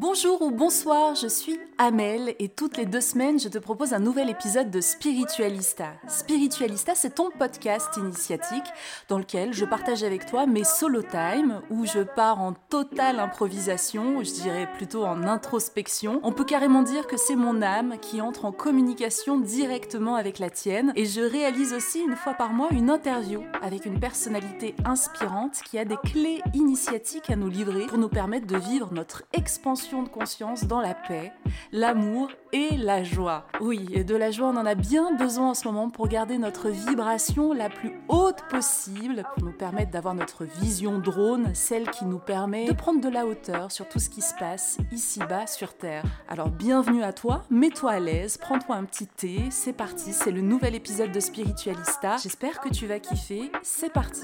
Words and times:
Bonjour 0.00 0.40
ou 0.40 0.50
bonsoir, 0.50 1.14
je 1.14 1.26
suis 1.26 1.60
Amel 1.76 2.34
et 2.38 2.48
toutes 2.48 2.78
les 2.78 2.86
deux 2.86 3.02
semaines 3.02 3.38
je 3.38 3.48
te 3.48 3.58
propose 3.58 3.92
un 3.92 3.98
nouvel 3.98 4.30
épisode 4.30 4.70
de 4.70 4.80
Spiritualista. 4.80 5.88
Spiritualista, 6.08 6.94
c'est 6.94 7.16
ton 7.16 7.28
podcast 7.38 7.98
initiatique 7.98 8.64
dans 9.08 9.18
lequel 9.18 9.52
je 9.52 9.66
partage 9.66 10.02
avec 10.02 10.24
toi 10.24 10.46
mes 10.46 10.64
solo 10.64 11.02
time 11.02 11.60
où 11.68 11.84
je 11.84 12.00
pars 12.00 12.40
en 12.40 12.54
totale 12.70 13.20
improvisation, 13.20 14.24
je 14.24 14.32
dirais 14.32 14.70
plutôt 14.74 15.04
en 15.04 15.24
introspection. 15.24 16.20
On 16.22 16.32
peut 16.32 16.44
carrément 16.44 16.82
dire 16.82 17.06
que 17.06 17.18
c'est 17.18 17.36
mon 17.36 17.60
âme 17.60 17.96
qui 18.00 18.22
entre 18.22 18.46
en 18.46 18.52
communication 18.52 19.38
directement 19.38 20.14
avec 20.14 20.38
la 20.38 20.48
tienne 20.48 20.94
et 20.96 21.04
je 21.04 21.20
réalise 21.20 21.74
aussi 21.74 22.00
une 22.00 22.16
fois 22.16 22.32
par 22.32 22.54
mois 22.54 22.68
une 22.70 22.88
interview 22.88 23.42
avec 23.60 23.84
une 23.84 24.00
personnalité 24.00 24.74
inspirante 24.86 25.60
qui 25.70 25.78
a 25.78 25.84
des 25.84 25.98
clés 25.98 26.40
initiatiques 26.54 27.28
à 27.28 27.36
nous 27.36 27.48
livrer 27.48 27.84
pour 27.84 27.98
nous 27.98 28.08
permettre 28.08 28.46
de 28.46 28.56
vivre 28.56 28.88
notre 28.94 29.24
expansion 29.34 29.89
de 29.90 30.08
conscience 30.08 30.64
dans 30.64 30.80
la 30.80 30.94
paix, 30.94 31.32
l'amour 31.72 32.30
et 32.52 32.76
la 32.76 33.02
joie. 33.02 33.46
Oui, 33.60 33.86
et 33.92 34.04
de 34.04 34.14
la 34.14 34.30
joie, 34.30 34.48
on 34.48 34.56
en 34.56 34.64
a 34.64 34.74
bien 34.76 35.14
besoin 35.16 35.50
en 35.50 35.54
ce 35.54 35.66
moment 35.66 35.90
pour 35.90 36.06
garder 36.06 36.38
notre 36.38 36.68
vibration 36.70 37.52
la 37.52 37.68
plus 37.68 37.92
haute 38.08 38.42
possible, 38.48 39.24
pour 39.34 39.44
nous 39.44 39.52
permettre 39.52 39.90
d'avoir 39.90 40.14
notre 40.14 40.44
vision 40.44 40.98
drone, 40.98 41.50
celle 41.54 41.90
qui 41.90 42.04
nous 42.04 42.18
permet 42.18 42.66
de 42.66 42.72
prendre 42.72 43.00
de 43.00 43.08
la 43.08 43.26
hauteur 43.26 43.72
sur 43.72 43.88
tout 43.88 43.98
ce 43.98 44.08
qui 44.08 44.22
se 44.22 44.34
passe 44.34 44.78
ici-bas 44.92 45.48
sur 45.48 45.74
Terre. 45.74 46.04
Alors 46.28 46.50
bienvenue 46.50 47.02
à 47.02 47.12
toi, 47.12 47.42
mets-toi 47.50 47.90
à 47.90 48.00
l'aise, 48.00 48.36
prends-toi 48.36 48.76
un 48.76 48.84
petit 48.84 49.08
thé, 49.08 49.40
c'est 49.50 49.72
parti, 49.72 50.12
c'est 50.12 50.30
le 50.30 50.40
nouvel 50.40 50.76
épisode 50.76 51.10
de 51.10 51.20
Spiritualista. 51.20 52.16
J'espère 52.22 52.60
que 52.60 52.68
tu 52.68 52.86
vas 52.86 53.00
kiffer, 53.00 53.50
c'est 53.62 53.92
parti. 53.92 54.22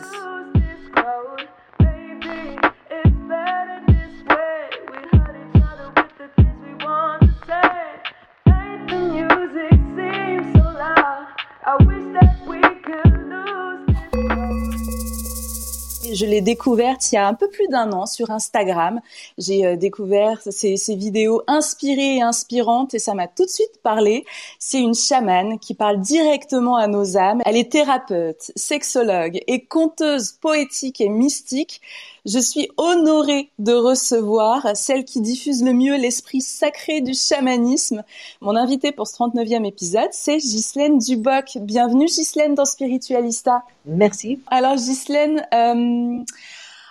Je 16.17 16.27
l'ai 16.27 16.41
découverte 16.41 17.13
il 17.13 17.17
y 17.17 17.19
a 17.19 17.29
un 17.29 17.35
peu 17.35 17.49
plus 17.49 17.69
d'un 17.69 17.93
an 17.93 18.07
sur 18.07 18.31
Instagram. 18.31 19.01
J'ai 19.39 19.67
euh, 19.67 19.77
découvert 19.77 20.41
ces, 20.41 20.77
vidéos 20.97 21.43
inspirées 21.47 22.17
et 22.17 22.23
inspirantes 22.23 22.95
et 22.95 22.99
ça 22.99 23.15
m'a 23.15 23.29
tout 23.29 23.45
de 23.45 23.51
suite 23.51 23.81
parlé. 23.83 24.25
C'est 24.59 24.81
une 24.81 24.95
chamane 24.95 25.59
qui 25.59 25.75
parle 25.75 26.01
directement 26.01 26.77
à 26.77 26.87
nos 26.87 27.17
âmes. 27.17 27.43
Elle 27.45 27.57
est 27.57 27.71
thérapeute, 27.71 28.51
sexologue 28.57 29.41
et 29.47 29.65
conteuse 29.67 30.33
poétique 30.33 31.01
et 31.01 31.09
mystique. 31.09 31.81
Je 32.27 32.41
suis 32.41 32.69
honorée 32.77 33.53
de 33.61 33.73
recevoir 33.73 34.67
celle 34.75 35.05
qui 35.05 35.21
diffuse 35.21 35.63
le 35.63 35.73
mieux 35.73 35.97
l'esprit 35.97 36.41
sacré 36.41 37.01
du 37.01 37.15
chamanisme. 37.15 38.03
Mon 38.41 38.57
invitée 38.57 38.91
pour 38.91 39.07
ce 39.07 39.15
39e 39.15 39.65
épisode, 39.65 40.09
c'est 40.11 40.39
Ghislaine 40.39 40.99
Duboc. 40.99 41.59
Bienvenue 41.61 42.07
Ghislaine 42.07 42.57
dans 42.57 42.65
Spiritualista. 42.65 43.63
Merci. 43.85 44.41
Alors 44.49 44.75
Ghislaine, 44.75 45.47
euh, 45.55 46.19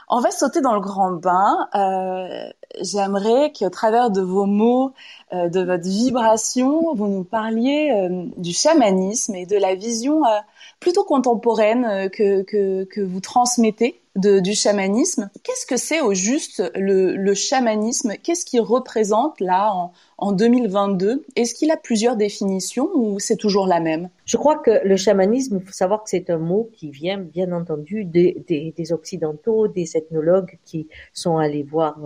on 0.08 0.20
va 0.22 0.32
sauter 0.32 0.62
dans 0.62 0.74
le 0.74 0.80
grand 0.80 1.12
bain. 1.12 1.68
Euh, 1.76 2.50
J'aimerais 2.82 3.52
qu'au 3.58 3.70
travers 3.70 4.12
de 4.12 4.22
vos 4.22 4.46
mots, 4.46 4.94
de 5.32 5.62
votre 5.62 5.84
vibration, 5.84 6.94
vous 6.94 7.08
nous 7.08 7.24
parliez 7.24 7.92
euh, 7.92 8.26
du 8.38 8.54
chamanisme 8.54 9.36
et 9.36 9.46
de 9.46 9.58
la 9.58 9.76
vision 9.76 10.26
euh, 10.26 10.40
plutôt 10.80 11.04
contemporaine 11.04 12.10
que, 12.12 12.44
que, 12.44 12.84
que 12.84 13.02
vous 13.02 13.20
transmettez 13.20 14.02
de, 14.16 14.40
du 14.40 14.54
chamanisme. 14.54 15.30
Qu'est-ce 15.44 15.66
que 15.66 15.78
c'est 15.78 16.02
au 16.02 16.14
juste 16.14 16.64
le, 16.76 17.16
le 17.16 17.34
chamanisme? 17.34 18.14
Qu'est-ce 18.24 18.46
qu'il 18.46 18.62
représente 18.62 19.40
là 19.42 19.74
en, 19.74 19.92
en 20.18 20.32
2022 20.32 21.26
Est-ce 21.36 21.54
qu'il 21.54 21.70
a 21.72 21.78
plusieurs 21.78 22.16
définitions 22.16 22.90
ou 22.94 23.20
c'est 23.20 23.36
toujours 23.36 23.68
la 23.68 23.82
même? 23.82 24.10
Je 24.26 24.38
crois 24.38 24.58
que 24.58 24.86
le 24.86 24.96
chamanisme, 24.96 25.60
il 25.62 25.66
faut 25.66 25.74
savoir 25.74 26.04
que 26.04 26.10
c'est 26.10 26.30
un 26.30 26.38
mot 26.38 26.70
qui 26.74 26.90
vient 26.90 27.18
bien 27.18 27.52
entendu 27.52 28.06
des, 28.06 28.44
des, 28.48 28.74
des, 28.76 28.94
occidentaux, 28.94 29.68
des 29.68 29.98
ethnologues 29.98 30.58
qui 30.64 30.88
sont 31.14 31.38
allés 31.38 31.64
voir 31.64 32.00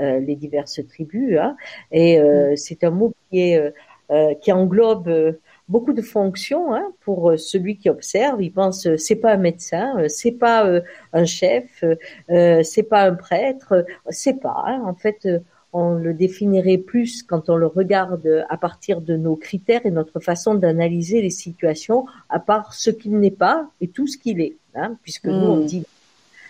euh, 0.00 0.18
les 0.18 0.36
diverses 0.36 0.80
tribus. 0.88 1.38
Hein, 1.38 1.56
et 1.92 2.18
euh, 2.18 2.56
c'est 2.60 2.84
un 2.84 2.90
mot 2.90 3.12
qui, 3.30 3.40
est, 3.40 3.72
euh, 4.10 4.34
qui 4.40 4.52
englobe 4.52 5.36
beaucoup 5.68 5.92
de 5.92 6.02
fonctions 6.02 6.74
hein, 6.74 6.92
pour 7.00 7.32
celui 7.36 7.76
qui 7.76 7.90
observe. 7.90 8.42
Il 8.42 8.52
pense 8.52 8.88
c'est 8.96 9.16
pas 9.16 9.32
un 9.32 9.36
médecin, 9.36 9.94
c'est 10.08 10.32
pas 10.32 10.68
un 11.12 11.24
chef, 11.24 11.84
c'est 12.28 12.88
pas 12.88 13.02
un 13.02 13.14
prêtre, 13.14 13.86
c'est 14.08 14.40
pas. 14.40 14.64
Hein, 14.66 14.82
en 14.84 14.94
fait, 14.94 15.28
on 15.72 15.94
le 15.94 16.14
définirait 16.14 16.78
plus 16.78 17.22
quand 17.22 17.48
on 17.48 17.56
le 17.56 17.66
regarde 17.66 18.44
à 18.48 18.56
partir 18.56 19.00
de 19.00 19.16
nos 19.16 19.36
critères 19.36 19.86
et 19.86 19.90
notre 19.90 20.18
façon 20.18 20.54
d'analyser 20.54 21.22
les 21.22 21.30
situations, 21.30 22.06
à 22.28 22.40
part 22.40 22.74
ce 22.74 22.90
qu'il 22.90 23.18
n'est 23.18 23.30
pas 23.30 23.68
et 23.80 23.88
tout 23.88 24.06
ce 24.06 24.18
qu'il 24.18 24.40
est, 24.40 24.56
hein, 24.74 24.96
puisque 25.02 25.26
nous 25.26 25.46
on 25.46 25.60
dit 25.60 25.84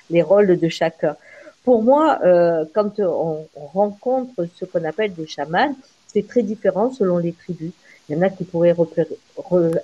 les 0.09 0.23
rôles 0.23 0.59
de 0.59 0.69
chacun. 0.69 1.17
Pour 1.65 1.83
moi, 1.83 2.19
euh, 2.25 2.65
quand 2.75 2.99
on, 3.01 3.47
on, 3.55 3.67
rencontre 3.67 4.47
ce 4.57 4.65
qu'on 4.65 4.85
appelle 4.85 5.13
des 5.13 5.27
chamans, 5.27 5.77
c'est 6.13 6.27
très 6.27 6.43
différent 6.43 6.91
selon 6.91 7.19
les 7.19 7.33
tribus. 7.33 7.73
Il 8.09 8.17
y 8.17 8.19
en 8.19 8.23
a 8.23 8.31
qui 8.31 8.45
pourraient 8.45 8.75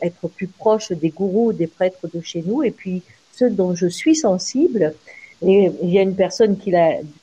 être 0.03 0.29
plus 0.29 0.49
proches 0.49 0.93
des 0.93 1.11
gourous, 1.11 1.53
des 1.53 1.67
prêtres 1.67 2.09
de 2.13 2.21
chez 2.21 2.43
nous, 2.45 2.63
et 2.63 2.71
puis 2.71 3.03
ceux 3.33 3.51
dont 3.51 3.75
je 3.75 3.87
suis 3.87 4.17
sensible. 4.17 4.95
Et 5.43 5.71
il 5.83 5.91
y 5.91 5.99
a 5.99 6.03
une 6.03 6.17
personne 6.17 6.57
qui, 6.57 6.73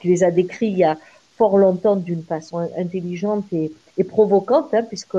les 0.03 0.23
a 0.23 0.31
décrits 0.31 0.67
il 0.67 0.77
y 0.77 0.83
a 0.83 0.97
fort 1.38 1.57
longtemps 1.57 1.95
d'une 1.95 2.23
façon 2.23 2.59
intelligente 2.77 3.45
et, 3.51 3.71
et 3.97 4.03
provocante, 4.03 4.73
hein, 4.73 4.83
puisque 4.83 5.17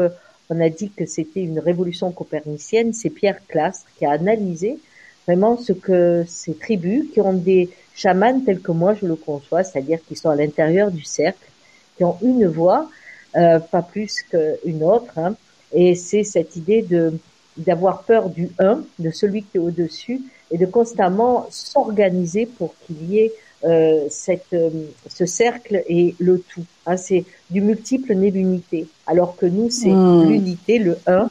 on 0.50 0.60
a 0.60 0.68
dit 0.68 0.90
que 0.90 1.06
c'était 1.06 1.42
une 1.42 1.58
révolution 1.58 2.12
copernicienne. 2.12 2.92
C'est 2.92 3.10
Pierre 3.10 3.40
Clastre 3.48 3.86
qui 3.98 4.06
a 4.06 4.12
analysé 4.12 4.78
vraiment 5.26 5.56
ce 5.56 5.72
que 5.72 6.24
ces 6.28 6.54
tribus 6.54 7.06
qui 7.12 7.20
ont 7.20 7.32
des 7.32 7.70
chamans 7.94 8.40
tels 8.40 8.60
que 8.60 8.72
moi 8.72 8.94
je 8.94 9.06
le 9.06 9.16
conçois, 9.16 9.64
c'est-à-dire 9.64 9.98
qui 10.06 10.16
sont 10.16 10.30
à 10.30 10.36
l'intérieur 10.36 10.90
du 10.90 11.02
cercle, 11.02 11.48
qui 11.96 12.04
ont 12.04 12.16
une 12.22 12.46
voix, 12.46 12.88
euh, 13.36 13.58
pas 13.58 13.82
plus 13.82 14.22
qu'une 14.22 14.82
autre, 14.82 15.18
hein, 15.18 15.34
et 15.72 15.94
c'est 15.94 16.24
cette 16.24 16.56
idée 16.56 16.82
de 16.82 17.12
d'avoir 17.56 18.02
peur 18.02 18.30
du 18.30 18.50
un, 18.58 18.82
de 18.98 19.10
celui 19.10 19.44
qui 19.44 19.58
est 19.58 19.60
au-dessus, 19.60 20.20
et 20.50 20.58
de 20.58 20.66
constamment 20.66 21.46
s'organiser 21.50 22.46
pour 22.46 22.74
qu'il 22.84 23.10
y 23.10 23.18
ait 23.20 23.32
euh, 23.64 24.06
cette, 24.10 24.52
euh, 24.52 24.70
ce 25.08 25.24
cercle 25.24 25.82
et 25.88 26.14
le 26.18 26.40
tout. 26.40 26.64
Hein, 26.84 26.96
c'est 26.96 27.24
du 27.50 27.60
multiple 27.60 28.12
n'est 28.14 28.30
l'unité, 28.30 28.88
alors 29.06 29.36
que 29.36 29.46
nous, 29.46 29.70
c'est 29.70 29.90
hmm. 29.90 30.28
l'unité, 30.28 30.78
le 30.78 30.98
un, 31.06 31.30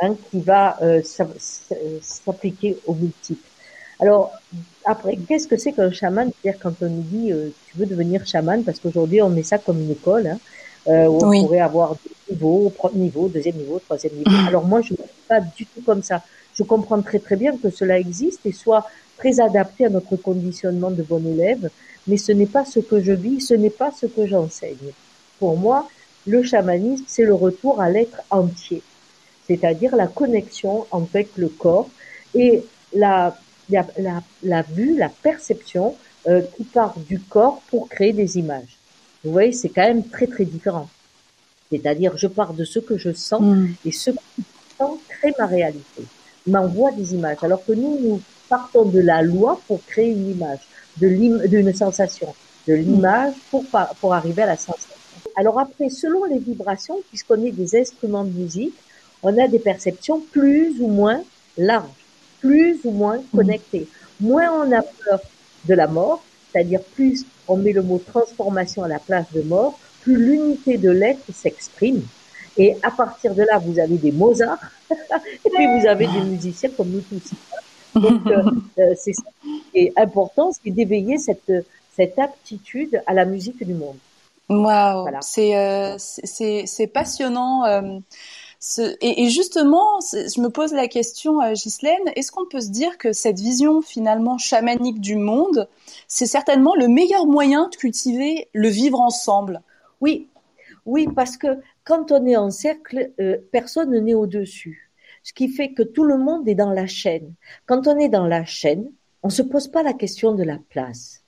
hein, 0.00 0.14
qui 0.30 0.40
va 0.40 0.78
euh, 0.82 1.02
s'appliquer 2.00 2.78
au 2.86 2.94
multiple. 2.94 3.48
Alors, 4.00 4.32
après, 4.84 5.16
qu'est-ce 5.28 5.46
que 5.46 5.56
c'est 5.56 5.72
qu'un 5.72 5.92
chaman? 5.92 6.30
C'est-à-dire 6.42 6.60
quand 6.60 6.74
on 6.82 6.88
nous 6.88 7.02
dit 7.02 7.32
euh, 7.32 7.50
tu 7.66 7.78
veux 7.78 7.86
devenir 7.86 8.26
chaman, 8.26 8.64
parce 8.64 8.80
qu'aujourd'hui 8.80 9.22
on 9.22 9.28
met 9.28 9.42
ça 9.42 9.58
comme 9.58 9.80
une 9.80 9.90
école, 9.90 10.26
hein, 10.26 10.38
euh, 10.88 11.06
où 11.06 11.24
on 11.24 11.42
pourrait 11.42 11.60
avoir 11.60 11.94
deux 11.94 12.34
niveaux, 12.34 12.70
premier 12.70 13.04
niveau, 13.04 13.28
deuxième 13.28 13.56
niveau, 13.56 13.78
troisième 13.78 14.14
niveau. 14.14 14.30
Alors 14.48 14.64
moi, 14.64 14.80
je 14.82 14.92
ne 14.92 14.98
suis 14.98 15.06
pas 15.28 15.40
du 15.40 15.66
tout 15.66 15.82
comme 15.84 16.02
ça. 16.02 16.22
Je 16.54 16.62
comprends 16.62 17.00
très 17.02 17.18
très 17.18 17.36
bien 17.36 17.56
que 17.56 17.70
cela 17.70 17.98
existe 17.98 18.40
et 18.44 18.52
soit 18.52 18.86
très 19.16 19.40
adapté 19.40 19.86
à 19.86 19.88
notre 19.88 20.16
conditionnement 20.16 20.90
de 20.90 21.02
bon 21.02 21.24
élève, 21.26 21.70
mais 22.06 22.16
ce 22.16 22.32
n'est 22.32 22.46
pas 22.46 22.64
ce 22.64 22.80
que 22.80 23.00
je 23.00 23.12
vis, 23.12 23.40
ce 23.40 23.54
n'est 23.54 23.70
pas 23.70 23.90
ce 23.90 24.06
que 24.06 24.26
j'enseigne. 24.26 24.92
Pour 25.38 25.56
moi, 25.56 25.88
le 26.26 26.42
chamanisme, 26.42 27.04
c'est 27.06 27.24
le 27.24 27.34
retour 27.34 27.80
à 27.80 27.90
l'être 27.90 28.22
entier, 28.30 28.82
c'est-à-dire 29.46 29.94
la 29.96 30.06
connexion 30.06 30.86
avec 30.92 31.28
le 31.36 31.48
corps 31.48 31.88
et 32.34 32.64
la 32.94 33.36
la, 33.70 33.86
la, 33.98 34.22
la 34.42 34.62
vue, 34.62 34.96
la 34.96 35.08
perception 35.08 35.94
euh, 36.26 36.42
qui 36.56 36.64
part 36.64 36.94
du 37.08 37.18
corps 37.18 37.62
pour 37.70 37.88
créer 37.88 38.12
des 38.12 38.38
images. 38.38 38.78
Vous 39.24 39.32
voyez, 39.32 39.52
c'est 39.52 39.68
quand 39.68 39.82
même 39.82 40.06
très 40.06 40.26
très 40.26 40.44
différent. 40.44 40.88
C'est-à-dire, 41.70 42.16
je 42.16 42.26
pars 42.26 42.52
de 42.52 42.64
ce 42.64 42.78
que 42.78 42.98
je 42.98 43.12
sens 43.12 43.42
mm. 43.42 43.68
et 43.84 43.92
ce 43.92 44.10
que 44.10 44.18
je 44.38 44.42
sens 44.78 44.98
crée 45.08 45.32
ma 45.38 45.46
réalité, 45.46 46.04
m'envoie 46.46 46.92
des 46.92 47.14
images. 47.14 47.38
Alors 47.42 47.64
que 47.64 47.72
nous, 47.72 47.98
nous 48.00 48.22
partons 48.48 48.84
de 48.84 49.00
la 49.00 49.22
loi 49.22 49.60
pour 49.66 49.84
créer 49.86 50.10
une 50.10 50.30
image, 50.30 50.60
de 50.98 51.08
d'une 51.46 51.74
sensation, 51.74 52.34
de 52.68 52.74
l'image 52.74 53.34
pour, 53.50 53.64
pour 54.00 54.14
arriver 54.14 54.42
à 54.42 54.46
la 54.46 54.56
sensation. 54.56 54.94
Alors 55.36 55.58
après, 55.58 55.88
selon 55.88 56.24
les 56.24 56.38
vibrations, 56.38 57.00
puisqu'on 57.08 57.42
est 57.44 57.50
des 57.50 57.76
instruments 57.76 58.24
de 58.24 58.30
musique, 58.30 58.74
on 59.22 59.36
a 59.38 59.48
des 59.48 59.58
perceptions 59.58 60.20
plus 60.20 60.80
ou 60.80 60.88
moins 60.88 61.22
larges 61.56 62.04
plus 62.44 62.78
ou 62.84 62.90
moins 62.90 63.16
mm. 63.16 63.36
connectés. 63.36 63.88
Moins 64.20 64.52
on 64.52 64.70
a 64.70 64.82
peur 64.82 65.20
de 65.66 65.74
la 65.74 65.86
mort, 65.86 66.22
c'est-à-dire 66.54 66.80
plus 66.94 67.26
on 67.48 67.56
met 67.56 67.72
le 67.72 67.82
mot 67.82 67.98
transformation 67.98 68.84
à 68.84 68.88
la 68.88 68.98
place 68.98 69.26
de 69.32 69.42
mort, 69.42 69.78
plus 70.02 70.16
l'unité 70.16 70.78
de 70.78 70.90
l'être 70.90 71.24
s'exprime. 71.34 72.02
Et 72.56 72.76
à 72.82 72.90
partir 72.90 73.34
de 73.34 73.42
là, 73.42 73.58
vous 73.58 73.78
avez 73.80 73.96
des 73.96 74.12
Mozart, 74.12 74.58
et 74.90 75.50
puis 75.50 75.66
vous 75.66 75.86
avez 75.86 76.06
des 76.06 76.20
musiciens 76.20 76.70
comme 76.76 76.90
nous 76.90 77.00
tous. 77.00 77.32
Donc, 78.00 78.26
euh, 78.26 78.42
euh, 78.78 78.94
c'est 78.96 79.12
ça 79.12 79.24
qui 79.42 79.78
est 79.78 79.92
important, 79.96 80.52
c'est 80.52 80.70
d'éveiller 80.70 81.18
cette, 81.18 81.52
cette 81.96 82.18
aptitude 82.18 83.02
à 83.06 83.14
la 83.14 83.24
musique 83.24 83.64
du 83.64 83.74
monde. 83.74 83.96
Waouh, 84.48 85.08
c'est 85.20 85.56
euh, 85.56 85.96
c'est 85.98 86.86
passionnant. 86.92 87.64
Euh, 87.64 87.98
et, 89.00 89.28
justement, 89.28 90.00
je 90.00 90.40
me 90.40 90.48
pose 90.48 90.72
la 90.72 90.88
question, 90.88 91.40
euh, 91.42 91.52
Ghislaine, 91.52 92.10
est-ce 92.16 92.32
qu'on 92.32 92.46
peut 92.46 92.60
se 92.60 92.70
dire 92.70 92.96
que 92.98 93.12
cette 93.12 93.38
vision 93.38 93.82
finalement 93.82 94.38
chamanique 94.38 95.00
du 95.00 95.16
monde, 95.16 95.68
c'est 96.08 96.26
certainement 96.26 96.74
le 96.74 96.88
meilleur 96.88 97.26
moyen 97.26 97.68
de 97.68 97.76
cultiver 97.76 98.48
le 98.54 98.68
vivre 98.68 99.00
ensemble? 99.00 99.60
Oui, 100.00 100.28
oui, 100.86 101.08
parce 101.14 101.36
que 101.36 101.58
quand 101.84 102.10
on 102.12 102.24
est 102.26 102.36
en 102.36 102.50
cercle, 102.50 103.12
euh, 103.20 103.36
personne 103.52 103.98
n'est 103.98 104.14
au-dessus. 104.14 104.90
Ce 105.22 105.32
qui 105.32 105.48
fait 105.48 105.72
que 105.72 105.82
tout 105.82 106.04
le 106.04 106.18
monde 106.18 106.48
est 106.48 106.54
dans 106.54 106.70
la 106.70 106.86
chaîne. 106.86 107.34
Quand 107.66 107.86
on 107.86 107.98
est 107.98 108.08
dans 108.08 108.26
la 108.26 108.44
chaîne, 108.44 108.90
on 109.22 109.28
ne 109.28 109.32
se 109.32 109.42
pose 109.42 109.68
pas 109.68 109.82
la 109.82 109.94
question 109.94 110.32
de 110.32 110.42
la 110.42 110.58
place. 110.70 111.22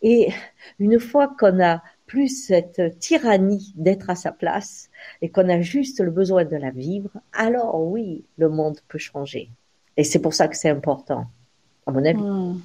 Et 0.00 0.30
une 0.78 0.98
fois 0.98 1.34
qu'on 1.38 1.62
a 1.62 1.82
plus 2.08 2.46
cette 2.46 2.98
tyrannie 2.98 3.72
d'être 3.76 4.10
à 4.10 4.16
sa 4.16 4.32
place 4.32 4.90
et 5.22 5.30
qu'on 5.30 5.48
a 5.48 5.60
juste 5.60 6.00
le 6.00 6.10
besoin 6.10 6.44
de 6.44 6.56
la 6.56 6.70
vivre, 6.70 7.10
alors 7.32 7.80
oui, 7.80 8.24
le 8.36 8.48
monde 8.48 8.80
peut 8.88 8.98
changer. 8.98 9.50
Et 9.96 10.02
c'est 10.02 10.18
pour 10.18 10.34
ça 10.34 10.48
que 10.48 10.56
c'est 10.56 10.70
important, 10.70 11.26
à 11.86 11.92
mon 11.92 12.04
avis. 12.04 12.20
Hmm. 12.20 12.60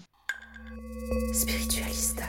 Spiritualista. 1.33 2.23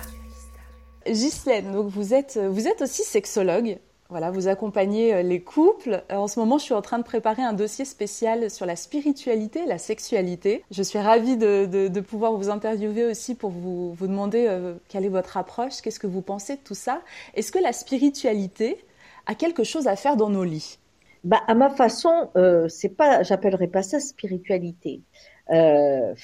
Ghislaine, 1.06 1.72
donc 1.72 1.88
vous 1.88 2.12
êtes, 2.12 2.38
vous 2.38 2.66
êtes 2.66 2.82
aussi 2.82 3.02
sexologue. 3.02 3.78
Voilà, 4.11 4.31
vous 4.31 4.49
accompagnez 4.49 5.15
euh, 5.15 5.23
les 5.23 5.41
couples. 5.41 6.03
Euh, 6.12 6.17
en 6.17 6.29
ce 6.29 6.39
moment, 6.39 6.59
je 6.59 6.65
suis 6.65 6.75
en 6.75 6.83
train 6.83 6.99
de 6.99 7.05
préparer 7.05 7.43
un 7.43 7.55
dossier 7.55 7.85
spécial 7.85 8.51
sur 8.51 8.67
la 8.67 8.77
spiritualité, 8.77 9.65
la 9.67 9.79
sexualité. 9.79 10.62
Je 10.71 10.83
suis 10.83 10.99
ravie 10.99 11.39
de, 11.39 12.01
pouvoir 12.01 12.35
vous 12.35 12.51
interviewer 12.51 13.06
aussi 13.06 13.35
pour 13.35 13.51
vous, 13.51 13.97
demander 14.01 14.47
euh, 14.47 14.75
quelle 14.89 15.06
est 15.06 15.09
votre 15.11 15.39
approche, 15.39 15.81
qu'est-ce 15.81 15.99
que 15.99 16.06
vous 16.06 16.21
pensez 16.21 16.56
de 16.56 16.61
tout 16.62 16.75
ça. 16.75 17.01
Est-ce 17.35 17.51
que 17.51 17.59
la 17.59 17.73
spiritualité 17.73 18.85
a 19.27 19.35
quelque 19.35 19.65
chose 19.65 19.87
à 19.87 19.97
faire 19.97 20.17
dans 20.17 20.29
nos 20.29 20.45
lits? 20.45 20.79
Bah, 21.25 21.43
à 21.47 21.55
ma 21.55 21.71
façon, 21.71 22.31
c'est 22.69 22.97
pas, 22.97 23.23
j'appellerais 23.23 23.69
pas 23.69 23.82
ça 23.82 24.00
spiritualité. 24.00 25.03
Euh, 25.50 26.15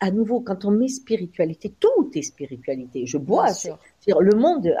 à 0.00 0.10
nouveau, 0.10 0.40
quand 0.40 0.64
on 0.64 0.70
met 0.70 0.88
spiritualité, 0.88 1.72
tout 1.80 2.10
est 2.14 2.22
spiritualité. 2.22 3.06
Je 3.06 3.18
bois. 3.18 3.48
le 4.06 4.36
monde, 4.36 4.74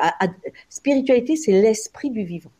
spiritualité, 0.68 1.36
c'est 1.36 1.52
l'esprit 1.52 2.10
du 2.10 2.24
vivant. 2.24 2.52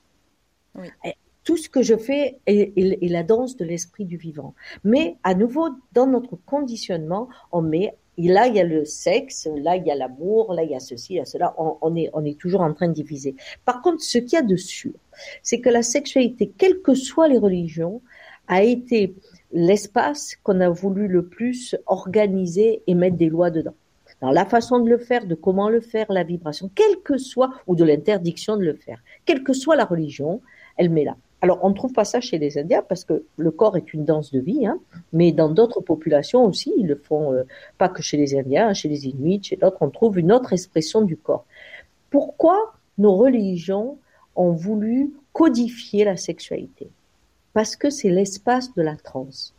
Tout 1.44 1.56
ce 1.56 1.68
que 1.68 1.82
je 1.82 1.96
fais 1.96 2.38
est, 2.46 3.10
la 3.10 3.24
danse 3.24 3.56
de 3.56 3.64
l'esprit 3.64 4.04
du 4.04 4.16
vivant. 4.16 4.54
Mais 4.84 5.16
à 5.24 5.34
nouveau, 5.34 5.70
dans 5.92 6.06
notre 6.06 6.36
conditionnement, 6.36 7.28
on 7.50 7.62
met 7.62 7.96
là 8.18 8.46
il 8.46 8.56
y 8.56 8.60
a 8.60 8.64
le 8.64 8.84
sexe, 8.84 9.48
là 9.56 9.76
il 9.76 9.86
y 9.86 9.90
a 9.90 9.94
l'amour, 9.94 10.52
là 10.54 10.62
il 10.62 10.70
y 10.70 10.74
a 10.74 10.80
ceci, 10.80 11.14
il 11.14 11.16
y 11.16 11.20
a 11.20 11.24
cela. 11.24 11.54
On, 11.58 11.96
est, 11.96 12.10
on 12.12 12.24
est 12.24 12.38
toujours 12.38 12.60
en 12.60 12.72
train 12.74 12.88
de 12.88 12.92
diviser. 12.92 13.34
Par 13.64 13.82
contre, 13.82 14.02
ce 14.02 14.18
qu'il 14.18 14.34
y 14.34 14.36
a 14.36 14.42
de 14.42 14.56
sûr, 14.56 14.92
c'est 15.42 15.60
que 15.60 15.68
la 15.68 15.82
sexualité, 15.82 16.52
quelles 16.56 16.80
que 16.80 16.94
soient 16.94 17.28
les 17.28 17.38
religions, 17.38 18.02
a 18.48 18.62
été 18.62 19.14
l'espace 19.52 20.36
qu'on 20.42 20.60
a 20.60 20.68
voulu 20.68 21.08
le 21.08 21.26
plus 21.26 21.76
organiser 21.86 22.82
et 22.86 22.94
mettre 22.94 23.16
des 23.16 23.28
lois 23.28 23.50
dedans. 23.50 23.74
Dans 24.20 24.30
la 24.30 24.46
façon 24.46 24.78
de 24.80 24.88
le 24.88 24.98
faire, 24.98 25.26
de 25.26 25.34
comment 25.34 25.68
le 25.68 25.80
faire, 25.80 26.06
la 26.10 26.22
vibration, 26.22 26.70
quelle 26.74 27.00
que 27.02 27.18
soit, 27.18 27.50
ou 27.66 27.74
de 27.74 27.84
l'interdiction 27.84 28.56
de 28.56 28.64
le 28.64 28.74
faire, 28.74 29.02
quelle 29.24 29.42
que 29.42 29.52
soit 29.52 29.74
la 29.74 29.84
religion, 29.84 30.40
elle 30.76 30.90
met 30.90 31.04
là. 31.04 31.16
Alors, 31.42 31.58
on 31.62 31.70
ne 31.70 31.74
trouve 31.74 31.92
pas 31.92 32.04
ça 32.04 32.20
chez 32.20 32.38
les 32.38 32.56
Indiens 32.56 32.84
parce 32.88 33.04
que 33.04 33.24
le 33.36 33.50
corps 33.50 33.76
est 33.76 33.92
une 33.92 34.04
danse 34.04 34.30
de 34.30 34.38
vie, 34.38 34.64
hein, 34.64 34.78
mais 35.12 35.32
dans 35.32 35.50
d'autres 35.50 35.80
populations 35.80 36.44
aussi, 36.44 36.72
ils 36.78 36.86
le 36.86 36.94
font, 36.94 37.32
euh, 37.32 37.42
pas 37.78 37.88
que 37.88 38.00
chez 38.00 38.16
les 38.16 38.38
Indiens, 38.38 38.72
chez 38.74 38.88
les 38.88 39.08
Inuits, 39.08 39.42
chez 39.42 39.56
d'autres, 39.56 39.78
on 39.80 39.90
trouve 39.90 40.20
une 40.20 40.30
autre 40.30 40.52
expression 40.52 41.02
du 41.02 41.16
corps. 41.16 41.44
Pourquoi 42.10 42.74
nos 42.96 43.16
religions 43.16 43.98
ont 44.36 44.52
voulu 44.52 45.12
codifier 45.32 46.04
la 46.04 46.16
sexualité? 46.16 46.88
Parce 47.54 47.74
que 47.74 47.90
c'est 47.90 48.10
l'espace 48.10 48.72
de 48.74 48.82
la 48.82 48.94
transe. 48.94 49.52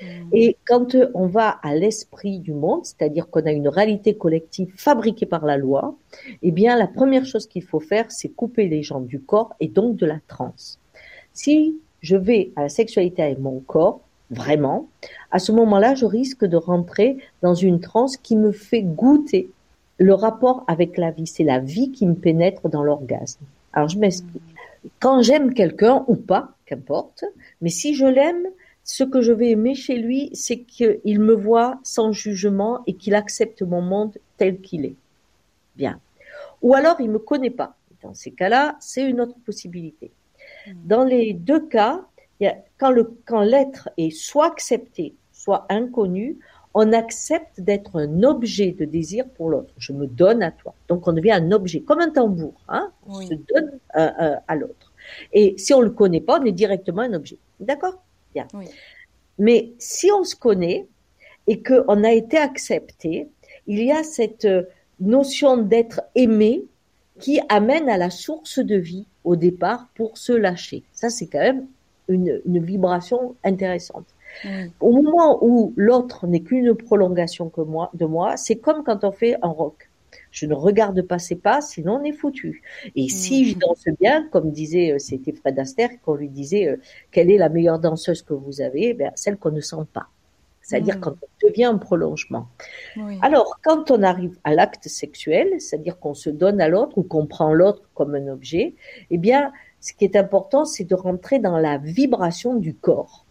Hmm. 0.00 0.28
Et 0.32 0.56
quand 0.66 0.96
on 1.12 1.26
va 1.26 1.50
à 1.62 1.74
l'esprit 1.74 2.38
du 2.38 2.54
monde, 2.54 2.86
c'est-à-dire 2.86 3.28
qu'on 3.28 3.44
a 3.44 3.52
une 3.52 3.68
réalité 3.68 4.14
collective 4.14 4.72
fabriquée 4.74 5.26
par 5.26 5.44
la 5.44 5.58
loi, 5.58 5.94
eh 6.40 6.50
bien, 6.50 6.78
la 6.78 6.86
première 6.86 7.26
chose 7.26 7.46
qu'il 7.46 7.64
faut 7.64 7.80
faire, 7.80 8.10
c'est 8.10 8.30
couper 8.30 8.68
les 8.68 8.82
gens 8.82 9.00
du 9.00 9.20
corps 9.20 9.54
et 9.60 9.68
donc 9.68 9.96
de 9.96 10.06
la 10.06 10.20
transe. 10.26 10.78
Si 11.32 11.76
je 12.02 12.16
vais 12.16 12.52
à 12.56 12.62
la 12.62 12.68
sexualité 12.68 13.22
avec 13.22 13.38
mon 13.38 13.60
corps, 13.60 14.00
vraiment, 14.30 14.88
à 15.30 15.38
ce 15.38 15.52
moment-là, 15.52 15.94
je 15.94 16.06
risque 16.06 16.44
de 16.44 16.56
rentrer 16.56 17.18
dans 17.42 17.54
une 17.54 17.80
transe 17.80 18.16
qui 18.16 18.36
me 18.36 18.52
fait 18.52 18.82
goûter 18.82 19.50
le 19.98 20.14
rapport 20.14 20.64
avec 20.66 20.96
la 20.96 21.10
vie. 21.10 21.26
C'est 21.26 21.44
la 21.44 21.58
vie 21.58 21.92
qui 21.92 22.06
me 22.06 22.14
pénètre 22.14 22.68
dans 22.68 22.82
l'orgasme. 22.82 23.44
Alors, 23.72 23.88
je 23.88 23.98
m'explique. 23.98 24.42
Quand 24.98 25.22
j'aime 25.22 25.52
quelqu'un 25.52 26.04
ou 26.08 26.16
pas, 26.16 26.52
qu'importe. 26.66 27.24
Mais 27.60 27.68
si 27.68 27.94
je 27.94 28.06
l'aime, 28.06 28.46
ce 28.84 29.04
que 29.04 29.20
je 29.20 29.32
vais 29.32 29.50
aimer 29.50 29.74
chez 29.74 29.96
lui, 29.96 30.30
c'est 30.32 30.60
qu'il 30.60 31.20
me 31.20 31.34
voit 31.34 31.78
sans 31.82 32.12
jugement 32.12 32.80
et 32.86 32.94
qu'il 32.94 33.14
accepte 33.14 33.62
mon 33.62 33.82
monde 33.82 34.16
tel 34.38 34.60
qu'il 34.60 34.86
est. 34.86 34.96
Bien. 35.76 36.00
Ou 36.62 36.74
alors 36.74 36.96
il 37.00 37.10
me 37.10 37.18
connaît 37.18 37.50
pas. 37.50 37.76
Dans 38.02 38.14
ces 38.14 38.30
cas-là, 38.30 38.76
c'est 38.80 39.08
une 39.08 39.20
autre 39.20 39.36
possibilité. 39.44 40.10
Dans 40.84 41.04
les 41.04 41.32
deux 41.32 41.66
cas, 41.66 42.04
quand 42.78 42.90
le 42.90 43.16
quand 43.26 43.42
l'être 43.42 43.90
est 43.96 44.10
soit 44.10 44.46
accepté, 44.46 45.14
soit 45.32 45.66
inconnu, 45.68 46.38
on 46.74 46.92
accepte 46.92 47.60
d'être 47.60 47.96
un 47.96 48.22
objet 48.22 48.72
de 48.72 48.84
désir 48.84 49.28
pour 49.28 49.50
l'autre. 49.50 49.72
Je 49.76 49.92
me 49.92 50.06
donne 50.06 50.42
à 50.42 50.52
toi. 50.52 50.74
Donc 50.88 51.08
on 51.08 51.12
devient 51.12 51.32
un 51.32 51.50
objet, 51.52 51.80
comme 51.80 52.00
un 52.00 52.10
tambour. 52.10 52.54
Hein 52.68 52.92
On 53.06 53.20
se 53.20 53.34
donne 53.34 53.78
euh, 53.96 54.10
euh, 54.20 54.36
à 54.46 54.54
l'autre. 54.54 54.92
Et 55.32 55.54
si 55.58 55.74
on 55.74 55.80
le 55.80 55.90
connaît 55.90 56.20
pas, 56.20 56.38
on 56.40 56.44
est 56.44 56.52
directement 56.52 57.02
un 57.02 57.12
objet. 57.14 57.38
D'accord? 57.58 58.02
Bien. 58.34 58.46
Mais 59.38 59.72
si 59.78 60.12
on 60.12 60.22
se 60.22 60.36
connaît 60.36 60.86
et 61.46 61.62
qu'on 61.62 62.04
a 62.04 62.12
été 62.12 62.36
accepté, 62.36 63.28
il 63.66 63.82
y 63.82 63.90
a 63.90 64.04
cette 64.04 64.44
euh, 64.44 64.62
notion 65.00 65.56
d'être 65.56 66.02
aimé 66.14 66.64
qui 67.18 67.40
amène 67.48 67.88
à 67.88 67.96
la 67.96 68.10
source 68.10 68.60
de 68.60 68.76
vie 68.76 69.06
au 69.24 69.36
départ 69.36 69.88
pour 69.94 70.16
se 70.18 70.32
lâcher. 70.32 70.82
Ça, 70.92 71.10
c'est 71.10 71.26
quand 71.26 71.40
même 71.40 71.66
une, 72.08 72.40
une, 72.46 72.64
vibration 72.64 73.36
intéressante. 73.44 74.06
Au 74.80 74.92
moment 74.92 75.38
où 75.42 75.72
l'autre 75.76 76.26
n'est 76.26 76.40
qu'une 76.40 76.74
prolongation 76.74 77.48
que 77.48 77.60
moi, 77.60 77.90
de 77.94 78.06
moi, 78.06 78.36
c'est 78.36 78.56
comme 78.56 78.84
quand 78.84 79.04
on 79.04 79.12
fait 79.12 79.36
un 79.42 79.48
rock. 79.48 79.90
Je 80.30 80.46
ne 80.46 80.54
regarde 80.54 81.02
pas 81.02 81.18
ses 81.18 81.36
pas, 81.36 81.60
sinon 81.60 81.98
on 82.00 82.04
est 82.04 82.12
foutu. 82.12 82.62
Et 82.94 83.08
si 83.08 83.50
je 83.50 83.58
danse 83.58 83.84
bien, 83.98 84.28
comme 84.30 84.50
disait, 84.52 84.92
euh, 84.92 84.98
c'était 84.98 85.32
Fred 85.32 85.58
Astaire, 85.58 85.90
qu'on 86.04 86.14
lui 86.14 86.28
disait, 86.28 86.68
euh, 86.68 86.76
quelle 87.10 87.30
est 87.30 87.38
la 87.38 87.48
meilleure 87.48 87.78
danseuse 87.80 88.22
que 88.22 88.34
vous 88.34 88.60
avez? 88.60 88.94
Ben, 88.94 89.10
Celle 89.16 89.36
qu'on 89.36 89.50
ne 89.50 89.60
sent 89.60 89.84
pas. 89.92 90.08
C'est-à-dire 90.70 90.98
mm. 90.98 91.00
quand 91.00 91.14
on 91.20 91.48
devient 91.48 91.64
un 91.64 91.78
prolongement. 91.78 92.46
Alors, 93.22 93.58
quand 93.64 93.90
on 93.90 94.04
arrive 94.04 94.38
à 94.44 94.54
l'acte 94.54 94.86
sexuel, 94.86 95.60
c'est-à-dire 95.60 95.98
qu'on 95.98 96.14
se 96.14 96.30
donne 96.30 96.60
à 96.60 96.68
l'autre 96.68 96.96
ou 96.96 97.02
qu'on 97.02 97.26
prend 97.26 97.52
l'autre 97.52 97.82
comme 97.94 98.14
un 98.14 98.28
objet, 98.28 98.76
eh 99.10 99.18
bien, 99.18 99.52
ce 99.80 99.92
qui 99.92 100.04
est 100.04 100.14
important, 100.14 100.64
c'est 100.64 100.84
de 100.84 100.94
rentrer 100.94 101.40
dans 101.40 101.58
la 101.58 101.76
vibration 101.78 102.54
du 102.54 102.72
corps. 102.72 103.26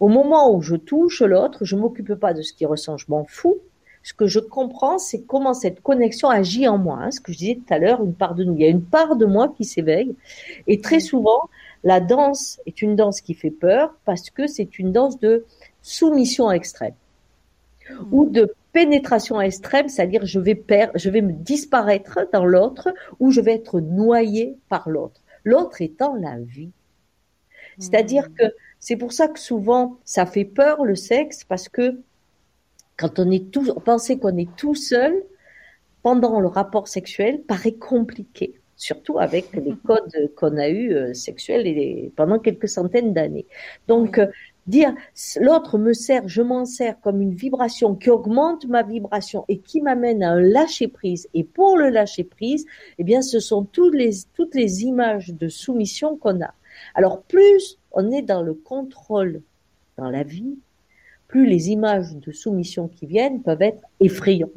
Au 0.00 0.08
moment 0.08 0.52
où 0.52 0.60
je 0.60 0.74
touche 0.74 1.22
l'autre, 1.22 1.64
je 1.64 1.76
m'occupe 1.76 2.14
pas 2.14 2.34
de 2.34 2.42
ce 2.42 2.52
qu'il 2.52 2.66
ressent, 2.66 2.96
je 2.96 3.06
m'en 3.08 3.24
fous. 3.24 3.58
Ce 4.02 4.12
que 4.12 4.26
je 4.26 4.40
comprends, 4.40 4.98
c'est 4.98 5.22
comment 5.22 5.54
cette 5.54 5.82
connexion 5.82 6.28
agit 6.30 6.66
en 6.66 6.78
moi. 6.78 6.98
Hein, 7.00 7.12
ce 7.12 7.20
que 7.20 7.32
je 7.32 7.38
disais 7.38 7.60
tout 7.64 7.72
à 7.72 7.78
l'heure, 7.78 8.02
une 8.02 8.14
part 8.14 8.34
de 8.34 8.42
nous. 8.42 8.54
Il 8.56 8.62
y 8.62 8.64
a 8.64 8.68
une 8.68 8.82
part 8.82 9.14
de 9.14 9.24
moi 9.24 9.54
qui 9.56 9.64
s'éveille. 9.64 10.16
Et 10.66 10.80
très 10.80 10.98
souvent, 10.98 11.48
la 11.84 12.00
danse 12.00 12.60
est 12.66 12.82
une 12.82 12.96
danse 12.96 13.20
qui 13.20 13.34
fait 13.34 13.52
peur 13.52 13.94
parce 14.04 14.30
que 14.30 14.48
c'est 14.48 14.80
une 14.80 14.90
danse 14.90 15.20
de 15.20 15.44
soumission 15.82 16.50
extrême 16.50 16.94
ou 18.10 18.28
de 18.28 18.54
pénétration 18.72 19.40
extrême, 19.40 19.88
c'est-à-dire 19.88 20.24
je 20.24 20.40
vais 20.40 20.54
perdre, 20.54 20.92
je 20.96 21.10
vais 21.10 21.20
me 21.20 21.32
disparaître 21.32 22.20
dans 22.32 22.44
l'autre 22.44 22.94
ou 23.20 23.30
je 23.30 23.40
vais 23.40 23.54
être 23.54 23.80
noyé 23.80 24.56
par 24.68 24.88
l'autre. 24.88 25.20
L'autre 25.44 25.82
étant 25.82 26.14
la 26.14 26.38
vie. 26.38 26.70
C'est-à-dire 27.78 28.28
hmm. 28.28 28.34
que 28.34 28.44
c'est 28.80 28.96
pour 28.96 29.12
ça 29.12 29.28
que 29.28 29.38
souvent 29.38 29.98
ça 30.04 30.26
fait 30.26 30.44
peur 30.44 30.84
le 30.84 30.94
sexe 30.94 31.44
parce 31.44 31.68
que 31.68 32.00
quand 32.96 33.18
on 33.18 33.30
est 33.30 33.50
tout, 33.50 33.68
on 33.74 33.80
pensait 33.80 34.18
qu'on 34.18 34.36
est 34.36 34.54
tout 34.56 34.74
seul 34.74 35.14
pendant 36.02 36.40
le 36.40 36.48
rapport 36.48 36.88
sexuel 36.88 37.42
paraît 37.42 37.72
compliqué 37.72 38.54
surtout 38.82 39.18
avec 39.18 39.52
les 39.54 39.74
codes 39.86 40.34
qu'on 40.36 40.56
a 40.56 40.68
eus 40.68 40.92
euh, 40.92 41.14
sexuels 41.14 41.66
et 41.66 42.12
pendant 42.16 42.38
quelques 42.38 42.68
centaines 42.68 43.12
d'années. 43.12 43.46
Donc, 43.86 44.18
euh, 44.18 44.26
dire 44.66 44.94
l'autre 45.40 45.78
me 45.78 45.92
sert, 45.92 46.28
je 46.28 46.42
m'en 46.42 46.64
sers 46.64 47.00
comme 47.00 47.20
une 47.20 47.34
vibration 47.34 47.94
qui 47.94 48.10
augmente 48.10 48.66
ma 48.66 48.82
vibration 48.82 49.44
et 49.48 49.58
qui 49.58 49.80
m'amène 49.80 50.22
à 50.22 50.32
un 50.32 50.40
lâcher 50.40 50.88
prise. 50.88 51.28
Et 51.34 51.44
pour 51.44 51.76
le 51.76 51.88
lâcher 51.88 52.24
prise, 52.24 52.66
eh 52.98 53.04
bien, 53.04 53.22
ce 53.22 53.40
sont 53.40 53.64
toutes 53.64 53.94
les, 53.94 54.10
toutes 54.34 54.54
les 54.54 54.84
images 54.84 55.30
de 55.30 55.48
soumission 55.48 56.16
qu'on 56.16 56.40
a. 56.42 56.54
Alors, 56.94 57.22
plus 57.22 57.78
on 57.92 58.10
est 58.10 58.22
dans 58.22 58.42
le 58.42 58.54
contrôle 58.54 59.42
dans 59.96 60.10
la 60.10 60.22
vie, 60.22 60.58
plus 61.28 61.46
les 61.46 61.70
images 61.70 62.14
de 62.14 62.32
soumission 62.32 62.88
qui 62.88 63.06
viennent 63.06 63.42
peuvent 63.42 63.62
être 63.62 63.82
effrayantes. 64.00 64.50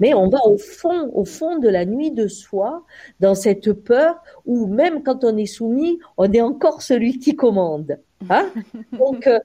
Mais 0.00 0.14
on 0.14 0.28
va 0.28 0.38
au 0.46 0.58
fond, 0.58 1.10
au 1.14 1.24
fond 1.24 1.58
de 1.58 1.68
la 1.68 1.84
nuit 1.84 2.10
de 2.10 2.28
soi, 2.28 2.84
dans 3.20 3.34
cette 3.34 3.72
peur 3.72 4.22
où 4.46 4.66
même 4.66 5.02
quand 5.02 5.24
on 5.24 5.36
est 5.36 5.46
soumis, 5.46 5.98
on 6.16 6.30
est 6.32 6.40
encore 6.40 6.82
celui 6.82 7.18
qui 7.18 7.36
commande. 7.36 7.98
Hein 8.28 8.50
Donc, 8.92 9.26
euh, 9.26 9.38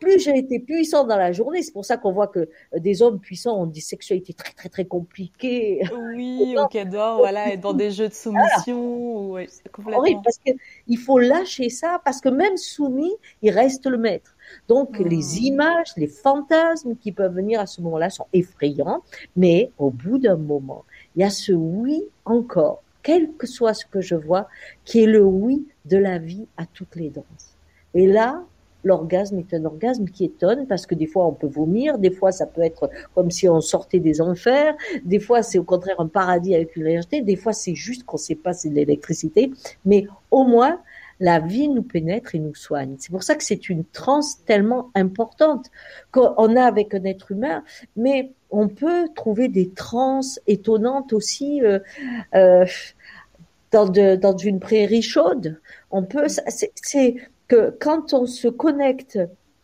plus 0.00 0.20
j'ai 0.20 0.38
été 0.38 0.60
puissant 0.60 1.04
dans 1.04 1.16
la 1.16 1.32
journée, 1.32 1.62
c'est 1.62 1.72
pour 1.72 1.84
ça 1.84 1.96
qu'on 1.96 2.12
voit 2.12 2.28
que 2.28 2.48
des 2.76 3.02
hommes 3.02 3.18
puissants 3.18 3.60
ont 3.60 3.66
des 3.66 3.80
sexualités 3.80 4.32
très 4.32 4.52
très 4.52 4.68
très 4.68 4.84
compliquées. 4.84 5.82
Oui, 6.14 6.56
ok, 6.58 6.76
adorent 6.76 7.18
voilà, 7.18 7.52
être 7.52 7.60
dans 7.60 7.74
des 7.74 7.90
jeux 7.90 8.08
de 8.08 8.14
soumission. 8.14 9.34
Complètement. 9.72 10.02
Oui, 10.02 10.16
parce 10.22 10.38
qu'il 10.38 10.98
faut 10.98 11.18
lâcher 11.18 11.68
ça, 11.68 12.00
parce 12.04 12.20
que 12.20 12.28
même 12.28 12.56
soumis, 12.56 13.14
il 13.42 13.50
reste 13.50 13.86
le 13.86 13.98
maître. 13.98 14.35
Donc 14.68 14.98
les 14.98 15.40
hmm. 15.40 15.44
images, 15.44 15.92
les 15.96 16.06
fantasmes 16.06 16.96
qui 16.96 17.12
peuvent 17.12 17.34
venir 17.34 17.60
à 17.60 17.66
ce 17.66 17.80
moment-là 17.82 18.10
sont 18.10 18.26
effrayants, 18.32 19.02
mais 19.36 19.70
au 19.78 19.90
bout 19.90 20.18
d'un 20.18 20.36
moment, 20.36 20.84
il 21.14 21.22
y 21.22 21.24
a 21.24 21.30
ce 21.30 21.52
oui 21.52 22.04
encore, 22.24 22.82
quel 23.02 23.32
que 23.32 23.46
soit 23.46 23.74
ce 23.74 23.86
que 23.86 24.00
je 24.00 24.14
vois, 24.14 24.48
qui 24.84 25.02
est 25.02 25.06
le 25.06 25.24
oui 25.24 25.66
de 25.84 25.96
la 25.96 26.18
vie 26.18 26.46
à 26.56 26.66
toutes 26.66 26.96
les 26.96 27.10
danses. 27.10 27.56
Et 27.94 28.06
là, 28.06 28.42
l'orgasme 28.86 29.38
est 29.38 29.52
un 29.52 29.64
orgasme 29.64 30.06
qui 30.06 30.24
étonne 30.24 30.66
parce 30.66 30.86
que 30.86 30.94
des 30.94 31.06
fois 31.06 31.26
on 31.26 31.32
peut 31.32 31.48
vomir, 31.48 31.98
des 31.98 32.10
fois 32.10 32.30
ça 32.30 32.46
peut 32.46 32.62
être 32.62 32.88
comme 33.14 33.30
si 33.30 33.48
on 33.48 33.60
sortait 33.60 33.98
des 33.98 34.20
enfers, 34.20 34.74
des 35.04 35.18
fois 35.18 35.42
c'est 35.42 35.58
au 35.58 35.64
contraire 35.64 36.00
un 36.00 36.06
paradis 36.06 36.54
avec 36.54 36.76
une 36.76 36.84
légèreté, 36.84 37.20
des 37.20 37.36
fois 37.36 37.52
c'est 37.52 37.74
juste 37.74 38.04
qu'on 38.04 38.16
sait 38.16 38.36
pas 38.36 38.52
c'est 38.52 38.70
de 38.70 38.74
l'électricité, 38.74 39.50
mais 39.84 40.06
au 40.30 40.44
moins 40.44 40.78
la 41.20 41.38
vie 41.40 41.68
nous 41.68 41.82
pénètre 41.82 42.34
et 42.34 42.38
nous 42.38 42.54
soigne. 42.54 42.96
C'est 42.98 43.10
pour 43.10 43.22
ça 43.22 43.34
que 43.34 43.44
c'est 43.44 43.68
une 43.68 43.84
transe 43.84 44.44
tellement 44.44 44.90
importante 44.94 45.70
qu'on 46.12 46.56
a 46.56 46.62
avec 46.62 46.94
un 46.94 47.04
être 47.04 47.32
humain, 47.32 47.64
mais 47.96 48.32
on 48.50 48.68
peut 48.68 49.08
trouver 49.14 49.48
des 49.48 49.70
trans 49.70 50.20
étonnantes 50.46 51.12
aussi 51.12 51.62
euh, 51.62 51.78
euh, 52.34 52.66
dans, 53.70 53.88
dans 53.88 54.36
une 54.36 54.60
prairie 54.60 55.02
chaude. 55.02 55.60
On 55.90 56.02
peut, 56.02 56.26
c'est 56.28 57.14
que 57.48 57.76
quand 57.80 58.14
on 58.14 58.26
se 58.26 58.48
connecte 58.48 59.18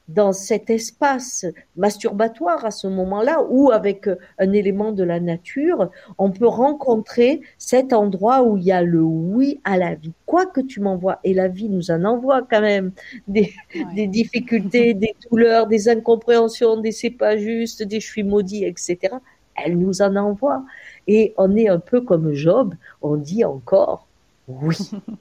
dans 0.09 0.33
cet 0.33 0.71
espace 0.71 1.47
masturbatoire 1.77 2.65
à 2.65 2.71
ce 2.71 2.87
moment-là 2.87 3.45
ou 3.49 3.71
avec 3.71 4.09
euh, 4.09 4.17
un 4.39 4.53
élément 4.53 4.93
de 4.93 5.05
la 5.05 5.21
nature, 5.21 5.91
on 6.19 6.31
peut 6.31 6.47
rencontrer 6.47 7.41
cet 7.59 7.93
endroit 7.93 8.43
où 8.43 8.57
il 8.57 8.65
y 8.65 8.73
a 8.73 8.83
le 8.83 9.01
oui 9.03 9.61
à 9.65 9.79
la 9.79 9.95
vie. 9.95 10.13
Quoi 10.27 10.47
que 10.47 10.61
tu 10.61 10.81
m'envoies, 10.81 11.19
et 11.25 11.35
la 11.35 11.49
vie 11.49 11.69
nous 11.69 11.91
en 11.91 12.05
envoie 12.05 12.43
quand 12.43 12.61
même 12.61 12.93
des, 13.29 13.53
des 13.95 14.07
difficultés, 14.07 14.95
des 14.95 15.15
douleurs, 15.31 15.67
des 15.67 15.89
incompréhensions, 15.89 16.81
des 16.81 16.93
c'est 16.93 17.11
pas 17.11 17.37
juste, 17.37 17.83
des 17.83 18.01
je 18.01 18.07
suis 18.07 18.25
maudit, 18.25 18.65
etc. 18.65 19.17
Elle 19.55 19.79
nous 19.79 20.03
en 20.03 20.17
envoie. 20.17 20.65
Et 21.07 21.35
on 21.37 21.57
est 21.57 21.69
un 21.69 21.79
peu 21.79 22.01
comme 22.01 22.33
Job, 22.33 22.75
on 23.03 23.17
dit 23.17 23.45
encore 23.45 24.07
oui. 24.49 24.77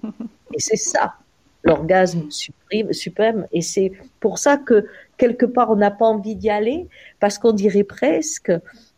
Et 0.54 0.60
c'est 0.60 0.78
ça 0.78 1.16
l'orgasme 1.63 2.30
suprême, 2.32 2.94
suprême. 2.94 3.48
Et 3.51 3.62
c'est 3.62 3.91
pour 4.20 4.38
ça 4.38 4.58
que 4.58 4.88
quelque 5.18 5.46
part 5.46 5.72
on 5.72 5.75
n'a 5.75 5.91
pas 5.91 6.06
envie 6.06 6.36
d'y 6.36 6.50
aller, 6.50 6.88
parce 7.20 7.38
qu'on 7.38 7.53
dirait 7.53 7.84
presque 7.84 8.51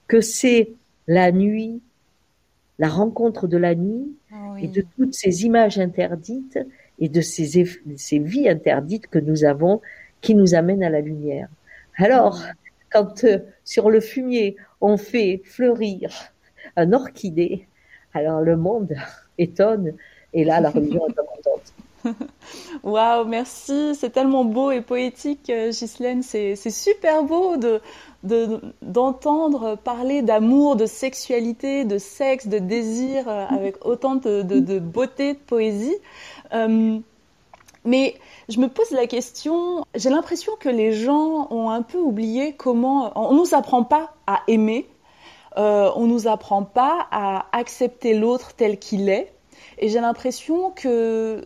que 0.08 0.22
c'est 0.22 0.72
la 1.08 1.32
nuit, 1.32 1.82
la 2.80 2.88
rencontre 2.88 3.48
de 3.48 3.58
la 3.58 3.76
nuit 3.76 4.16
ah 4.32 4.56
et 4.60 4.68
de 4.68 4.86
toutes 4.96 5.14
ces 5.14 5.46
images 5.46 5.80
interdites 5.80 6.60
et 7.00 7.10
de 7.10 7.22
ces, 7.22 7.66
ces 7.98 8.20
vies 8.20 8.50
interdites 8.50 9.08
que 9.08 9.20
nous 9.20 9.44
avons 9.44 9.82
qui 10.22 10.36
nous 10.36 10.56
amènent 10.56 10.84
à 10.84 10.90
la 10.90 11.02
lumière. 11.02 11.50
Alors, 11.98 12.42
quand 12.92 13.24
euh, 13.24 13.40
sur 13.64 13.90
le 13.90 14.00
fumier 14.00 14.56
on 14.80 14.98
fait 14.98 15.42
fleurir 15.44 16.12
un 16.76 16.94
orchidée, 16.94 17.68
alors 18.14 18.42
le 18.42 18.56
monde 18.56 18.94
étonne 19.38 19.94
et 20.34 20.44
là 20.44 20.60
la 20.60 20.70
religion. 20.70 21.06
Waouh, 22.84 23.26
merci. 23.26 23.96
C'est 23.96 24.10
tellement 24.10 24.46
beau 24.46 24.72
et 24.72 24.82
poétique, 24.82 25.50
euh, 25.50 25.72
Ghislaine. 25.72 26.24
C'est 26.24 26.56
super 26.70 27.24
beau 27.24 27.58
de 27.58 27.82
d'entendre 28.82 29.76
parler 29.76 30.22
d'amour, 30.22 30.78
de 30.78 30.86
sexualité, 30.86 31.84
de 31.84 31.98
sexe, 31.98 32.48
de 32.48 32.58
désir 32.58 33.28
euh, 33.28 33.46
avec 33.50 33.86
autant 33.86 34.16
de, 34.16 34.80
beauté, 34.80 35.34
de 35.34 35.40
poésie. 35.40 35.98
Euh, 36.54 37.00
mais 37.84 38.16
je 38.48 38.62
me 38.62 38.70
pose 38.70 38.92
la 38.92 39.08
question, 39.08 39.84
j'ai 39.94 40.10
l'impression 40.10 40.54
que 40.58 40.70
les 40.70 40.94
gens 40.94 41.50
ont 41.52 41.70
un 41.70 41.82
peu 41.82 41.98
oublié 41.98 42.54
comment... 42.54 43.12
On 43.18 43.34
nous 43.34 43.54
apprend 43.54 43.84
pas 43.84 44.14
à 44.26 44.40
aimer, 44.48 44.88
on 45.58 46.08
nous 46.08 46.30
apprend 46.30 46.64
pas 46.64 47.08
à 47.12 47.48
accepter 47.52 48.14
l'autre 48.14 48.54
tel 48.54 48.80
qu'il 48.80 49.10
est. 49.10 49.34
Et 49.80 49.90
j'ai 49.90 50.00
l'impression 50.00 50.72
que 50.72 51.46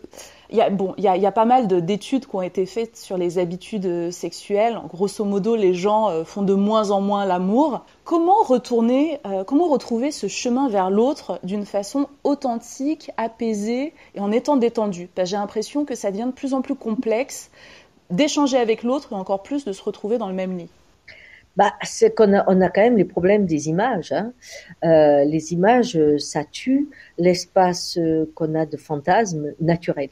il 0.50 0.56
y 0.56 0.62
a, 0.62 0.70
bon, 0.70 0.94
il 0.96 1.04
y 1.04 1.26
a, 1.26 1.32
pas 1.32 1.44
mal 1.44 1.66
d'études 1.66 2.24
qui 2.26 2.34
ont 2.34 2.42
été 2.42 2.64
faites 2.64 2.96
sur 2.96 3.18
les 3.18 3.38
habitudes 3.38 3.84
euh, 3.84 4.10
sexuelles. 4.10 4.80
Grosso 4.88 5.22
modo, 5.24 5.56
les 5.56 5.74
gens 5.74 6.08
euh, 6.08 6.24
font 6.24 6.40
de 6.40 6.54
moins 6.54 6.90
en 6.90 7.02
moins 7.02 7.26
l'amour. 7.26 7.84
Comment 8.04 8.42
retourner, 8.42 9.20
euh, 9.26 9.44
comment 9.44 9.68
retrouver 9.68 10.10
ce 10.10 10.26
chemin 10.26 10.70
vers 10.70 10.88
l'autre 10.88 11.38
d'une 11.42 11.66
façon 11.66 12.08
authentique, 12.24 13.10
apaisée 13.18 13.92
et 14.14 14.20
en 14.20 14.32
étant 14.32 14.56
détendu? 14.56 15.10
J'ai 15.22 15.36
l'impression 15.36 15.84
que 15.84 15.94
ça 15.94 16.10
devient 16.10 16.26
de 16.26 16.32
plus 16.32 16.54
en 16.54 16.62
plus 16.62 16.74
complexe 16.74 17.50
d'échanger 18.08 18.56
avec 18.56 18.82
l'autre 18.82 19.12
et 19.12 19.16
encore 19.16 19.42
plus 19.42 19.66
de 19.66 19.72
se 19.72 19.82
retrouver 19.82 20.16
dans 20.16 20.28
le 20.28 20.34
même 20.34 20.56
lit. 20.56 20.70
Bah, 21.56 21.74
c'est 21.82 22.14
qu'on 22.14 22.32
a, 22.32 22.44
on 22.46 22.62
a 22.62 22.70
quand 22.70 22.80
même 22.80 22.96
les 22.96 23.04
problèmes 23.04 23.44
des 23.44 23.68
images. 23.68 24.12
Hein. 24.12 24.32
Les 24.82 25.52
images, 25.52 25.98
ça 26.18 26.44
tue 26.44 26.88
l'espace 27.18 27.98
qu'on 28.34 28.54
a 28.54 28.64
de 28.64 28.76
fantasmes 28.78 29.52
naturels. 29.60 30.10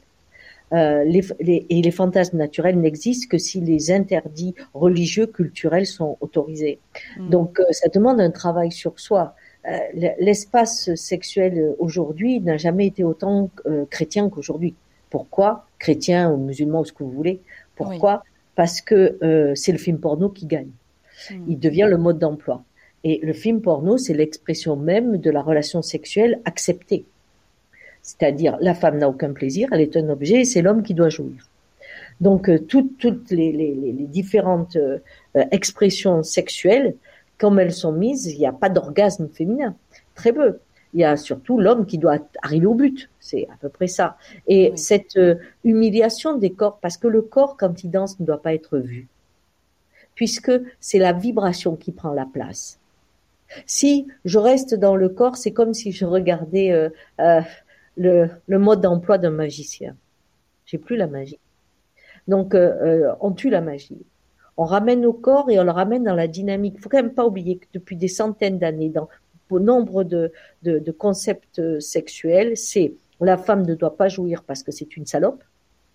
Euh, 0.73 1.03
les, 1.05 1.65
et 1.69 1.81
les 1.81 1.91
fantasmes 1.91 2.37
naturels 2.37 2.79
n'existent 2.79 3.27
que 3.29 3.37
si 3.37 3.61
les 3.61 3.91
interdits 3.91 4.53
religieux, 4.73 5.25
culturels 5.25 5.85
sont 5.85 6.17
autorisés. 6.19 6.79
Hmm. 7.17 7.29
Donc, 7.29 7.59
euh, 7.59 7.63
ça 7.71 7.87
demande 7.87 8.19
un 8.19 8.31
travail 8.31 8.71
sur 8.71 8.99
soi. 8.99 9.33
Euh, 9.65 9.77
l'espace 10.19 10.93
sexuel 10.95 11.73
aujourd'hui 11.79 12.39
n'a 12.41 12.57
jamais 12.57 12.87
été 12.87 13.03
autant 13.03 13.49
chrétien 13.89 14.29
qu'aujourd'hui. 14.29 14.75
Pourquoi? 15.09 15.65
Chrétien 15.79 16.31
ou 16.31 16.37
musulman 16.37 16.81
ou 16.81 16.85
ce 16.85 16.93
que 16.93 17.03
vous 17.03 17.11
voulez. 17.11 17.41
Pourquoi? 17.75 18.23
Parce 18.55 18.81
que 18.81 19.17
euh, 19.23 19.55
c'est 19.55 19.71
le 19.71 19.77
film 19.77 19.99
porno 19.99 20.29
qui 20.29 20.45
gagne. 20.45 20.71
Hmm. 21.31 21.45
Il 21.47 21.59
devient 21.59 21.87
le 21.89 21.97
mode 21.97 22.19
d'emploi. 22.19 22.63
Et 23.03 23.19
le 23.23 23.33
film 23.33 23.61
porno, 23.61 23.97
c'est 23.97 24.13
l'expression 24.13 24.75
même 24.75 25.17
de 25.17 25.29
la 25.29 25.41
relation 25.41 25.81
sexuelle 25.81 26.41
acceptée. 26.45 27.05
C'est-à-dire, 28.07 28.57
la 28.61 28.73
femme 28.73 28.97
n'a 28.99 29.09
aucun 29.09 29.33
plaisir, 29.33 29.67
elle 29.73 29.81
est 29.81 29.97
un 29.97 30.07
objet 30.09 30.41
et 30.41 30.45
c'est 30.45 30.61
l'homme 30.61 30.81
qui 30.81 30.93
doit 30.93 31.09
jouir. 31.09 31.49
Donc, 32.21 32.49
euh, 32.49 32.57
toutes, 32.57 32.97
toutes 32.97 33.29
les, 33.31 33.51
les, 33.51 33.75
les, 33.75 34.07
différentes 34.07 34.77
euh, 34.77 34.99
expressions 35.51 36.23
sexuelles, 36.23 36.95
comme 37.37 37.59
elles 37.59 37.73
sont 37.73 37.91
mises, 37.91 38.25
il 38.27 38.39
n'y 38.39 38.47
a 38.47 38.53
pas 38.53 38.69
d'orgasme 38.69 39.27
féminin. 39.27 39.75
Très 40.15 40.31
peu 40.31 40.59
il 40.93 41.01
y 41.01 41.03
a 41.03 41.17
surtout 41.17 41.59
l'homme 41.59 41.85
qui 41.85 41.97
doit 41.97 42.17
arriver 42.41 42.65
au 42.65 42.73
but. 42.73 43.09
C'est 43.19 43.47
à 43.53 43.57
peu 43.57 43.69
près 43.69 43.87
ça. 43.87 44.17
Et 44.47 44.73
cette 44.75 45.17
euh, 45.17 45.35
humiliation 45.63 46.37
des 46.37 46.51
corps, 46.51 46.79
parce 46.81 46.97
que 46.97 47.07
le 47.07 47.21
corps, 47.21 47.57
quand 47.57 47.83
il 47.83 47.91
danse, 47.91 48.19
ne 48.19 48.25
doit 48.25 48.41
pas 48.41 48.53
être 48.53 48.77
vu, 48.77 49.07
puisque 50.15 50.51
c'est 50.79 50.99
la 50.99 51.13
vibration 51.13 51.75
qui 51.75 51.91
prend 51.91 52.13
la 52.13 52.25
place. 52.25 52.79
Si 53.65 54.07
je 54.25 54.39
reste 54.39 54.75
dans 54.75 54.95
le 54.95 55.09
corps, 55.09 55.37
c'est 55.37 55.51
comme 55.51 55.73
si 55.73 55.91
je 55.91 56.05
regardais 56.05 56.71
euh, 56.71 56.89
euh, 57.21 57.41
le, 57.97 58.29
mode 58.47 58.81
d'emploi 58.81 59.17
d'un 59.17 59.31
magicien. 59.31 59.95
J'ai 60.65 60.77
plus 60.77 60.95
la 60.95 61.07
magie. 61.07 61.39
Donc, 62.27 62.55
on 63.21 63.31
tue 63.31 63.49
la 63.49 63.61
magie. 63.61 64.05
On 64.57 64.65
ramène 64.65 65.05
au 65.05 65.13
corps 65.13 65.49
et 65.49 65.59
on 65.59 65.63
le 65.63 65.71
ramène 65.71 66.03
dans 66.03 66.15
la 66.15 66.27
dynamique. 66.27 66.75
Il 66.77 66.81
faut 66.81 66.89
quand 66.89 67.01
même 67.01 67.13
pas 67.13 67.25
oublier 67.25 67.57
que 67.57 67.67
depuis 67.73 67.95
des 67.95 68.07
centaines 68.07 68.59
d'années, 68.59 68.89
dans 68.89 69.07
nombre 69.55 70.03
de 70.03 70.91
concepts 70.97 71.59
euh, 71.59 71.79
sexuels, 71.79 72.57
c'est 72.57 72.93
la 73.21 73.37
femme 73.37 73.65
ne 73.65 73.75
doit 73.75 73.95
pas 73.95 74.09
jouir 74.09 74.43
parce 74.43 74.63
que 74.63 74.71
c'est 74.71 74.97
une 74.97 75.05
salope. 75.05 75.43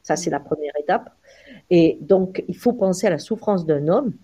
Ça, 0.02 0.16
c'est 0.16 0.30
la 0.30 0.40
première 0.40 0.72
étape. 0.80 1.10
Et 1.70 1.98
donc, 2.00 2.42
il 2.48 2.56
faut 2.56 2.72
penser 2.72 3.06
à 3.06 3.10
la 3.10 3.18
souffrance 3.18 3.64
d'un 3.64 3.86
homme. 3.86 4.14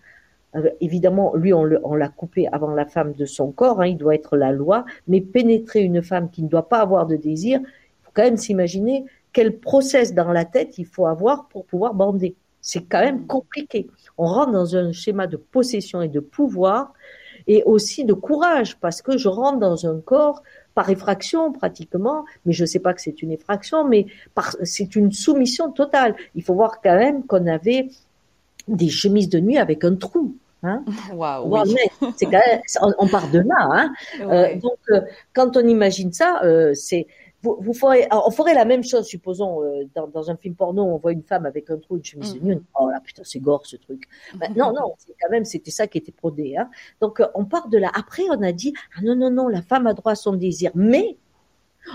Euh, 0.56 0.70
évidemment, 0.80 1.34
lui, 1.34 1.52
on 1.52 1.64
l'a 1.64 2.08
coupé 2.08 2.48
avant 2.48 2.70
la 2.70 2.86
femme 2.86 3.12
de 3.12 3.26
son 3.26 3.52
corps, 3.52 3.80
hein, 3.80 3.86
il 3.86 3.96
doit 3.96 4.14
être 4.14 4.36
la 4.36 4.52
loi, 4.52 4.84
mais 5.06 5.20
pénétrer 5.20 5.80
une 5.80 6.02
femme 6.02 6.30
qui 6.30 6.42
ne 6.42 6.48
doit 6.48 6.68
pas 6.68 6.80
avoir 6.80 7.06
de 7.06 7.16
désir, 7.16 7.60
il 7.62 8.04
faut 8.04 8.12
quand 8.14 8.22
même 8.22 8.36
s'imaginer 8.36 9.04
quel 9.32 9.58
process 9.58 10.14
dans 10.14 10.32
la 10.32 10.44
tête 10.44 10.78
il 10.78 10.86
faut 10.86 11.06
avoir 11.06 11.48
pour 11.48 11.66
pouvoir 11.66 11.94
bander. 11.94 12.34
C'est 12.60 12.82
quand 12.88 13.00
même 13.00 13.26
compliqué. 13.26 13.86
On 14.16 14.26
rentre 14.26 14.52
dans 14.52 14.76
un 14.76 14.92
schéma 14.92 15.26
de 15.26 15.36
possession 15.36 16.02
et 16.02 16.08
de 16.08 16.20
pouvoir 16.20 16.92
et 17.46 17.62
aussi 17.64 18.04
de 18.04 18.12
courage 18.12 18.78
parce 18.78 19.00
que 19.00 19.16
je 19.16 19.28
rentre 19.28 19.58
dans 19.58 19.86
un 19.86 20.00
corps 20.00 20.42
par 20.74 20.90
effraction 20.90 21.52
pratiquement, 21.52 22.24
mais 22.44 22.52
je 22.52 22.62
ne 22.62 22.66
sais 22.66 22.78
pas 22.78 22.94
que 22.94 23.00
c'est 23.00 23.22
une 23.22 23.32
effraction, 23.32 23.86
mais 23.86 24.06
c'est 24.62 24.96
une 24.96 25.12
soumission 25.12 25.72
totale. 25.72 26.14
Il 26.34 26.42
faut 26.42 26.54
voir 26.54 26.80
quand 26.80 26.96
même 26.96 27.24
qu'on 27.24 27.46
avait 27.46 27.88
des 28.68 28.88
chemises 28.88 29.28
de 29.28 29.40
nuit 29.40 29.58
avec 29.58 29.84
un 29.84 29.94
trou. 29.96 30.36
Hein 30.62 30.84
wow, 31.12 31.44
on, 32.98 33.08
part 33.08 33.30
de 33.30 33.38
là. 33.38 33.68
Hein 33.70 33.92
euh, 34.20 34.56
donc, 34.56 34.78
euh, 34.90 35.02
quand 35.32 35.56
on 35.56 35.66
imagine 35.66 36.12
ça, 36.12 36.40
euh, 36.42 36.74
c'est 36.74 37.06
vous, 37.42 37.56
vous 37.60 37.72
ferez, 37.72 38.08
on 38.10 38.30
ferait 38.30 38.54
la 38.54 38.64
même 38.64 38.82
chose, 38.82 39.06
supposons, 39.06 39.62
euh, 39.62 39.84
dans, 39.94 40.08
dans, 40.08 40.30
un 40.30 40.36
film 40.36 40.54
porno, 40.54 40.82
on 40.82 40.96
voit 40.96 41.12
une 41.12 41.22
femme 41.22 41.46
avec 41.46 41.70
un 41.70 41.78
trou 41.78 41.98
de 41.98 42.04
chemise 42.04 42.34
de 42.34 42.40
nuit, 42.40 42.60
oh 42.78 42.90
là 42.90 43.00
putain, 43.00 43.22
c'est 43.24 43.38
gore 43.38 43.64
ce 43.64 43.76
truc. 43.76 44.08
Ben, 44.34 44.52
non, 44.56 44.72
non, 44.72 44.94
c'est 44.98 45.14
quand 45.20 45.30
même, 45.30 45.44
c'était 45.44 45.70
ça 45.70 45.86
qui 45.86 45.98
était 45.98 46.10
prodé. 46.10 46.56
Hein. 46.56 46.68
Donc, 47.00 47.20
euh, 47.20 47.28
on 47.34 47.44
part 47.44 47.68
de 47.68 47.78
là. 47.78 47.92
Après, 47.94 48.24
on 48.30 48.42
a 48.42 48.50
dit, 48.50 48.72
ah 48.96 49.00
non, 49.02 49.14
non, 49.14 49.30
non, 49.30 49.48
la 49.48 49.62
femme 49.62 49.86
a 49.86 49.94
droit 49.94 50.12
à 50.12 50.16
son 50.16 50.32
désir, 50.32 50.72
mais 50.74 51.16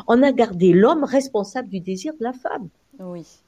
on 0.07 0.23
a 0.23 0.31
gardé 0.31 0.71
l'homme 0.71 1.03
responsable 1.03 1.67
du 1.67 1.81
désir 1.81 2.13
de 2.13 2.23
la 2.23 2.33
femme. 2.33 2.69
Oui. 2.99 3.42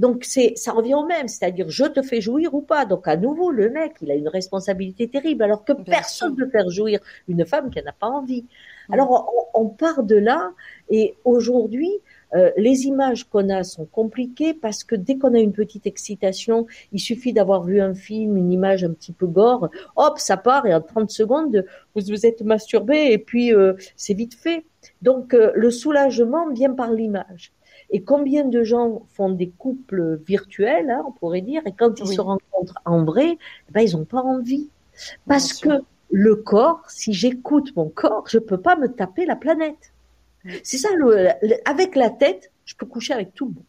Donc 0.00 0.24
c'est, 0.24 0.54
ça 0.56 0.72
revient 0.72 0.94
au 0.94 1.04
même, 1.04 1.28
c'est-à-dire 1.28 1.66
je 1.68 1.84
te 1.84 2.00
fais 2.00 2.22
jouir 2.22 2.54
ou 2.54 2.62
pas. 2.62 2.86
Donc 2.86 3.06
à 3.06 3.18
nouveau, 3.18 3.50
le 3.50 3.68
mec, 3.68 3.96
il 4.00 4.10
a 4.10 4.14
une 4.14 4.28
responsabilité 4.28 5.08
terrible, 5.08 5.42
alors 5.42 5.62
que 5.62 5.74
personne 5.74 6.32
ne 6.32 6.44
peut 6.44 6.50
faire 6.50 6.70
jouir 6.70 7.00
une 7.28 7.44
femme 7.44 7.68
qui 7.70 7.82
n'a 7.82 7.92
pas 7.92 8.06
envie. 8.06 8.46
Alors 8.90 9.30
on, 9.52 9.68
part 9.68 10.02
de 10.02 10.16
là 10.16 10.52
et 10.88 11.16
aujourd'hui, 11.24 11.92
euh, 12.34 12.50
les 12.56 12.86
images 12.86 13.24
qu'on 13.24 13.48
a 13.48 13.64
sont 13.64 13.86
compliquées 13.86 14.54
parce 14.54 14.84
que 14.84 14.94
dès 14.94 15.18
qu'on 15.18 15.34
a 15.34 15.38
une 15.38 15.52
petite 15.52 15.86
excitation, 15.86 16.66
il 16.92 17.00
suffit 17.00 17.32
d'avoir 17.32 17.64
vu 17.64 17.80
un 17.80 17.94
film, 17.94 18.36
une 18.36 18.52
image 18.52 18.84
un 18.84 18.92
petit 18.92 19.12
peu 19.12 19.26
gore, 19.26 19.68
hop, 19.96 20.18
ça 20.18 20.36
part 20.36 20.66
et 20.66 20.74
en 20.74 20.80
30 20.80 21.10
secondes, 21.10 21.64
vous 21.94 22.02
vous 22.08 22.26
êtes 22.26 22.42
masturbé 22.42 23.08
et 23.10 23.18
puis 23.18 23.52
euh, 23.52 23.74
c'est 23.96 24.14
vite 24.14 24.34
fait. 24.34 24.64
Donc 25.02 25.34
euh, 25.34 25.52
le 25.54 25.70
soulagement 25.70 26.50
vient 26.50 26.72
par 26.72 26.92
l'image. 26.92 27.52
Et 27.92 28.02
combien 28.02 28.44
de 28.44 28.62
gens 28.62 29.02
font 29.08 29.30
des 29.30 29.50
couples 29.50 30.20
virtuels, 30.24 30.90
hein, 30.90 31.02
on 31.08 31.10
pourrait 31.10 31.40
dire, 31.40 31.62
et 31.66 31.72
quand 31.72 31.98
ils 31.98 32.06
se 32.06 32.20
rencontrent 32.20 32.80
en 32.84 33.04
vrai, 33.04 33.36
eh 33.36 33.72
ben, 33.72 33.80
ils 33.80 33.96
n'ont 33.96 34.04
pas 34.04 34.22
envie. 34.22 34.68
Parce 35.26 35.54
que 35.54 35.70
le 36.12 36.36
corps, 36.36 36.82
si 36.88 37.12
j'écoute 37.12 37.74
mon 37.76 37.88
corps, 37.88 38.24
je 38.28 38.38
peux 38.38 38.60
pas 38.60 38.76
me 38.76 38.88
taper 38.88 39.26
la 39.26 39.36
planète. 39.36 39.92
C'est 40.62 40.78
ça, 40.78 40.88
le, 40.96 41.28
avec 41.64 41.96
la 41.96 42.10
tête, 42.10 42.50
je 42.64 42.74
peux 42.74 42.86
coucher 42.86 43.14
avec 43.14 43.34
tout 43.34 43.46
le 43.46 43.52
monde. 43.52 43.64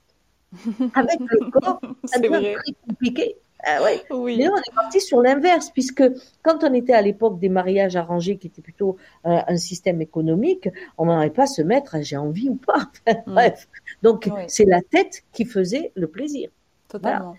Avec 0.96 1.18
le 1.20 1.50
corps, 1.50 1.80
ça 2.04 2.20
devient 2.20 2.56
très 2.56 2.74
compliqué. 2.86 3.38
Ah 3.64 3.82
ouais. 3.84 4.02
Oui. 4.10 4.38
Mais 4.38 4.50
on 4.50 4.58
est 4.58 4.76
parti 4.76 5.00
sur 5.00 5.22
l'inverse, 5.22 5.70
puisque 5.70 6.04
quand 6.44 6.64
on 6.64 6.74
était 6.74 6.94
à 6.94 7.02
l'époque 7.02 7.40
des 7.40 7.50
mariages 7.50 7.96
arrangés, 7.96 8.38
qui 8.38 8.48
était 8.48 8.62
plutôt 8.62 8.98
euh, 9.26 9.40
un 9.48 9.58
système 9.58 10.02
économique, 10.02 10.68
on 10.98 11.06
n'aurait 11.06 11.30
pas 11.30 11.46
se 11.46 11.62
mettre 11.62 11.96
à 11.96 12.02
j'ai 12.02 12.18
envie 12.18 12.50
ou 12.50 12.56
pas. 12.56 12.90
Mm. 13.28 13.34
Bref. 13.34 13.68
Donc, 14.02 14.30
c'est 14.48 14.66
la 14.66 14.82
tête 14.82 15.24
qui 15.32 15.46
faisait 15.46 15.92
le 15.96 16.08
plaisir. 16.08 16.50
Totalement. 16.88 17.36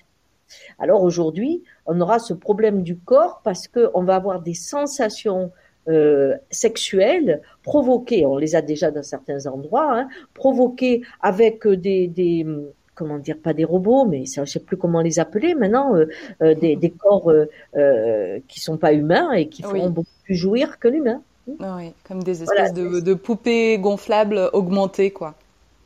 Alors 0.79 1.03
aujourd'hui, 1.03 1.63
on 1.87 2.01
aura 2.01 2.19
ce 2.19 2.35
problème 2.35 2.83
du 2.83 2.97
corps 2.97 3.41
parce 3.43 3.69
qu'on 3.69 4.05
va 4.05 4.17
avoir 4.17 4.43
des 4.43 4.55
sensations 4.55 5.51
euh, 5.89 6.37
sexuelles 6.51 7.43
provoquées, 7.63 8.25
on 8.27 8.37
les 8.37 8.55
a 8.55 8.63
déjà 8.63 8.91
dans 8.91 9.03
certains 9.03 9.47
endroits, 9.47 9.99
hein, 9.99 10.09
provoquées 10.35 11.03
avec 11.21 11.67
des, 11.67 12.09
des 12.09 12.47
comment 12.95 13.19
dire, 13.19 13.39
pas 13.43 13.55
des 13.55 13.65
robots, 13.65 14.05
mais 14.05 14.25
je 14.27 14.45
sais 14.45 14.61
plus 14.61 14.77
comment 14.77 15.01
les 15.01 15.19
appeler 15.19 15.55
maintenant, 15.55 15.95
euh, 15.95 16.07
euh, 16.43 16.55
des, 16.55 16.77
des, 16.77 16.91
corps 16.91 17.31
euh, 17.31 17.47
euh, 17.77 18.39
qui 18.49 18.61
sont 18.61 18.77
pas 18.77 18.93
humains 18.93 19.33
et 19.33 19.49
qui 19.49 19.63
font 19.63 19.91
beaucoup 19.91 20.11
plus 20.25 20.35
jouir 20.35 20.79
que 20.79 20.89
l'humain. 20.89 21.21
Oui, 21.47 21.93
comme 22.07 22.23
des 22.23 22.43
espèces 22.43 22.73
de, 22.73 23.01
de, 23.01 23.15
poupées 23.15 23.79
gonflables 23.79 24.51
augmentées, 24.53 25.11
quoi. 25.11 25.35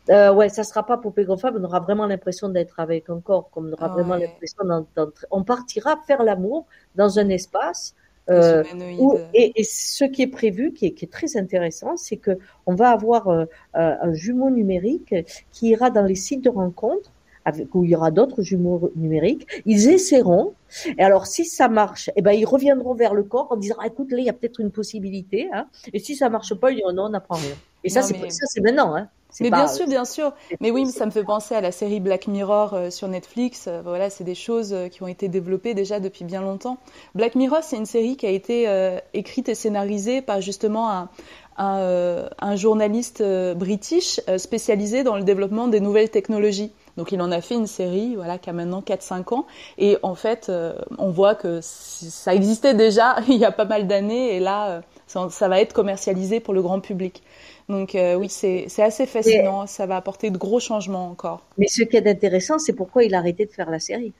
Euh, 0.08 0.32
ouais, 0.32 0.48
ça 0.48 0.62
sera 0.62 0.84
pas 0.84 0.98
poupée 0.98 1.24
gonflable, 1.24 1.58
on 1.60 1.64
aura 1.64 1.80
vraiment 1.80 2.06
l'impression 2.06 2.48
d'être 2.48 2.78
avec 2.78 3.10
un 3.10 3.20
corps, 3.20 3.50
comme 3.50 3.68
on 3.68 3.72
aura 3.72 3.88
vraiment 3.88 4.16
l'impression 4.16 4.64
d'entrer. 4.64 5.26
On 5.30 5.42
partira 5.42 5.96
faire 6.06 6.22
l'amour 6.22 6.66
dans 6.94 7.18
un 7.18 7.28
espace. 7.28 7.94
Euh, 8.28 8.64
où, 8.98 9.18
et, 9.34 9.52
et, 9.54 9.64
ce 9.64 10.04
qui 10.04 10.22
est 10.22 10.26
prévu, 10.26 10.72
qui 10.72 10.86
est, 10.86 10.90
qui 10.92 11.04
est 11.04 11.12
très 11.12 11.36
intéressant, 11.36 11.96
c'est 11.96 12.16
que 12.16 12.38
on 12.66 12.74
va 12.74 12.90
avoir 12.90 13.28
euh, 13.28 13.44
euh, 13.76 13.94
un 14.00 14.14
jumeau 14.14 14.50
numérique 14.50 15.14
qui 15.52 15.68
ira 15.68 15.90
dans 15.90 16.02
les 16.02 16.16
sites 16.16 16.42
de 16.42 16.50
rencontres 16.50 17.12
avec, 17.44 17.72
où 17.74 17.84
il 17.84 17.90
y 17.90 17.96
aura 17.96 18.10
d'autres 18.10 18.42
jumeaux 18.42 18.90
numériques. 18.96 19.46
Ils 19.64 19.88
essaieront. 19.88 20.54
Et 20.98 21.02
alors, 21.02 21.26
si 21.26 21.44
ça 21.44 21.68
marche, 21.68 22.10
eh 22.16 22.22
ben, 22.22 22.32
ils 22.32 22.44
reviendront 22.44 22.94
vers 22.94 23.14
le 23.14 23.22
corps 23.22 23.46
en 23.50 23.56
disant, 23.56 23.76
ah, 23.80 23.86
écoute, 23.86 24.10
là, 24.10 24.18
il 24.18 24.24
y 24.24 24.28
a 24.28 24.32
peut-être 24.32 24.60
une 24.60 24.72
possibilité. 24.72 25.48
Hein. 25.52 25.68
Et 25.92 26.00
si 26.00 26.16
ça 26.16 26.28
marche 26.28 26.54
pas, 26.54 26.72
ils 26.72 26.76
diront, 26.76 26.92
non, 26.92 27.04
on 27.04 27.10
n'apprend 27.10 27.36
rien. 27.36 27.54
Et 27.84 27.88
ça, 27.88 28.02
c'est 28.02 28.18
ça, 28.30 28.46
c'est 28.46 28.60
maintenant. 28.60 28.96
Hein. 28.96 29.08
Mais 29.40 29.50
bien 29.50 29.68
sûr, 29.68 29.86
bien 29.86 30.04
sûr. 30.04 30.32
Mais 30.60 30.70
oui, 30.70 30.86
ça 30.86 31.06
me 31.06 31.10
fait 31.10 31.24
penser 31.24 31.54
à 31.54 31.60
la 31.60 31.72
série 31.72 32.00
Black 32.00 32.26
Mirror 32.26 32.74
euh, 32.74 32.90
sur 32.90 33.08
Netflix. 33.08 33.66
Euh, 33.68 33.82
voilà, 33.84 34.08
c'est 34.10 34.24
des 34.24 34.34
choses 34.34 34.72
euh, 34.72 34.88
qui 34.88 35.02
ont 35.02 35.08
été 35.08 35.28
développées 35.28 35.74
déjà 35.74 36.00
depuis 36.00 36.24
bien 36.24 36.40
longtemps. 36.40 36.78
Black 37.14 37.34
Mirror, 37.34 37.62
c'est 37.62 37.76
une 37.76 37.86
série 37.86 38.16
qui 38.16 38.26
a 38.26 38.30
été 38.30 38.66
écrite 39.14 39.48
et 39.48 39.54
scénarisée 39.54 40.22
par 40.22 40.40
justement 40.40 40.90
un, 40.90 41.08
un, 41.56 42.28
un 42.38 42.56
journaliste 42.56 43.22
british 43.54 44.20
spécialisé 44.38 45.02
dans 45.02 45.16
le 45.16 45.22
développement 45.22 45.68
des 45.68 45.80
nouvelles 45.80 46.10
technologies. 46.10 46.72
Donc 46.96 47.12
il 47.12 47.20
en 47.20 47.30
a 47.30 47.40
fait 47.40 47.54
une 47.54 47.66
série, 47.66 48.16
voilà, 48.16 48.38
qui 48.38 48.48
a 48.50 48.52
maintenant 48.52 48.80
4-5 48.80 49.34
ans. 49.34 49.46
Et 49.78 49.98
en 50.02 50.14
fait, 50.14 50.50
on 50.98 51.10
voit 51.10 51.34
que 51.34 51.60
ça 51.62 52.34
existait 52.34 52.74
déjà 52.74 53.16
il 53.28 53.36
y 53.36 53.44
a 53.44 53.52
pas 53.52 53.66
mal 53.66 53.86
d'années, 53.86 54.36
et 54.36 54.40
là, 54.40 54.82
ça, 55.06 55.28
ça, 55.30 55.48
va 55.48 55.60
être 55.60 55.72
commercialisé 55.72 56.40
pour 56.40 56.54
le 56.54 56.62
grand 56.62 56.80
public. 56.80 57.22
Donc 57.68 57.94
euh, 57.94 58.14
oui, 58.14 58.28
c'est 58.28 58.68
assez 58.78 59.06
fascinant. 59.06 59.66
ça 59.66 59.86
va 59.86 59.96
apporter 59.96 60.30
de 60.30 60.38
gros 60.38 60.60
changements 60.60 61.08
encore. 61.08 61.42
Mais 61.58 61.66
ce 61.66 61.82
qui 61.82 61.96
est 61.96 62.06
intéressant, 62.06 62.58
c'est 62.58 62.72
pourquoi 62.72 63.04
il 63.04 63.14
a 63.14 63.18
arrêté 63.18 63.44
de 63.46 63.50
faire 63.50 63.70
la 63.70 63.80
série. 63.80 64.12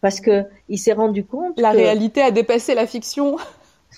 Parce 0.00 0.20
que 0.20 0.44
il 0.68 0.78
s'est 0.78 0.92
rendu 0.92 1.24
compte. 1.24 1.58
La 1.58 1.70
réalité 1.70 2.20
a 2.20 2.30
dépassé 2.30 2.74
la 2.74 2.86
fiction. 2.86 3.36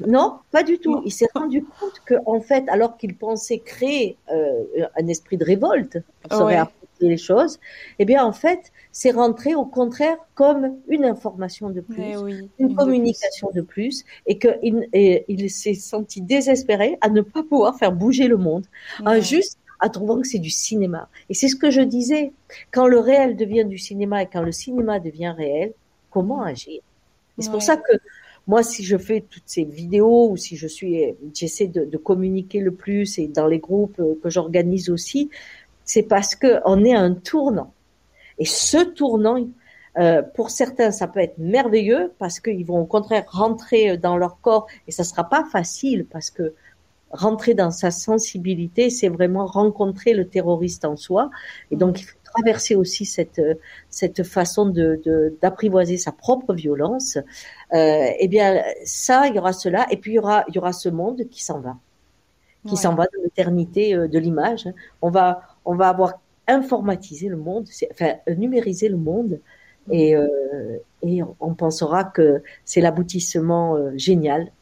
Non, 0.06 0.38
pas 0.50 0.62
du 0.62 0.78
tout. 0.78 1.02
Il 1.04 1.12
s'est 1.12 1.28
rendu 1.34 1.62
compte 1.62 2.00
que, 2.04 2.14
en 2.26 2.40
fait, 2.40 2.64
alors 2.68 2.96
qu'il 2.96 3.16
pensait 3.16 3.58
créer 3.58 4.16
euh, 4.30 4.64
un 4.98 5.06
esprit 5.06 5.36
de 5.36 5.44
révolte 5.44 5.98
pour 6.22 6.50
se 6.50 6.66
les 7.00 7.18
choses, 7.18 7.58
eh 7.98 8.06
bien, 8.06 8.24
en 8.24 8.32
fait, 8.32 8.72
c'est 8.90 9.10
rentré 9.10 9.54
au 9.54 9.66
contraire 9.66 10.16
comme 10.34 10.76
une 10.88 11.04
information 11.04 11.68
de 11.68 11.82
plus, 11.82 12.16
une, 12.58 12.74
communication 12.74 13.50
de 13.54 13.60
plus, 13.60 14.04
et 14.26 14.38
qu'il 14.38 14.88
il 14.92 15.50
s'est 15.50 15.74
senti 15.74 16.22
désespéré 16.22 16.96
à 17.02 17.10
ne 17.10 17.20
pas 17.20 17.42
pouvoir 17.42 17.76
faire 17.76 17.92
bouger 17.92 18.28
le 18.28 18.38
monde, 18.38 18.64
juste 19.20 19.58
à 19.80 19.90
trouvant 19.90 20.20
que 20.20 20.26
c'est 20.26 20.38
du 20.38 20.50
cinéma. 20.50 21.08
Et 21.28 21.34
c'est 21.34 21.48
ce 21.48 21.56
que 21.56 21.70
je 21.70 21.82
disais, 21.82 22.32
quand 22.70 22.86
le 22.86 22.98
réel 22.98 23.36
devient 23.36 23.66
du 23.66 23.78
cinéma 23.78 24.22
et 24.22 24.26
quand 24.26 24.42
le 24.42 24.52
cinéma 24.52 24.98
devient 24.98 25.34
réel, 25.36 25.72
comment 26.10 26.42
agir? 26.42 26.80
c'est 27.38 27.50
pour 27.50 27.62
ça 27.62 27.76
que 27.76 27.92
moi, 28.46 28.62
si 28.62 28.84
je 28.84 28.96
fais 28.96 29.22
toutes 29.28 29.46
ces 29.46 29.64
vidéos 29.64 30.30
ou 30.30 30.36
si 30.36 30.56
je 30.56 30.68
suis, 30.68 31.14
j'essaie 31.34 31.66
de, 31.66 31.84
de, 31.84 31.96
communiquer 31.96 32.60
le 32.60 32.72
plus 32.72 33.18
et 33.18 33.26
dans 33.26 33.46
les 33.46 33.58
groupes 33.58 34.00
que 34.22 34.30
j'organise 34.30 34.88
aussi, 34.88 35.30
c'est 35.84 36.04
parce 36.04 36.34
que 36.36 36.60
on 36.64 36.84
est 36.84 36.94
à 36.94 37.00
un 37.00 37.14
tournant. 37.14 37.72
Et 38.38 38.44
ce 38.44 38.84
tournant, 38.84 39.46
euh, 39.98 40.22
pour 40.22 40.50
certains, 40.50 40.90
ça 40.90 41.06
peut 41.06 41.20
être 41.20 41.38
merveilleux 41.38 42.12
parce 42.18 42.38
qu'ils 42.38 42.66
vont 42.66 42.80
au 42.80 42.86
contraire 42.86 43.24
rentrer 43.28 43.96
dans 43.96 44.16
leur 44.16 44.40
corps 44.40 44.66
et 44.86 44.92
ça 44.92 45.04
sera 45.04 45.28
pas 45.28 45.44
facile 45.44 46.04
parce 46.04 46.30
que 46.30 46.54
rentrer 47.10 47.54
dans 47.54 47.70
sa 47.70 47.90
sensibilité, 47.90 48.90
c'est 48.90 49.08
vraiment 49.08 49.46
rencontrer 49.46 50.12
le 50.12 50.28
terroriste 50.28 50.84
en 50.84 50.96
soi. 50.96 51.30
Et 51.70 51.76
donc, 51.76 52.16
traverser 52.36 52.74
aussi 52.74 53.04
cette 53.04 53.40
cette 53.90 54.22
façon 54.22 54.66
de 54.66 55.00
d'apprivoiser 55.42 55.96
sa 55.96 56.12
propre 56.12 56.54
violence. 56.54 57.16
Euh, 57.72 58.06
eh 58.18 58.28
bien, 58.28 58.62
ça, 58.84 59.26
il 59.28 59.34
y 59.34 59.38
aura 59.38 59.52
cela, 59.52 59.86
et 59.90 59.96
puis 59.96 60.12
il 60.12 60.14
y 60.14 60.18
aura 60.18 60.44
il 60.48 60.54
y 60.54 60.58
aura 60.58 60.72
ce 60.72 60.88
monde 60.88 61.22
qui 61.30 61.42
s'en 61.42 61.60
va, 61.60 61.76
qui 62.68 62.76
s'en 62.76 62.94
va 62.94 63.04
de 63.04 63.22
l'éternité 63.24 63.94
euh, 63.94 64.08
de 64.08 64.18
l'image. 64.18 64.68
On 65.02 65.10
va 65.10 65.42
on 65.64 65.74
va 65.74 65.88
avoir 65.88 66.20
informatisé 66.48 67.28
le 67.28 67.36
monde, 67.36 67.68
enfin 67.90 68.14
numérisé 68.36 68.88
le 68.88 68.96
monde 68.96 69.40
et, 69.90 70.16
euh, 70.16 70.78
et 71.02 71.20
on 71.40 71.54
pensera 71.54 72.04
que 72.04 72.42
c'est 72.64 72.80
l'aboutissement 72.80 73.76
euh, 73.76 73.92
génial 73.96 74.52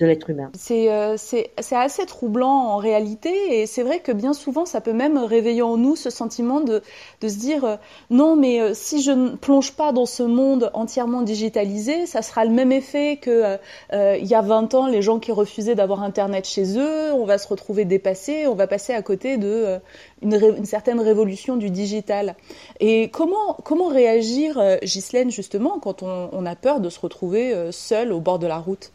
de 0.00 0.06
l'être 0.06 0.28
humain. 0.28 0.50
Euh, 0.70 1.14
c'est 1.16 1.76
assez 1.76 2.04
troublant 2.06 2.48
en 2.48 2.76
réalité 2.78 3.60
et 3.60 3.66
c'est 3.66 3.84
vrai 3.84 4.00
que 4.00 4.10
bien 4.10 4.32
souvent 4.32 4.64
ça 4.64 4.80
peut 4.80 4.92
même 4.92 5.18
réveiller 5.18 5.62
en 5.62 5.76
nous 5.76 5.94
ce 5.94 6.10
sentiment 6.10 6.60
de, 6.60 6.82
se 7.22 7.38
dire 7.38 7.64
euh, 7.64 7.76
non 8.10 8.34
mais 8.34 8.60
euh, 8.60 8.72
si 8.74 9.02
je 9.02 9.12
ne 9.12 9.36
plonge 9.36 9.72
pas 9.72 9.92
dans 9.92 10.06
ce 10.06 10.24
monde 10.24 10.70
entièrement 10.74 11.22
digitalisé, 11.22 12.06
ça 12.06 12.22
sera 12.22 12.44
le 12.44 12.50
même 12.50 12.72
effet 12.72 13.18
que 13.20 13.56
il 13.92 14.26
y 14.26 14.34
a 14.34 14.42
20 14.42 14.74
ans 14.74 14.86
les 14.88 15.02
gens 15.02 15.18
qui 15.20 15.30
refusaient 15.30 15.74
d'avoir 15.74 16.02
internet 16.02 16.44
chez 16.46 16.76
eux, 16.76 17.12
on 17.12 17.24
va 17.24 17.38
se 17.38 17.46
retrouver 17.46 17.84
dépassé, 17.84 18.46
on 18.46 18.54
va 18.54 18.66
passer 18.66 18.92
à 18.92 19.02
côté 19.02 19.36
de 19.36 19.78
une, 20.22 20.64
certaine 20.64 21.00
révolution 21.00 21.56
du 21.56 21.70
digital. 21.70 22.34
Et 22.80 23.10
comment 23.10 23.56
comment 23.62 23.88
réagir 23.88 24.60
Ghislaine 24.82 25.30
justement 25.30 25.78
quand 25.78 26.02
on, 26.02 26.30
on 26.32 26.46
a 26.46 26.56
peur 26.56 26.80
de 26.80 26.88
se 26.88 26.98
retrouver 26.98 27.54
seul 27.70 28.12
au 28.12 28.20
bord 28.20 28.38
de 28.38 28.46
la 28.46 28.58
route? 28.58 28.90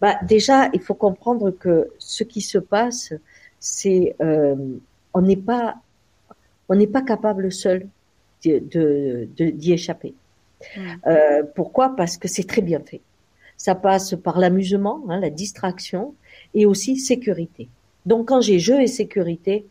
Bah, 0.00 0.16
déjà, 0.22 0.68
il 0.72 0.80
faut 0.80 0.94
comprendre 0.94 1.50
que 1.50 1.90
ce 1.98 2.24
qui 2.24 2.40
se 2.40 2.58
passe, 2.58 3.12
c'est 3.60 4.16
euh, 4.20 4.76
on 5.14 5.22
n'est 5.22 5.36
pas 5.36 5.76
on 6.68 6.74
n'est 6.74 6.86
pas 6.86 7.02
capable 7.02 7.52
seul 7.52 7.86
d'y 8.42 8.60
de, 8.60 9.28
de, 9.36 9.72
échapper. 9.72 10.14
Hmm. 10.76 10.80
Euh, 11.06 11.42
pourquoi? 11.54 11.94
Parce 11.96 12.16
que 12.16 12.28
c'est 12.28 12.44
très 12.44 12.62
bien 12.62 12.80
fait. 12.80 13.00
Ça 13.56 13.74
passe 13.74 14.14
par 14.14 14.38
l'amusement, 14.38 15.04
hein, 15.08 15.20
la 15.20 15.30
distraction, 15.30 16.14
et 16.54 16.66
aussi 16.66 16.96
sécurité. 16.98 17.68
Donc 18.06 18.28
quand 18.28 18.40
j'ai 18.40 18.58
jeu 18.58 18.80
et 18.82 18.86
sécurité, 18.86 19.66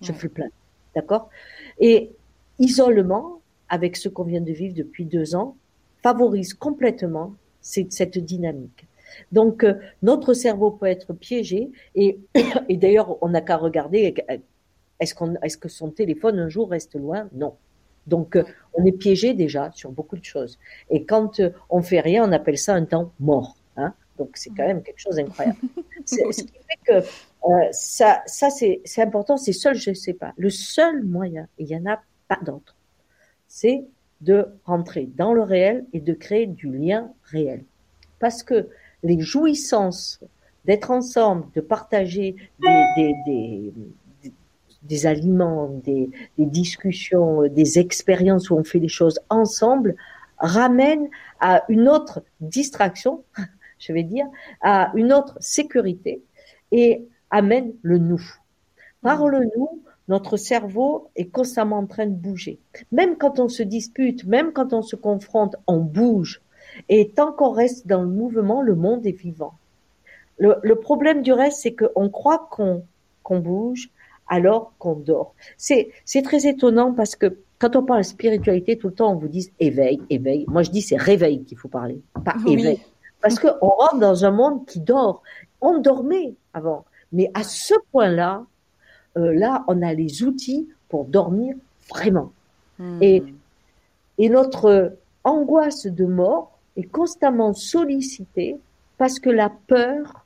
je 0.00 0.12
fais 0.12 0.28
plein, 0.28 0.48
d'accord? 0.94 1.30
Et 1.78 2.10
isolement, 2.58 3.40
avec 3.68 3.96
ce 3.96 4.08
qu'on 4.08 4.24
vient 4.24 4.40
de 4.40 4.52
vivre 4.52 4.74
depuis 4.74 5.04
deux 5.04 5.34
ans, 5.34 5.56
favorise 6.02 6.54
complètement 6.54 7.34
cette 7.60 8.18
dynamique. 8.18 8.86
Donc, 9.30 9.64
euh, 9.64 9.74
notre 10.02 10.34
cerveau 10.34 10.70
peut 10.70 10.86
être 10.86 11.12
piégé 11.12 11.70
et, 11.94 12.18
et 12.68 12.76
d'ailleurs, 12.76 13.22
on 13.22 13.28
n'a 13.28 13.40
qu'à 13.40 13.56
regarder 13.56 14.14
est-ce, 15.00 15.14
qu'on, 15.14 15.34
est-ce 15.42 15.56
que 15.56 15.68
son 15.68 15.90
téléphone 15.90 16.38
un 16.38 16.48
jour 16.48 16.70
reste 16.70 16.94
loin? 16.94 17.28
Non. 17.32 17.56
Donc, 18.06 18.36
euh, 18.36 18.44
on 18.74 18.84
est 18.84 18.92
piégé 18.92 19.34
déjà 19.34 19.70
sur 19.72 19.92
beaucoup 19.92 20.16
de 20.16 20.24
choses. 20.24 20.58
Et 20.90 21.04
quand 21.04 21.40
euh, 21.40 21.50
on 21.70 21.82
fait 21.82 22.00
rien, 22.00 22.28
on 22.28 22.32
appelle 22.32 22.58
ça 22.58 22.74
un 22.74 22.84
temps 22.84 23.12
mort. 23.20 23.56
Hein 23.76 23.94
Donc, 24.18 24.30
c'est 24.34 24.50
quand 24.50 24.66
même 24.66 24.82
quelque 24.82 25.00
chose 25.00 25.16
d'incroyable. 25.16 25.58
ce 26.04 26.42
qui 26.42 26.52
fait 26.52 27.02
que 27.02 27.06
ça, 27.72 28.22
ça 28.26 28.50
c'est, 28.50 28.80
c'est 28.84 29.02
important. 29.02 29.36
C'est 29.36 29.52
seul, 29.52 29.74
je 29.74 29.90
ne 29.90 29.94
sais 29.94 30.14
pas. 30.14 30.32
Le 30.36 30.50
seul 30.50 31.04
moyen, 31.04 31.48
il 31.58 31.66
n'y 31.66 31.76
en 31.76 31.86
a 31.86 32.00
pas 32.28 32.38
d'autre, 32.44 32.76
c'est 33.46 33.84
de 34.22 34.46
rentrer 34.64 35.08
dans 35.16 35.34
le 35.34 35.42
réel 35.42 35.84
et 35.92 36.00
de 36.00 36.14
créer 36.14 36.46
du 36.46 36.70
lien 36.70 37.12
réel. 37.24 37.64
Parce 38.18 38.42
que 38.42 38.68
les 39.02 39.20
jouissances 39.20 40.20
d'être 40.64 40.90
ensemble, 40.90 41.46
de 41.54 41.60
partager 41.60 42.36
des, 42.60 42.84
des, 42.96 43.14
des, 43.26 43.72
des 44.82 45.06
aliments, 45.06 45.68
des, 45.84 46.10
des, 46.38 46.46
discussions, 46.46 47.48
des 47.48 47.78
expériences 47.78 48.50
où 48.50 48.56
on 48.56 48.64
fait 48.64 48.78
les 48.78 48.88
choses 48.88 49.18
ensemble, 49.28 49.96
ramènent 50.38 51.08
à 51.40 51.64
une 51.68 51.88
autre 51.88 52.22
distraction, 52.40 53.24
je 53.78 53.92
vais 53.92 54.02
dire, 54.04 54.26
à 54.60 54.92
une 54.94 55.12
autre 55.12 55.36
sécurité 55.40 56.22
et 56.70 57.06
amène 57.30 57.72
le 57.82 57.98
nous. 57.98 58.22
Par 59.02 59.26
le 59.26 59.40
nous, 59.56 59.82
notre 60.08 60.36
cerveau 60.36 61.08
est 61.16 61.30
constamment 61.30 61.78
en 61.78 61.86
train 61.86 62.06
de 62.06 62.14
bouger. 62.14 62.60
Même 62.90 63.16
quand 63.16 63.38
on 63.38 63.48
se 63.48 63.62
dispute, 63.62 64.24
même 64.24 64.52
quand 64.52 64.72
on 64.72 64.82
se 64.82 64.96
confronte, 64.96 65.56
on 65.66 65.78
bouge. 65.78 66.42
Et 66.88 67.10
tant 67.10 67.32
qu'on 67.32 67.50
reste 67.50 67.86
dans 67.86 68.02
le 68.02 68.08
mouvement, 68.08 68.62
le 68.62 68.74
monde 68.74 69.06
est 69.06 69.12
vivant. 69.12 69.54
Le, 70.38 70.56
le 70.62 70.76
problème 70.76 71.22
du 71.22 71.32
reste, 71.32 71.60
c'est 71.60 71.74
qu'on 71.74 72.08
croit 72.08 72.48
qu'on 72.50 72.84
qu'on 73.22 73.40
bouge 73.40 73.90
alors 74.28 74.72
qu'on 74.78 74.94
dort. 74.94 75.34
C'est 75.56 75.92
très 76.24 76.46
étonnant 76.46 76.92
parce 76.92 77.16
que 77.16 77.36
quand 77.58 77.76
on 77.76 77.84
parle 77.84 78.04
spiritualité, 78.04 78.76
tout 78.76 78.88
le 78.88 78.94
temps 78.94 79.12
on 79.12 79.16
vous 79.16 79.28
dit 79.28 79.52
éveil, 79.60 80.00
éveil. 80.10 80.44
Moi 80.48 80.62
je 80.62 80.70
dis 80.70 80.82
c'est 80.82 80.96
réveil 80.96 81.44
qu'il 81.44 81.58
faut 81.58 81.68
parler, 81.68 82.00
pas 82.24 82.34
éveil. 82.46 82.80
Parce 83.20 83.38
qu'on 83.38 83.68
rentre 83.68 83.98
dans 83.98 84.24
un 84.24 84.30
monde 84.30 84.66
qui 84.66 84.80
dort. 84.80 85.22
On 85.60 85.78
dormait 85.78 86.34
avant, 86.54 86.84
mais 87.12 87.30
à 87.34 87.44
ce 87.44 87.74
point-là, 87.92 88.44
euh, 89.16 89.32
là 89.32 89.64
on 89.68 89.80
a 89.82 89.92
les 89.94 90.24
outils 90.24 90.68
pour 90.88 91.04
dormir 91.04 91.54
vraiment. 91.88 92.32
Hmm. 92.78 92.98
Et 93.00 93.22
et 94.18 94.28
notre 94.28 94.96
angoisse 95.24 95.86
de 95.86 96.04
mort, 96.04 96.58
est 96.76 96.84
constamment 96.84 97.52
sollicité 97.52 98.56
parce 98.98 99.18
que 99.18 99.30
la 99.30 99.50
peur 99.50 100.24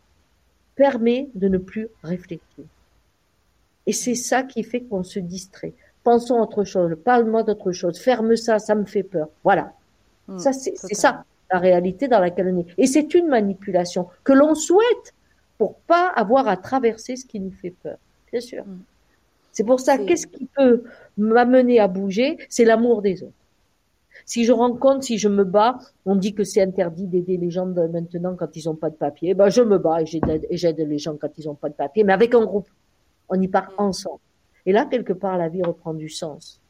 permet 0.74 1.28
de 1.34 1.48
ne 1.48 1.58
plus 1.58 1.88
réfléchir. 2.02 2.64
Et 3.86 3.92
c'est 3.92 4.14
ça 4.14 4.42
qui 4.42 4.62
fait 4.62 4.82
qu'on 4.82 5.02
se 5.02 5.18
distrait. 5.18 5.72
Pensons 6.04 6.38
à 6.38 6.42
autre 6.42 6.64
chose, 6.64 6.96
parle-moi 7.04 7.42
d'autre 7.42 7.72
chose, 7.72 7.98
ferme 7.98 8.36
ça, 8.36 8.58
ça 8.58 8.74
me 8.74 8.84
fait 8.84 9.02
peur. 9.02 9.28
Voilà. 9.42 9.72
Mmh, 10.28 10.38
ça, 10.38 10.52
c'est 10.52 10.76
ça, 10.76 11.24
la 11.50 11.58
réalité 11.58 12.08
dans 12.08 12.20
laquelle 12.20 12.48
on 12.54 12.60
est. 12.60 12.66
Et 12.78 12.86
c'est 12.86 13.14
une 13.14 13.28
manipulation 13.28 14.08
que 14.22 14.32
l'on 14.32 14.54
souhaite 14.54 15.14
pour 15.58 15.76
pas 15.80 16.08
avoir 16.08 16.48
à 16.48 16.56
traverser 16.56 17.16
ce 17.16 17.24
qui 17.24 17.40
nous 17.40 17.52
fait 17.52 17.74
peur. 17.82 17.96
Bien 18.30 18.40
sûr. 18.40 18.64
Mmh. 18.64 18.78
C'est 19.52 19.64
pour 19.64 19.80
ça, 19.80 19.96
qu'est-ce 19.96 20.26
qui 20.26 20.44
peut 20.44 20.84
m'amener 21.16 21.80
à 21.80 21.88
bouger? 21.88 22.36
C'est 22.50 22.66
l'amour 22.66 23.00
des 23.00 23.22
autres. 23.22 23.32
Si 24.26 24.44
je 24.44 24.52
rencontre, 24.52 25.04
si 25.04 25.18
je 25.18 25.28
me 25.28 25.44
bats, 25.44 25.78
on 26.04 26.16
dit 26.16 26.34
que 26.34 26.42
c'est 26.42 26.60
interdit 26.60 27.06
d'aider 27.06 27.36
les 27.36 27.50
gens 27.50 27.64
maintenant 27.64 28.34
quand 28.34 28.56
ils 28.56 28.64
n'ont 28.66 28.74
pas 28.74 28.90
de 28.90 28.96
papier. 28.96 29.34
Ben, 29.34 29.48
je 29.48 29.62
me 29.62 29.78
bats 29.78 30.02
et 30.02 30.56
j'aide 30.56 30.78
les 30.80 30.98
gens 30.98 31.16
quand 31.16 31.30
ils 31.38 31.46
n'ont 31.46 31.54
pas 31.54 31.68
de 31.68 31.74
papier, 31.74 32.02
mais 32.02 32.12
avec 32.12 32.34
un 32.34 32.44
groupe. 32.44 32.68
On 33.28 33.40
y 33.40 33.46
part 33.46 33.72
ensemble. 33.78 34.18
Et 34.66 34.72
là, 34.72 34.84
quelque 34.84 35.12
part, 35.12 35.38
la 35.38 35.48
vie 35.48 35.62
reprend 35.62 35.94
du 35.94 36.08
sens. 36.08 36.60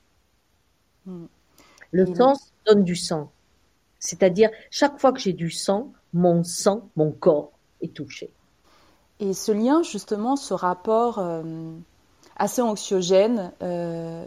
Hmm. 1.06 1.26
Le 1.92 2.14
sens 2.14 2.52
donne 2.66 2.84
du 2.84 2.94
sang. 2.94 3.30
C'est-à-dire, 3.98 4.50
chaque 4.70 5.00
fois 5.00 5.12
que 5.12 5.20
j'ai 5.20 5.32
du 5.32 5.50
sang, 5.50 5.92
mon 6.12 6.44
sang, 6.44 6.90
mon 6.94 7.10
corps 7.10 7.52
est 7.80 7.94
touché. 7.94 8.30
Et 9.18 9.32
ce 9.32 9.50
lien, 9.50 9.82
justement, 9.82 10.36
ce 10.36 10.52
rapport 10.52 11.18
euh, 11.18 11.42
assez 12.36 12.62
anxiogène 12.62 13.52
euh, 13.62 14.24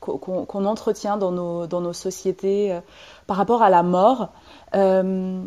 qu'on, 0.00 0.64
entretient 0.64 1.16
dans 1.16 1.32
nos, 1.32 1.66
dans 1.66 1.80
nos 1.80 1.92
sociétés 1.92 2.72
euh, 2.72 2.80
par 3.26 3.36
rapport 3.36 3.62
à 3.62 3.70
la 3.70 3.82
mort. 3.82 4.30
Euh, 4.74 5.42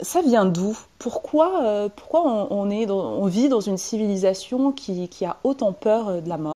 ça 0.00 0.20
vient 0.20 0.44
d'où? 0.44 0.76
Pourquoi, 0.98 1.62
euh, 1.64 1.88
pourquoi 1.94 2.22
on, 2.26 2.48
on, 2.50 2.70
est 2.70 2.86
dans, 2.86 2.98
on 2.98 3.26
vit 3.26 3.48
dans 3.48 3.60
une 3.60 3.78
civilisation 3.78 4.72
qui, 4.72 5.08
qui 5.08 5.24
a 5.24 5.36
autant 5.44 5.72
peur 5.72 6.20
de 6.20 6.28
la 6.28 6.36
mort? 6.36 6.55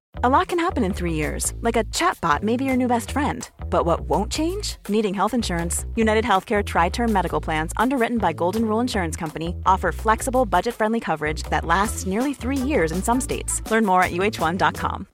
A 0.15 0.29
lot 0.29 0.49
can 0.49 0.59
happen 0.59 0.83
in 0.83 0.93
three 0.93 1.13
years, 1.13 1.53
like 1.61 1.77
a 1.77 1.85
chatbot 1.85 2.43
may 2.43 2.57
be 2.57 2.65
your 2.65 2.75
new 2.75 2.87
best 2.87 3.11
friend. 3.11 3.49
But 3.69 3.85
what 3.85 4.01
won't 4.01 4.31
change? 4.31 4.75
Needing 4.87 5.13
health 5.15 5.33
insurance. 5.33 5.85
United 5.95 6.25
Healthcare 6.25 6.63
Tri 6.63 6.89
Term 6.89 7.11
Medical 7.11 7.41
Plans, 7.41 7.71
underwritten 7.77 8.17
by 8.17 8.33
Golden 8.33 8.65
Rule 8.65 8.81
Insurance 8.81 9.15
Company, 9.15 9.55
offer 9.65 9.91
flexible, 9.91 10.45
budget 10.45 10.75
friendly 10.75 10.99
coverage 10.99 11.43
that 11.43 11.65
lasts 11.65 12.05
nearly 12.05 12.33
three 12.33 12.57
years 12.57 12.91
in 12.91 13.01
some 13.01 13.19
states. 13.19 13.61
Learn 13.71 13.85
more 13.85 14.03
at 14.03 14.11
uh1.com. 14.11 15.07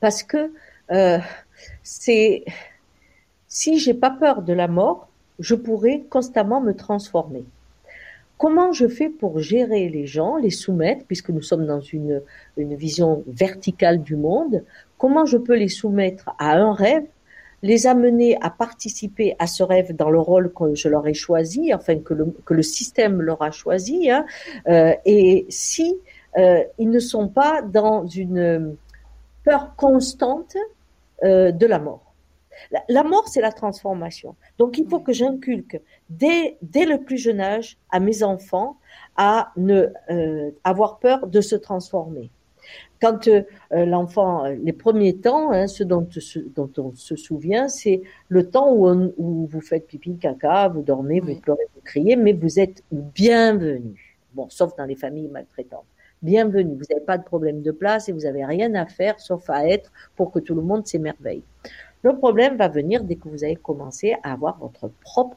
Parce 0.00 0.22
que 0.22 0.52
euh, 0.92 1.18
c'est. 1.82 2.44
Si 3.48 3.78
j'ai 3.78 3.94
pas 3.94 4.10
peur 4.10 4.42
de 4.42 4.52
la 4.52 4.68
mort, 4.68 5.08
je 5.40 5.54
pourrais 5.56 6.04
constamment 6.10 6.60
me 6.60 6.74
transformer. 6.74 7.44
Comment 8.38 8.70
je 8.70 8.86
fais 8.86 9.08
pour 9.08 9.40
gérer 9.40 9.88
les 9.88 10.06
gens, 10.06 10.36
les 10.36 10.50
soumettre, 10.50 11.04
puisque 11.06 11.30
nous 11.30 11.42
sommes 11.42 11.66
dans 11.66 11.80
une, 11.80 12.22
vision 12.56 13.24
verticale 13.26 14.00
du 14.00 14.14
monde, 14.14 14.64
comment 14.96 15.26
je 15.26 15.36
peux 15.36 15.56
les 15.56 15.68
soumettre 15.68 16.30
à 16.38 16.52
un 16.56 16.72
rêve, 16.72 17.04
les 17.62 17.88
amener 17.88 18.38
à 18.40 18.50
participer 18.50 19.34
à 19.40 19.48
ce 19.48 19.64
rêve 19.64 19.94
dans 19.94 20.10
le 20.10 20.20
rôle 20.20 20.52
que 20.52 20.76
je 20.76 20.88
leur 20.88 21.06
ai 21.08 21.14
choisi, 21.14 21.74
enfin 21.74 21.98
que 21.98 22.14
le, 22.14 22.26
que 22.44 22.54
le 22.54 22.62
système 22.62 23.20
leur 23.20 23.42
a 23.42 23.50
choisi, 23.50 24.08
hein, 24.08 24.24
euh, 24.68 24.94
et 25.04 25.44
si 25.48 25.96
euh, 26.36 26.62
ils 26.78 26.90
ne 26.90 27.00
sont 27.00 27.26
pas 27.26 27.62
dans 27.62 28.06
une 28.06 28.76
peur 29.42 29.74
constante 29.74 30.54
euh, 31.24 31.50
de 31.50 31.66
la 31.66 31.80
mort. 31.80 32.07
La, 32.70 32.82
la 32.88 33.02
mort, 33.02 33.28
c'est 33.28 33.40
la 33.40 33.52
transformation. 33.52 34.36
Donc, 34.58 34.78
il 34.78 34.88
faut 34.88 35.00
que 35.00 35.12
j'inculque 35.12 35.80
dès, 36.10 36.56
dès 36.62 36.84
le 36.84 37.02
plus 37.02 37.18
jeune 37.18 37.40
âge 37.40 37.78
à 37.90 38.00
mes 38.00 38.22
enfants 38.22 38.78
à 39.16 39.52
ne 39.56 39.88
euh, 40.10 40.50
avoir 40.64 40.98
peur 40.98 41.26
de 41.26 41.40
se 41.40 41.56
transformer. 41.56 42.30
Quand 43.00 43.28
euh, 43.28 43.42
l'enfant, 43.70 44.44
les 44.44 44.72
premiers 44.72 45.16
temps, 45.16 45.52
hein, 45.52 45.66
ce 45.66 45.84
dont, 45.84 46.06
ce 46.10 46.38
dont 46.40 46.70
on 46.78 46.92
se 46.94 47.16
souvient, 47.16 47.68
c'est 47.68 48.02
le 48.28 48.50
temps 48.50 48.72
où, 48.72 48.88
on, 48.88 49.12
où, 49.16 49.46
vous 49.46 49.60
faites 49.60 49.86
pipi, 49.86 50.18
caca, 50.18 50.68
vous 50.68 50.82
dormez, 50.82 51.20
vous 51.20 51.36
pleurez, 51.36 51.66
vous 51.74 51.80
criez, 51.82 52.16
mais 52.16 52.32
vous 52.32 52.58
êtes 52.58 52.82
bienvenue. 52.90 54.18
Bon, 54.34 54.48
sauf 54.50 54.74
dans 54.76 54.84
les 54.84 54.96
familles 54.96 55.28
maltraitantes. 55.28 55.86
Bienvenue. 56.20 56.74
Vous 56.74 56.84
n'avez 56.90 57.04
pas 57.04 57.16
de 57.16 57.22
problème 57.22 57.62
de 57.62 57.70
place 57.70 58.08
et 58.08 58.12
vous 58.12 58.20
n'avez 58.20 58.44
rien 58.44 58.74
à 58.74 58.86
faire 58.86 59.20
sauf 59.20 59.48
à 59.48 59.68
être 59.68 59.92
pour 60.16 60.32
que 60.32 60.40
tout 60.40 60.54
le 60.56 60.62
monde 60.62 60.84
s'émerveille. 60.84 61.44
Le 62.02 62.16
problème 62.16 62.56
va 62.56 62.68
venir 62.68 63.04
dès 63.04 63.16
que 63.16 63.28
vous 63.28 63.44
allez 63.44 63.56
commencer 63.56 64.16
à 64.22 64.32
avoir 64.32 64.58
votre 64.58 64.88
propre 65.02 65.36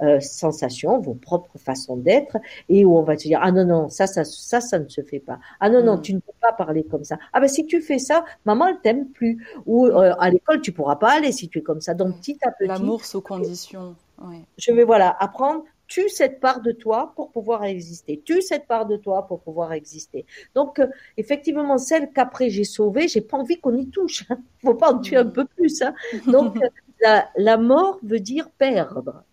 euh, 0.00 0.20
sensation, 0.20 1.00
vos 1.00 1.14
propres 1.14 1.58
façons 1.58 1.96
d'être, 1.96 2.36
et 2.68 2.84
où 2.84 2.96
on 2.96 3.02
va 3.02 3.16
te 3.16 3.22
dire 3.22 3.40
ah 3.42 3.50
non 3.50 3.64
non 3.64 3.88
ça 3.88 4.06
ça 4.06 4.22
ça 4.24 4.60
ça 4.60 4.78
ne 4.78 4.88
se 4.88 5.00
fait 5.02 5.18
pas. 5.18 5.40
Ah 5.58 5.70
non 5.70 5.82
non 5.82 5.96
Mm. 5.96 6.02
tu 6.02 6.14
ne 6.14 6.20
peux 6.20 6.32
pas 6.40 6.52
parler 6.52 6.84
comme 6.84 7.02
ça. 7.04 7.18
Ah 7.32 7.40
ben 7.40 7.48
si 7.48 7.66
tu 7.66 7.80
fais 7.82 7.98
ça, 7.98 8.24
maman 8.44 8.68
elle 8.68 8.80
t'aime 8.80 9.08
plus. 9.08 9.44
Ou 9.66 9.86
euh, 9.86 10.14
à 10.20 10.30
l'école 10.30 10.60
tu 10.60 10.70
pourras 10.72 10.96
pas 10.96 11.12
aller 11.16 11.32
si 11.32 11.48
tu 11.48 11.58
es 11.58 11.62
comme 11.62 11.80
ça. 11.80 11.94
Donc 11.94 12.18
petit 12.20 12.38
à 12.42 12.52
petit, 12.52 12.68
L'amour 12.68 13.04
sous 13.04 13.20
condition. 13.20 13.96
Ouais. 14.22 14.44
je 14.56 14.72
vais 14.72 14.84
voilà 14.84 15.10
apprendre 15.18 15.64
tue 15.88 16.08
cette 16.08 16.38
part 16.38 16.60
de 16.60 16.70
toi 16.72 17.12
pour 17.16 17.32
pouvoir 17.32 17.64
exister. 17.64 18.22
Tue 18.24 18.42
cette 18.42 18.66
part 18.66 18.86
de 18.86 18.96
toi 18.96 19.26
pour 19.26 19.40
pouvoir 19.40 19.72
exister. 19.72 20.26
Donc, 20.54 20.78
euh, 20.78 20.86
effectivement, 21.16 21.76
celle 21.78 22.12
qu'après 22.12 22.50
j'ai 22.50 22.64
sauvée, 22.64 23.08
j'ai 23.08 23.22
pas 23.22 23.38
envie 23.38 23.58
qu'on 23.58 23.76
y 23.76 23.88
touche. 23.88 24.24
Hein. 24.30 24.38
Faut 24.62 24.74
pas 24.74 24.92
en 24.92 25.00
tuer 25.00 25.16
un 25.16 25.26
peu 25.26 25.44
plus. 25.46 25.82
Hein. 25.82 25.94
Donc, 26.26 26.56
euh, 26.62 26.68
la, 27.00 27.28
la 27.36 27.56
mort 27.56 27.98
veut 28.02 28.20
dire 28.20 28.50
perdre 28.50 29.24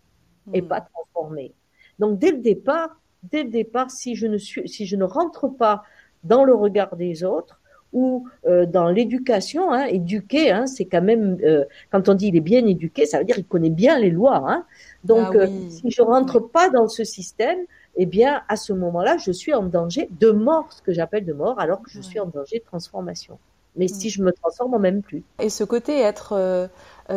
et 0.54 0.62
Mm. 0.62 0.68
pas 0.68 0.82
transformer. 0.82 1.54
Donc, 2.00 2.20
dès 2.20 2.32
le 2.32 2.38
départ, 2.38 3.00
dès 3.24 3.44
le 3.44 3.50
départ, 3.50 3.92
si 3.92 4.16
je 4.16 4.28
ne 4.28 4.38
suis, 4.38 4.68
si 4.70 4.86
je 4.86 4.96
ne 4.96 5.04
rentre 5.04 5.48
pas 5.48 5.84
dans 6.24 6.44
le 6.44 6.54
regard 6.54 6.96
des 6.96 7.24
autres 7.24 7.60
ou 7.96 8.28
euh, 8.46 8.66
dans 8.66 8.90
l'éducation, 8.90 9.72
hein, 9.72 9.86
éduquer, 9.86 10.52
hein, 10.52 10.68
c'est 10.68 10.84
quand 10.84 11.02
même 11.02 11.38
euh, 11.44 11.64
quand 11.92 12.10
on 12.10 12.14
dit 12.14 12.28
il 12.28 12.36
est 12.36 12.42
bien 12.42 12.68
éduqué, 12.68 13.06
ça 13.06 13.20
veut 13.20 13.24
dire 13.24 13.38
il 13.38 13.46
connaît 13.46 13.70
bien 13.70 13.98
les 13.98 14.10
lois. 14.10 14.44
Hein. 14.46 14.66
Donc, 15.06 15.30
Ah 15.32 15.38
euh, 15.38 15.48
si 15.70 15.90
je 15.90 16.02
rentre 16.02 16.40
pas 16.40 16.70
dans 16.70 16.90
ce 16.90 17.06
système, 17.06 17.60
eh 17.96 18.06
bien, 18.06 18.42
à 18.50 18.58
ce 18.58 18.74
moment-là, 18.74 19.16
je 19.18 19.32
suis 19.32 19.54
en 19.54 19.64
danger 19.64 20.10
de 20.20 20.32
mort, 20.32 20.74
ce 20.74 20.82
que 20.82 20.92
j'appelle 20.92 21.26
de 21.26 21.32
mort, 21.32 21.58
alors 21.58 21.82
que 21.82 21.90
je 21.90 22.02
suis 22.02 22.20
en 22.20 22.26
danger 22.26 22.60
de 22.60 22.66
transformation. 22.66 23.40
Mais 23.78 23.88
si 23.88 24.10
je 24.10 24.22
me 24.22 24.34
transforme, 24.34 24.74
en 24.74 24.80
même 24.80 25.02
plus. 25.02 25.24
Et 25.40 25.50
ce 25.50 25.64
côté 25.64 26.00
être 26.02 26.70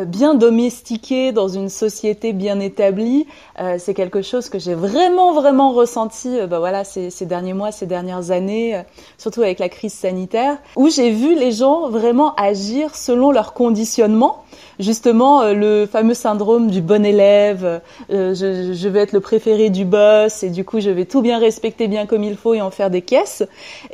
bien 0.05 0.35
domestiqué 0.35 1.31
dans 1.31 1.47
une 1.47 1.69
société 1.69 2.33
bien 2.33 2.59
établie, 2.59 3.25
euh, 3.59 3.77
c'est 3.79 3.93
quelque 3.93 4.21
chose 4.21 4.49
que 4.49 4.59
j'ai 4.59 4.75
vraiment 4.75 5.33
vraiment 5.33 5.71
ressenti. 5.71 6.39
euh, 6.39 6.47
bah 6.47 6.59
voilà, 6.59 6.83
ces, 6.83 7.09
ces 7.09 7.25
derniers 7.25 7.53
mois, 7.53 7.71
ces 7.71 7.85
dernières 7.85 8.31
années, 8.31 8.75
euh, 8.75 8.81
surtout 9.17 9.41
avec 9.41 9.59
la 9.59 9.69
crise 9.69 9.93
sanitaire, 9.93 10.57
où 10.75 10.89
j'ai 10.89 11.09
vu 11.11 11.35
les 11.35 11.51
gens 11.51 11.89
vraiment 11.89 12.35
agir 12.35 12.95
selon 12.95 13.31
leur 13.31 13.53
conditionnement. 13.53 14.43
Justement, 14.79 15.41
euh, 15.41 15.53
le 15.53 15.85
fameux 15.85 16.13
syndrome 16.13 16.69
du 16.69 16.81
bon 16.81 17.05
élève, 17.05 17.81
euh, 18.11 18.33
je, 18.33 18.73
je 18.73 18.87
vais 18.89 19.01
être 19.01 19.11
le 19.13 19.19
préféré 19.19 19.69
du 19.69 19.85
boss 19.85 20.43
et 20.43 20.49
du 20.49 20.63
coup 20.63 20.79
je 20.79 20.89
vais 20.89 21.05
tout 21.05 21.21
bien 21.21 21.37
respecter 21.39 21.87
bien 21.87 22.05
comme 22.05 22.23
il 22.23 22.35
faut 22.37 22.53
et 22.53 22.61
en 22.61 22.71
faire 22.71 22.89
des 22.89 23.01
caisses. 23.01 23.43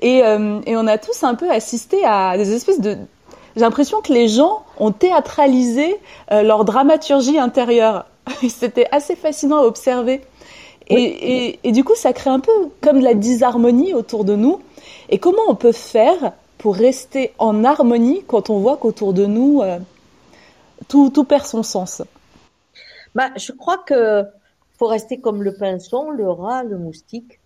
Et, 0.02 0.24
euh, 0.24 0.60
et 0.66 0.78
on 0.78 0.88
a 0.88 0.98
tous 0.98 1.24
un 1.24 1.36
peu 1.36 1.50
assisté 1.50 2.04
à 2.06 2.38
des 2.38 2.54
espèces 2.54 2.80
de 2.82 2.98
j'ai 3.56 3.62
l'impression 3.62 4.02
que 4.02 4.12
les 4.12 4.28
gens 4.28 4.64
ont 4.78 4.92
théâtralisé 4.92 5.98
euh, 6.32 6.44
leur 6.44 6.66
dramaturgie 6.66 7.40
intérieure. 7.40 8.06
C'était 8.50 8.88
assez 8.92 9.16
fascinant 9.16 9.60
à 9.60 9.64
observer. 9.64 10.22
Et, 10.88 10.96
et, 10.96 11.60
et 11.64 11.72
du 11.72 11.84
coup, 11.84 11.96
ça 11.96 12.14
crée 12.14 12.30
un 12.30 12.40
peu 12.40 12.52
comme 12.82 13.00
de 13.00 13.04
la 13.04 13.14
disharmonie 13.14 13.94
autour 13.94 14.24
de 14.24 14.36
nous. 14.36 14.62
Et 15.10 15.20
comment 15.20 15.42
on 15.48 15.56
peut 15.56 15.72
faire 15.72 16.34
pour 16.58 16.76
rester 16.76 17.32
en 17.40 17.64
harmonie 17.64 18.24
quand 18.28 18.50
on 18.50 18.60
voit 18.60 18.78
qu'autour 18.78 19.14
de 19.14 19.26
nous, 19.26 19.62
euh, 19.62 19.80
tout, 20.88 21.10
tout 21.10 21.24
perd 21.24 21.46
son 21.46 21.64
sens? 21.64 22.02
Bah, 23.16 23.30
je 23.38 23.52
crois 23.52 23.78
que 23.78 24.24
faut 24.78 24.88
rester 24.88 25.20
comme 25.20 25.42
le 25.42 25.54
pinson, 25.56 26.10
le 26.10 26.30
rat, 26.30 26.64
le 26.64 26.78
moustique. 26.78 27.40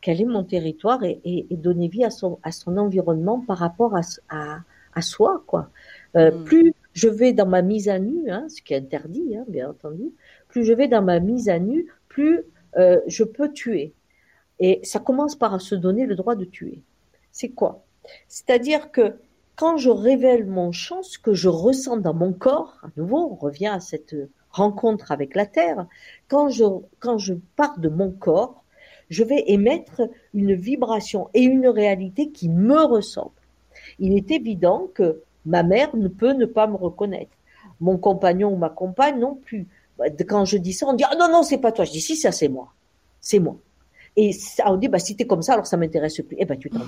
Quel 0.00 0.20
est 0.20 0.26
mon 0.26 0.44
territoire 0.44 1.02
et, 1.02 1.20
et, 1.24 1.46
et 1.50 1.56
donner 1.56 1.88
vie 1.88 2.04
à 2.04 2.10
son, 2.10 2.38
à 2.42 2.52
son 2.52 2.76
environnement 2.76 3.40
par 3.40 3.58
rapport 3.58 3.96
à, 3.96 4.00
à, 4.28 4.58
à 4.98 5.02
soi, 5.02 5.42
quoi. 5.46 5.70
Euh, 6.16 6.30
Mm. 6.30 6.44
Plus 6.44 6.74
je 6.92 7.08
vais 7.08 7.32
dans 7.32 7.46
ma 7.46 7.62
mise 7.62 7.88
à 7.88 7.98
nu, 7.98 8.30
hein, 8.30 8.46
ce 8.48 8.60
qui 8.60 8.74
est 8.74 8.78
interdit, 8.78 9.36
hein, 9.36 9.44
bien 9.48 9.70
entendu, 9.70 10.12
plus 10.48 10.64
je 10.64 10.72
vais 10.72 10.88
dans 10.88 11.02
ma 11.02 11.20
mise 11.20 11.48
à 11.48 11.58
nu, 11.58 11.86
plus 12.08 12.40
euh, 12.76 13.00
je 13.06 13.24
peux 13.24 13.52
tuer. 13.52 13.94
Et 14.58 14.80
ça 14.82 14.98
commence 14.98 15.36
par 15.36 15.60
se 15.60 15.74
donner 15.76 16.06
le 16.06 16.16
droit 16.16 16.34
de 16.34 16.44
tuer. 16.44 16.82
C'est 17.30 17.50
quoi? 17.50 17.84
C'est-à-dire 18.26 18.90
que 18.90 19.14
quand 19.54 19.76
je 19.76 19.90
révèle 19.90 20.46
mon 20.46 20.72
champ, 20.72 21.02
ce 21.02 21.18
que 21.18 21.34
je 21.34 21.48
ressens 21.48 21.98
dans 21.98 22.14
mon 22.14 22.32
corps, 22.32 22.78
à 22.82 22.88
nouveau, 22.96 23.30
on 23.32 23.34
revient 23.36 23.68
à 23.68 23.80
cette 23.80 24.16
rencontre 24.50 25.12
avec 25.12 25.36
la 25.36 25.46
terre, 25.46 25.86
quand 26.26 26.48
je, 26.48 26.64
quand 26.98 27.18
je 27.18 27.34
pars 27.56 27.78
de 27.78 27.88
mon 27.88 28.10
corps, 28.10 28.64
je 29.08 29.22
vais 29.24 29.44
émettre 29.46 30.02
une 30.34 30.54
vibration 30.54 31.28
et 31.34 31.42
une 31.42 31.68
réalité 31.68 32.30
qui 32.30 32.48
me 32.48 32.82
ressemble. 32.82 33.37
Il 33.98 34.16
est 34.16 34.30
évident 34.30 34.88
que 34.94 35.22
ma 35.46 35.62
mère 35.62 35.94
ne 35.96 36.08
peut 36.08 36.32
ne 36.32 36.46
pas 36.46 36.66
me 36.66 36.76
reconnaître. 36.76 37.32
Mon 37.80 37.96
compagnon 37.96 38.52
ou 38.52 38.56
ma 38.56 38.70
compagne 38.70 39.18
non 39.18 39.34
plus. 39.34 39.66
Quand 40.28 40.44
je 40.44 40.58
dis 40.58 40.72
ça, 40.72 40.86
on 40.86 40.94
dit 40.94 41.04
ah 41.08 41.16
non 41.18 41.28
non 41.30 41.42
c'est 41.42 41.58
pas 41.58 41.72
toi. 41.72 41.84
Je 41.84 41.92
dis 41.92 42.00
si 42.00 42.16
ça 42.16 42.32
c'est 42.32 42.48
moi, 42.48 42.72
c'est 43.20 43.38
moi. 43.38 43.56
Et 44.16 44.32
ça, 44.32 44.64
on 44.72 44.76
dit 44.76 44.88
bah 44.88 44.98
si 44.98 45.16
t'es 45.16 45.26
comme 45.26 45.42
ça 45.42 45.54
alors 45.54 45.66
ça 45.66 45.76
m'intéresse 45.76 46.16
plus. 46.16 46.36
Eh 46.38 46.44
ben 46.44 46.58
tu 46.58 46.70
t'en 46.70 46.80
vas. 46.80 46.84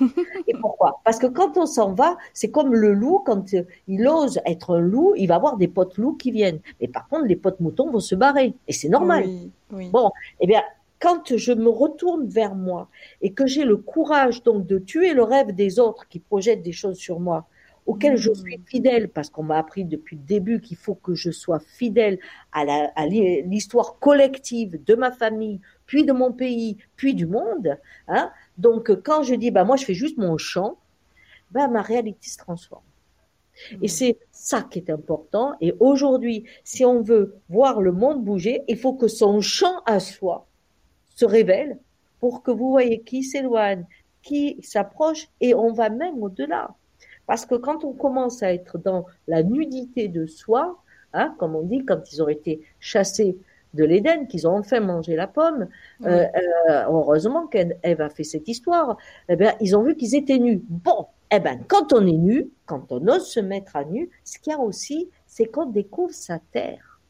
Et 0.46 0.54
pourquoi? 0.60 1.00
Parce 1.04 1.18
que 1.18 1.26
quand 1.26 1.56
on 1.56 1.66
s'en 1.66 1.92
va, 1.92 2.16
c'est 2.32 2.50
comme 2.50 2.74
le 2.74 2.92
loup, 2.92 3.22
quand 3.24 3.54
euh, 3.54 3.64
il 3.88 4.06
ose 4.06 4.40
être 4.46 4.76
un 4.76 4.80
loup, 4.80 5.14
il 5.16 5.26
va 5.26 5.36
avoir 5.36 5.56
des 5.56 5.68
potes 5.68 5.98
loups 5.98 6.16
qui 6.16 6.30
viennent. 6.30 6.60
Mais 6.80 6.88
par 6.88 7.08
contre, 7.08 7.26
les 7.26 7.36
potes 7.36 7.60
moutons 7.60 7.90
vont 7.90 8.00
se 8.00 8.14
barrer. 8.14 8.54
Et 8.68 8.72
c'est 8.72 8.88
normal. 8.88 9.24
Oui, 9.26 9.50
oui. 9.72 9.90
Bon, 9.90 10.10
eh 10.40 10.46
bien, 10.46 10.62
quand 11.00 11.36
je 11.36 11.52
me 11.52 11.68
retourne 11.68 12.28
vers 12.28 12.54
moi 12.54 12.88
et 13.22 13.32
que 13.32 13.46
j'ai 13.46 13.64
le 13.64 13.78
courage 13.78 14.42
donc 14.42 14.66
de 14.66 14.78
tuer 14.78 15.14
le 15.14 15.22
rêve 15.22 15.54
des 15.54 15.80
autres 15.80 16.06
qui 16.08 16.20
projettent 16.20 16.62
des 16.62 16.72
choses 16.72 16.98
sur 16.98 17.18
moi, 17.18 17.48
auxquelles 17.86 18.18
je 18.18 18.32
suis 18.32 18.60
fidèle, 18.66 19.08
parce 19.08 19.30
qu'on 19.30 19.42
m'a 19.42 19.58
appris 19.58 19.84
depuis 19.84 20.16
le 20.16 20.22
début 20.22 20.60
qu'il 20.60 20.76
faut 20.76 20.94
que 20.94 21.14
je 21.14 21.30
sois 21.30 21.58
fidèle 21.58 22.18
à 22.52 23.06
l'histoire 23.06 23.98
collective 23.98 24.82
de 24.84 24.94
ma 24.94 25.10
famille, 25.10 25.60
puis 25.86 26.04
de 26.04 26.12
mon 26.12 26.32
pays, 26.32 26.76
puis 26.96 27.14
du 27.14 27.26
monde. 27.26 27.78
Hein. 28.06 28.30
Donc, 28.58 28.92
quand 29.02 29.22
je 29.22 29.34
dis, 29.34 29.50
bah, 29.50 29.64
moi, 29.64 29.76
je 29.76 29.86
fais 29.86 29.94
juste 29.94 30.18
mon 30.18 30.36
champ, 30.36 30.76
bah, 31.50 31.66
ma 31.66 31.80
réalité 31.80 32.28
se 32.28 32.36
transforme. 32.36 32.84
Et 33.82 33.88
c'est 33.88 34.18
ça 34.30 34.62
qui 34.62 34.78
est 34.78 34.90
important. 34.90 35.54
Et 35.60 35.74
aujourd'hui, 35.80 36.44
si 36.64 36.84
on 36.84 37.02
veut 37.02 37.36
voir 37.48 37.80
le 37.80 37.92
monde 37.92 38.22
bouger, 38.22 38.62
il 38.68 38.78
faut 38.78 38.94
que 38.94 39.08
son 39.08 39.40
champ 39.40 39.82
à 39.86 40.00
soi 40.00 40.46
se 41.20 41.26
révèle 41.26 41.78
pour 42.20 42.42
que 42.42 42.50
vous 42.50 42.70
voyez 42.70 43.00
qui 43.00 43.22
s'éloigne, 43.22 43.84
qui 44.22 44.58
s'approche, 44.62 45.28
et 45.40 45.54
on 45.54 45.72
va 45.72 45.90
même 45.90 46.22
au-delà. 46.22 46.74
Parce 47.26 47.46
que 47.46 47.54
quand 47.54 47.84
on 47.84 47.92
commence 47.92 48.42
à 48.42 48.52
être 48.52 48.78
dans 48.78 49.06
la 49.28 49.42
nudité 49.42 50.08
de 50.08 50.26
soi, 50.26 50.82
hein, 51.12 51.34
comme 51.38 51.54
on 51.54 51.62
dit, 51.62 51.84
quand 51.84 52.12
ils 52.12 52.22
ont 52.22 52.28
été 52.28 52.62
chassés 52.80 53.36
de 53.74 53.84
l'Éden, 53.84 54.26
qu'ils 54.26 54.48
ont 54.48 54.56
enfin 54.58 54.80
mangé 54.80 55.14
la 55.14 55.28
pomme. 55.28 55.68
Euh, 56.04 56.26
euh, 56.68 56.84
heureusement 56.88 57.46
qu'Ève 57.46 58.00
a 58.00 58.08
fait 58.08 58.24
cette 58.24 58.48
histoire. 58.48 58.96
Eh 59.28 59.36
bien, 59.36 59.54
ils 59.60 59.76
ont 59.76 59.82
vu 59.82 59.94
qu'ils 59.96 60.16
étaient 60.16 60.40
nus. 60.40 60.60
Bon, 60.68 61.06
eh 61.30 61.38
ben, 61.38 61.60
quand 61.68 61.92
on 61.92 62.04
est 62.04 62.18
nu, 62.30 62.50
quand 62.66 62.90
on 62.90 63.06
ose 63.06 63.28
se 63.28 63.38
mettre 63.38 63.76
à 63.76 63.84
nu, 63.84 64.10
ce 64.24 64.40
qu'il 64.40 64.52
y 64.52 64.56
a 64.56 64.58
aussi, 64.58 65.08
c'est 65.26 65.46
qu'on 65.46 65.66
découvre 65.66 66.12
sa 66.14 66.40
terre. 66.50 67.00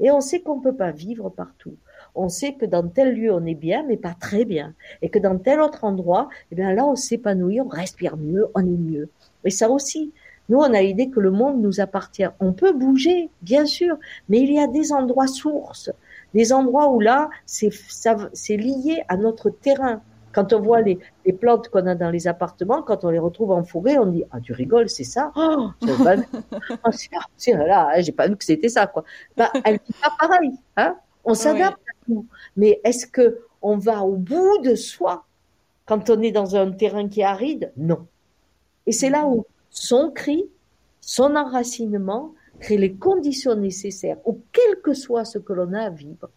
Et 0.00 0.10
on 0.10 0.22
sait 0.22 0.40
qu'on 0.40 0.56
ne 0.56 0.62
peut 0.62 0.74
pas 0.74 0.90
vivre 0.90 1.28
partout. 1.28 1.76
On 2.14 2.28
sait 2.28 2.54
que 2.54 2.64
dans 2.66 2.86
tel 2.86 3.14
lieu, 3.14 3.32
on 3.32 3.44
est 3.44 3.54
bien, 3.54 3.84
mais 3.86 3.96
pas 3.96 4.14
très 4.18 4.44
bien. 4.44 4.74
Et 5.02 5.08
que 5.08 5.18
dans 5.18 5.38
tel 5.38 5.60
autre 5.60 5.84
endroit, 5.84 6.28
eh 6.52 6.54
bien 6.54 6.72
là, 6.72 6.84
on 6.86 6.96
s'épanouit, 6.96 7.60
on 7.60 7.68
respire 7.68 8.16
mieux, 8.16 8.46
on 8.54 8.60
est 8.60 8.64
mieux. 8.64 9.08
Et 9.44 9.50
ça 9.50 9.68
aussi, 9.68 10.12
nous, 10.48 10.58
on 10.58 10.74
a 10.74 10.80
l'idée 10.82 11.08
que 11.08 11.20
le 11.20 11.30
monde 11.30 11.60
nous 11.60 11.80
appartient. 11.80 12.26
On 12.40 12.52
peut 12.52 12.72
bouger, 12.72 13.30
bien 13.42 13.66
sûr, 13.66 13.96
mais 14.28 14.40
il 14.40 14.52
y 14.52 14.60
a 14.60 14.66
des 14.66 14.92
endroits 14.92 15.26
sources, 15.26 15.90
des 16.34 16.52
endroits 16.52 16.90
où 16.90 17.00
là, 17.00 17.30
c'est 17.46 17.70
lié 18.56 19.02
à 19.08 19.16
notre 19.16 19.50
terrain. 19.50 20.02
Quand 20.32 20.52
on 20.52 20.60
voit 20.60 20.80
les, 20.80 20.98
les 21.24 21.32
plantes 21.32 21.68
qu'on 21.68 21.86
a 21.86 21.94
dans 21.94 22.10
les 22.10 22.26
appartements, 22.26 22.82
quand 22.82 23.04
on 23.04 23.10
les 23.10 23.20
retrouve 23.20 23.52
en 23.52 23.62
forêt, 23.62 23.98
on 23.98 24.06
dit 24.06 24.24
ah 24.32 24.40
tu 24.40 24.52
rigoles, 24.52 24.88
c'est 24.88 25.04
ça? 25.04 25.30
Oh, 25.36 25.68
pas 26.02 26.16
oh, 26.84 26.90
c'est 27.36 27.52
là, 27.52 27.90
hein, 27.94 28.00
j'ai 28.00 28.10
pas 28.10 28.26
vu 28.26 28.36
que 28.36 28.44
c'était 28.44 28.68
ça 28.68 28.88
quoi. 28.88 29.04
Bah, 29.36 29.52
elle 29.64 29.78
dit 29.86 29.94
pas 30.02 30.10
pareil, 30.18 30.50
hein 30.76 30.96
On 31.24 31.34
s'adapte 31.34 31.78
Mais 32.56 32.80
est-ce 32.84 33.06
que 33.06 33.40
on 33.62 33.76
va 33.78 34.02
au 34.02 34.16
bout 34.16 34.58
de 34.62 34.74
soi 34.74 35.24
quand 35.86 36.10
on 36.10 36.20
est 36.22 36.32
dans 36.32 36.56
un 36.56 36.70
terrain 36.72 37.08
qui 37.08 37.20
est 37.20 37.24
aride? 37.24 37.72
Non. 37.76 38.06
Et 38.86 38.92
c'est 38.92 39.10
là 39.10 39.26
où 39.26 39.46
son 39.70 40.10
cri, 40.10 40.44
son 41.00 41.36
enracinement 41.36 42.34
crée 42.60 42.78
les 42.78 42.94
conditions 42.94 43.54
nécessaires, 43.54 44.18
ou 44.24 44.40
quel 44.52 44.80
que 44.80 44.94
soit 44.94 45.24
ce 45.24 45.38
que 45.38 45.52
l'on 45.52 45.72
a 45.72 45.82
à 45.82 45.90
vivre, 45.90 46.30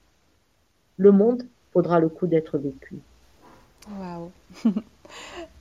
le 0.97 1.11
monde 1.11 1.43
faudra 1.71 1.99
le 1.99 2.09
coup 2.09 2.27
d'être 2.27 2.57
vécu. 2.57 2.95
Waouh 3.99 4.31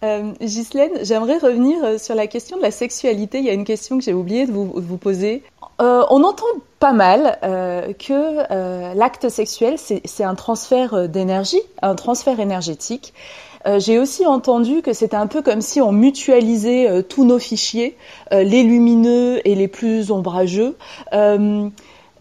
euh, 0.05 0.33
Ghislaine, 0.41 0.99
j'aimerais 1.03 1.39
revenir 1.39 1.83
euh, 1.85 1.99
sur 1.99 2.15
la 2.15 2.27
question 2.27 2.57
de 2.57 2.63
la 2.63 2.71
sexualité. 2.71 3.39
Il 3.39 3.45
y 3.45 3.51
a 3.51 3.55
une 3.55 3.65
question 3.65 3.99
que 3.99 4.05
j'ai 4.05 4.15
oublié 4.15 4.47
de 4.47 4.53
vous, 4.53 4.97
poser. 4.97 5.43
Euh, 5.81 6.05
on 6.11 6.25
entend 6.25 6.47
pas 6.79 6.93
mal 6.93 7.39
que 7.99 8.95
l'acte 8.95 9.29
sexuel, 9.29 9.77
c'est 9.79 10.25
un 10.25 10.35
transfert 10.35 11.09
d'énergie, 11.09 11.61
un 11.83 11.95
transfert 11.95 12.41
énergétique. 12.41 13.15
Euh, 13.67 13.81
j'ai 13.81 13.99
aussi 13.99 14.25
entendu 14.27 14.81
que 14.81 14.93
c'était 14.93 15.17
un 15.17 15.27
peu 15.27 15.43
comme 15.43 15.61
si 15.61 15.81
on 15.81 15.91
mutualisait 15.91 16.89
euh, 16.89 17.03
tous 17.03 17.25
nos 17.25 17.39
fichiers, 17.39 17.97
euh, 18.33 18.43
les 18.43 18.63
lumineux 18.63 19.41
et 19.47 19.55
les 19.55 19.69
plus 19.69 20.11
ombrageux. 20.11 20.77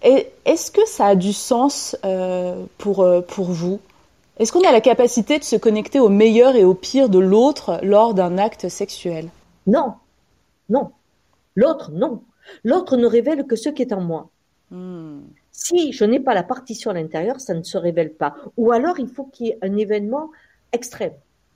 Est-ce 0.02 0.70
que 0.70 0.86
ça 0.86 1.08
a 1.08 1.16
du 1.16 1.34
sens 1.34 1.98
pour 2.78 3.04
vous? 3.28 3.80
Est-ce 4.38 4.52
qu'on 4.52 4.68
a 4.68 4.72
la 4.72 4.82
capacité 4.82 5.40
de 5.40 5.44
se 5.44 5.56
connecter 5.56 6.00
au 6.00 6.10
meilleur 6.10 6.56
et 6.56 6.66
au 6.66 6.74
pire 6.74 7.10
de 7.10 7.20
l'autre 7.20 7.80
lors 7.84 8.14
d'un 8.14 8.38
acte 8.38 8.68
sexuel? 8.68 9.30
Non, 9.66 9.94
non. 10.70 10.92
L'autre, 11.56 11.92
non. 11.92 12.22
L'autre 12.64 12.98
ne 12.98 13.06
révèle 13.06 13.48
que 13.48 13.56
ce 13.56 13.70
qui 13.70 13.82
est 13.82 13.94
en 13.94 14.02
moi. 14.02 14.30
Hmm. 14.72 15.22
Si 15.52 15.94
je 15.94 16.04
n'ai 16.04 16.20
pas 16.20 16.34
la 16.34 16.44
partition 16.44 16.92
à 16.92 16.94
l'intérieur, 16.94 17.40
ça 17.40 17.54
ne 17.54 17.64
se 17.64 17.78
révèle 17.78 18.14
pas. 18.14 18.36
Ou 18.58 18.74
alors, 18.74 19.00
il 19.00 19.08
faut 19.08 19.24
qu'il 19.24 19.48
y 19.48 19.50
ait 19.52 19.60
un 19.62 19.78
événement 19.78 20.32
extrême 20.74 21.14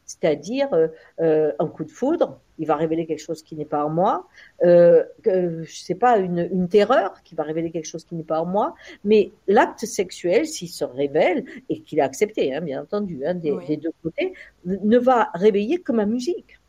c'est-à-dire 0.09 0.73
euh, 0.73 0.87
euh, 1.21 1.51
un 1.59 1.67
coup 1.67 1.83
de 1.83 1.91
foudre, 1.91 2.39
il 2.57 2.65
va 2.65 2.75
révéler 2.75 3.05
quelque 3.05 3.21
chose 3.21 3.43
qui 3.43 3.55
n'est 3.55 3.63
pas 3.63 3.85
en 3.85 3.89
moi, 3.89 4.27
euh, 4.63 5.03
je 5.23 5.63
sais 5.71 5.93
pas, 5.93 6.17
une, 6.17 6.49
une, 6.51 6.67
terreur 6.67 7.21
qui 7.23 7.35
va 7.35 7.43
révéler 7.43 7.69
quelque 7.69 7.85
chose 7.85 8.03
qui 8.05 8.15
n'est 8.15 8.23
pas 8.23 8.41
en 8.41 8.45
moi, 8.45 8.73
mais 9.03 9.31
l'acte 9.47 9.85
sexuel, 9.85 10.47
s'il 10.47 10.69
se 10.69 10.83
révèle, 10.83 11.45
et 11.69 11.81
qu'il 11.81 12.01
a 12.01 12.05
accepté, 12.05 12.55
hein, 12.55 12.61
bien 12.61 12.81
entendu, 12.81 13.23
hein, 13.23 13.35
des, 13.35 13.55
des, 13.67 13.77
deux 13.77 13.91
côtés, 14.01 14.33
ne 14.65 14.97
va 14.97 15.29
réveiller 15.35 15.79
que 15.79 15.91
ma 15.91 16.07
musique. 16.07 16.59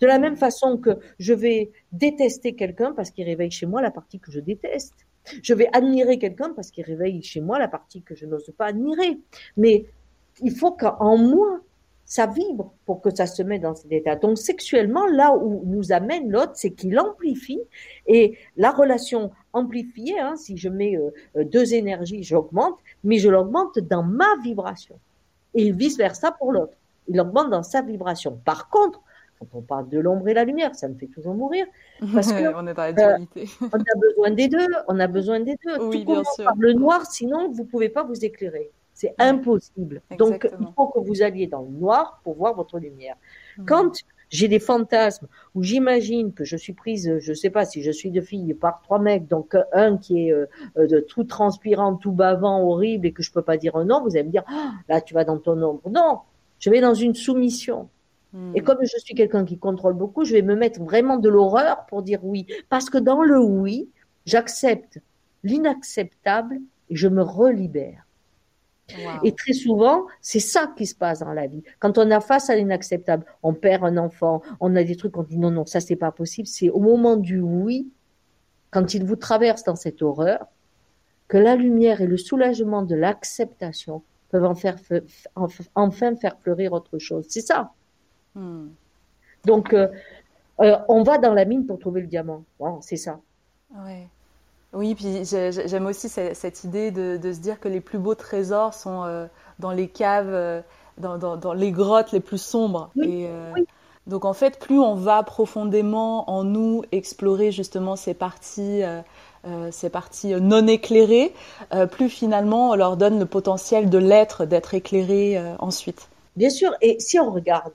De 0.00 0.06
la 0.08 0.18
même 0.18 0.36
façon 0.36 0.76
que 0.76 0.98
je 1.20 1.32
vais 1.32 1.70
détester 1.92 2.54
quelqu'un 2.56 2.92
parce 2.92 3.10
qu'il 3.10 3.24
réveille 3.24 3.52
chez 3.52 3.66
moi 3.66 3.82
la 3.82 3.92
partie 3.92 4.18
que 4.18 4.32
je 4.32 4.40
déteste. 4.40 4.94
Je 5.42 5.54
vais 5.54 5.68
admirer 5.72 6.18
quelqu'un 6.18 6.52
parce 6.54 6.72
qu'il 6.72 6.84
réveille 6.84 7.22
chez 7.22 7.40
moi 7.40 7.58
la 7.60 7.68
partie 7.68 8.02
que 8.02 8.16
je 8.16 8.26
n'ose 8.26 8.50
pas 8.58 8.66
admirer. 8.66 9.18
Mais 9.56 9.84
il 10.42 10.56
faut 10.56 10.72
qu'en 10.72 11.16
moi, 11.18 11.60
ça 12.04 12.26
vibre 12.26 12.74
pour 12.86 13.00
que 13.00 13.14
ça 13.14 13.26
se 13.26 13.42
mette 13.42 13.62
dans 13.62 13.74
cet 13.74 13.90
état. 13.90 14.16
Donc 14.16 14.38
sexuellement, 14.38 15.06
là 15.06 15.34
où 15.34 15.62
nous 15.66 15.92
amène 15.92 16.30
l'autre, 16.30 16.52
c'est 16.54 16.70
qu'il 16.70 16.98
amplifie 16.98 17.60
et 18.06 18.36
la 18.56 18.70
relation 18.70 19.30
amplifiée, 19.52 20.18
hein, 20.20 20.36
si 20.36 20.56
je 20.56 20.68
mets 20.68 20.96
euh, 20.96 21.10
euh, 21.36 21.44
deux 21.44 21.74
énergies, 21.74 22.22
j'augmente, 22.22 22.78
mais 23.04 23.18
je 23.18 23.28
l'augmente 23.28 23.78
dans 23.78 24.02
ma 24.02 24.36
vibration. 24.42 24.98
Et 25.54 25.72
vice 25.72 25.96
versa 25.96 26.32
pour 26.32 26.52
l'autre. 26.52 26.76
Il 27.08 27.20
augmente 27.20 27.50
dans 27.50 27.62
sa 27.62 27.80
vibration. 27.82 28.38
Par 28.44 28.68
contre, 28.68 29.00
quand 29.38 29.46
on 29.58 29.62
parle 29.62 29.88
de 29.88 29.98
l'ombre 29.98 30.28
et 30.28 30.34
la 30.34 30.44
lumière, 30.44 30.74
ça 30.74 30.88
me 30.88 30.94
fait 30.94 31.06
toujours 31.06 31.34
mourir. 31.34 31.66
Parce 32.12 32.32
que, 32.32 32.54
on 32.54 32.66
est 32.66 32.74
dans 32.74 32.82
la 32.82 32.92
dualité. 32.92 33.48
Euh, 33.62 33.66
on 33.72 33.78
a 33.78 33.98
besoin 34.00 34.30
des 34.30 34.48
deux. 34.48 34.66
On 34.88 35.00
a 35.00 35.06
besoin 35.06 35.40
des 35.40 35.56
deux. 35.64 35.78
Oui, 35.80 36.04
bien 36.04 36.22
sûr. 36.34 36.44
Par 36.44 36.56
le 36.58 36.72
noir, 36.72 37.06
sinon 37.06 37.50
vous 37.50 37.64
pouvez 37.64 37.88
pas 37.88 38.02
vous 38.02 38.24
éclairer. 38.24 38.70
C'est 38.94 39.14
impossible. 39.18 40.02
Donc, 40.18 40.48
il 40.58 40.68
faut 40.76 40.86
que 40.86 41.00
vous 41.00 41.22
alliez 41.22 41.48
dans 41.48 41.62
le 41.62 41.68
noir 41.68 42.20
pour 42.22 42.36
voir 42.36 42.54
votre 42.54 42.78
lumière. 42.78 43.16
Hmm. 43.58 43.64
Quand 43.66 43.92
j'ai 44.30 44.46
des 44.46 44.60
fantasmes 44.60 45.26
où 45.54 45.62
j'imagine 45.62 46.32
que 46.32 46.44
je 46.44 46.56
suis 46.56 46.72
prise, 46.72 47.18
je 47.18 47.32
sais 47.32 47.50
pas 47.50 47.64
si 47.64 47.82
je 47.82 47.90
suis 47.90 48.10
de 48.10 48.20
fille 48.20 48.54
par 48.54 48.80
trois 48.82 49.00
mecs, 49.00 49.26
donc 49.26 49.56
un 49.72 49.98
qui 49.98 50.28
est 50.28 50.32
euh, 50.32 50.46
euh, 50.76 50.86
de 50.86 51.00
tout 51.00 51.24
transpirant, 51.24 51.96
tout 51.96 52.12
bavant, 52.12 52.62
horrible 52.62 53.06
et 53.06 53.12
que 53.12 53.22
je 53.22 53.32
peux 53.32 53.42
pas 53.42 53.56
dire 53.56 53.76
un 53.76 53.84
nom, 53.84 54.02
vous 54.02 54.16
allez 54.16 54.24
me 54.24 54.30
dire 54.30 54.44
ah, 54.46 54.72
là 54.88 55.00
tu 55.00 55.12
vas 55.12 55.24
dans 55.24 55.38
ton 55.38 55.60
ombre. 55.60 55.82
Non, 55.90 56.20
je 56.60 56.70
vais 56.70 56.80
dans 56.80 56.94
une 56.94 57.14
soumission. 57.14 57.88
Et 58.54 58.60
hmm. 58.60 58.64
comme 58.64 58.78
je 58.82 58.98
suis 58.98 59.14
quelqu'un 59.14 59.44
qui 59.44 59.58
contrôle 59.58 59.94
beaucoup, 59.94 60.24
je 60.24 60.32
vais 60.32 60.42
me 60.42 60.56
mettre 60.56 60.82
vraiment 60.82 61.18
de 61.18 61.28
l'horreur 61.28 61.86
pour 61.86 62.02
dire 62.02 62.20
oui, 62.24 62.46
parce 62.68 62.90
que 62.90 62.98
dans 62.98 63.22
le 63.22 63.38
oui, 63.38 63.88
j'accepte 64.26 64.98
l'inacceptable 65.44 66.60
et 66.90 66.96
je 66.96 67.08
me 67.08 67.22
relibère. 67.22 68.03
Et 69.22 69.32
très 69.32 69.54
souvent, 69.54 70.06
c'est 70.20 70.40
ça 70.40 70.72
qui 70.76 70.86
se 70.86 70.94
passe 70.94 71.20
dans 71.20 71.32
la 71.32 71.46
vie. 71.46 71.62
Quand 71.78 71.96
on 71.96 72.10
a 72.10 72.20
face 72.20 72.50
à 72.50 72.56
l'inacceptable, 72.56 73.24
on 73.42 73.54
perd 73.54 73.84
un 73.84 73.96
enfant, 73.96 74.42
on 74.60 74.76
a 74.76 74.84
des 74.84 74.96
trucs, 74.96 75.16
on 75.16 75.22
dit 75.22 75.38
non, 75.38 75.50
non, 75.50 75.64
ça 75.64 75.80
c'est 75.80 75.96
pas 75.96 76.12
possible. 76.12 76.46
C'est 76.46 76.68
au 76.68 76.80
moment 76.80 77.16
du 77.16 77.40
oui, 77.40 77.88
quand 78.70 78.92
il 78.94 79.04
vous 79.04 79.16
traverse 79.16 79.64
dans 79.64 79.76
cette 79.76 80.02
horreur, 80.02 80.46
que 81.28 81.38
la 81.38 81.56
lumière 81.56 82.02
et 82.02 82.06
le 82.06 82.18
soulagement 82.18 82.82
de 82.82 82.94
l'acceptation 82.94 84.02
peuvent 84.28 84.44
en 84.44 84.54
faire, 84.54 84.76
enfin 85.74 86.16
faire 86.16 86.36
fleurir 86.40 86.72
autre 86.72 86.98
chose. 86.98 87.24
C'est 87.28 87.40
ça. 87.40 87.72
Hmm. 88.34 88.68
Donc, 89.46 89.72
euh, 89.72 89.88
euh, 90.60 90.76
on 90.88 91.02
va 91.02 91.18
dans 91.18 91.32
la 91.32 91.44
mine 91.44 91.66
pour 91.66 91.78
trouver 91.78 92.02
le 92.02 92.06
diamant. 92.06 92.44
Bon, 92.58 92.80
c'est 92.80 92.96
ça. 92.96 93.20
Ouais. 93.84 94.08
Oui, 94.74 94.94
puis 94.94 95.24
j'aime 95.24 95.86
aussi 95.86 96.08
cette 96.08 96.64
idée 96.64 96.90
de, 96.90 97.32
se 97.32 97.38
dire 97.38 97.60
que 97.60 97.68
les 97.68 97.80
plus 97.80 97.98
beaux 97.98 98.14
trésors 98.14 98.74
sont 98.74 99.04
euh, 99.04 99.26
dans 99.60 99.70
les 99.70 99.86
caves, 99.88 100.30
euh, 100.30 100.60
dans, 100.98 101.52
les 101.52 101.70
grottes 101.70 102.12
les 102.12 102.20
plus 102.20 102.42
sombres. 102.42 102.90
Et, 103.00 103.26
euh, 103.28 103.52
Donc 104.08 104.24
en 104.24 104.32
fait, 104.32 104.58
plus 104.58 104.78
on 104.78 104.94
va 104.94 105.22
profondément 105.22 106.28
en 106.28 106.42
nous 106.42 106.82
explorer 106.92 107.52
justement 107.52 107.96
ces 107.96 108.14
parties, 108.14 108.82
ces 109.70 109.90
parties 109.90 110.34
non 110.34 110.66
éclairées, 110.66 111.32
plus 111.90 112.08
finalement 112.08 112.70
on 112.70 112.74
leur 112.74 112.96
donne 112.96 113.18
le 113.18 113.26
potentiel 113.26 113.88
de 113.88 113.98
l'être, 113.98 114.44
d'être 114.44 114.74
éclairé 114.74 115.40
ensuite. 115.58 116.08
Bien 116.36 116.50
sûr, 116.50 116.74
et 116.80 116.98
si 116.98 117.20
on 117.20 117.30
regarde 117.30 117.72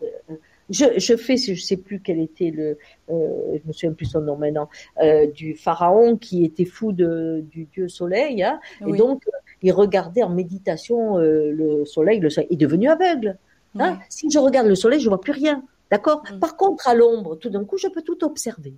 je, 0.70 0.86
je 0.98 1.16
fais, 1.16 1.38
je 1.38 1.62
sais 1.62 1.78
plus 1.78 2.00
quel 2.00 2.20
était 2.20 2.52
le, 2.52 2.78
euh, 3.10 3.58
je 3.62 3.68
me 3.68 3.74
souviens 3.74 3.94
plus 3.94 4.06
son 4.06 4.22
nom 4.22 4.38
maintenant, 4.38 4.70
euh, 5.02 5.28
du 5.28 5.56
pharaon 5.56 6.18
qui 6.18 6.46
était 6.46 6.66
fou 6.66 6.92
de, 6.92 7.44
du 7.52 7.66
dieu 7.66 7.88
soleil, 7.88 8.44
hein, 8.44 8.60
et 8.86 8.94
donc 8.94 9.24
il 9.62 9.72
regardait 9.72 10.24
en 10.24 10.30
méditation 10.30 11.18
euh, 11.18 11.52
le 11.52 11.86
soleil, 11.86 12.20
le 12.20 12.30
soleil 12.30 12.50
est 12.52 12.56
devenu 12.56 12.90
aveugle. 12.90 13.38
Hein. 13.78 14.00
Si 14.10 14.30
je 14.32 14.40
regarde 14.40 14.68
le 14.68 14.76
soleil, 14.76 15.00
je 15.00 15.10
vois 15.10 15.22
plus 15.22 15.32
rien, 15.32 15.64
d'accord? 15.92 16.24
Mm. 16.34 16.40
Par 16.40 16.58
contre, 16.58 16.88
à 16.88 16.96
l'ombre, 16.96 17.36
tout 17.36 17.50
d'un 17.50 17.66
coup, 17.66 17.78
je 17.78 17.88
peux 17.88 18.02
tout 18.02 18.24
observer. 18.24 18.74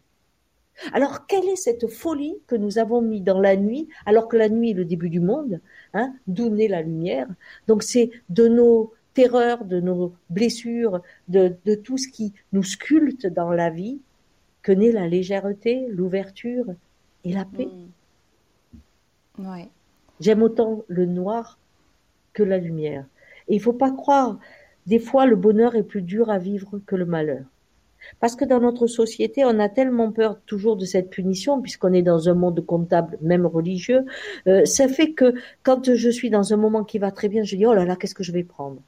Alors, 0.94 1.28
quelle 1.28 1.46
est 1.46 1.56
cette 1.56 1.88
folie 1.88 2.38
que 2.48 2.56
nous 2.56 2.80
avons 2.80 3.02
mis 3.02 3.22
dans 3.22 3.40
la 3.40 3.56
nuit, 3.56 3.88
alors 4.06 4.28
que 4.28 4.38
la 4.38 4.50
nuit 4.50 4.72
est 4.72 4.74
le 4.74 4.86
début 4.86 5.10
du 5.10 5.20
monde, 5.20 5.60
hein, 5.94 6.14
d'où 6.28 6.50
naît 6.50 6.68
la 6.68 6.82
lumière? 6.82 7.28
Donc, 7.68 7.84
c'est 7.84 8.10
de 8.30 8.48
nos 8.48 8.92
terreur, 9.14 9.66
de 9.66 9.80
nos 9.80 10.14
blessures, 10.30 11.02
de, 11.28 11.56
tout 11.76 11.98
ce 11.98 12.08
qui 12.08 12.34
nous 12.54 12.64
sculpte 12.64 13.28
dans 13.28 13.52
la 13.52 13.70
vie, 13.70 14.00
que 14.62 14.72
naît 14.72 14.92
la 14.92 15.08
légèreté, 15.08 15.88
l'ouverture 15.90 16.66
et 17.24 17.34
la 17.34 17.46
paix. 17.46 17.68
Mm. 19.38 19.64
J'aime 20.20 20.44
autant 20.44 20.84
le 20.88 21.06
noir 21.06 21.58
que 22.34 22.44
la 22.44 22.58
lumière. 22.58 23.06
Et 23.48 23.56
il 23.56 23.62
faut 23.62 23.74
pas 23.74 23.92
croire, 23.92 24.40
des 24.86 25.00
fois 25.00 25.26
le 25.26 25.36
bonheur 25.36 25.76
est 25.76 25.84
plus 25.84 26.04
dur 26.04 26.30
à 26.30 26.38
vivre 26.38 26.80
que 26.86 26.96
le 26.96 27.06
malheur. 27.06 27.44
Parce 28.20 28.36
que 28.36 28.46
dans 28.46 28.60
notre 28.60 28.88
société, 28.88 29.46
on 29.46 29.60
a 29.60 29.70
tellement 29.70 30.12
peur 30.12 30.40
toujours 30.46 30.76
de 30.76 30.86
cette 30.86 31.10
punition, 31.10 31.62
puisqu'on 31.62 31.94
est 31.94 32.02
dans 32.02 32.30
un 32.30 32.34
monde 32.34 32.64
comptable, 32.66 33.18
même 33.22 33.46
religieux. 33.46 34.06
Euh, 34.48 34.66
ça 34.66 34.88
fait 34.88 35.14
que 35.14 35.34
quand 35.64 35.94
je 35.94 36.10
suis 36.10 36.30
dans 36.30 36.54
un 36.54 36.58
moment 36.58 36.84
qui 36.84 37.00
va 37.00 37.12
très 37.12 37.30
bien, 37.30 37.44
je 37.44 37.56
dis 37.56 37.66
oh 37.66 37.74
là 37.74 37.86
là, 37.86 37.96
qu'est-ce 37.96 38.16
que 38.16 38.24
je 38.24 38.32
vais 38.32 38.44
prendre? 38.44 38.82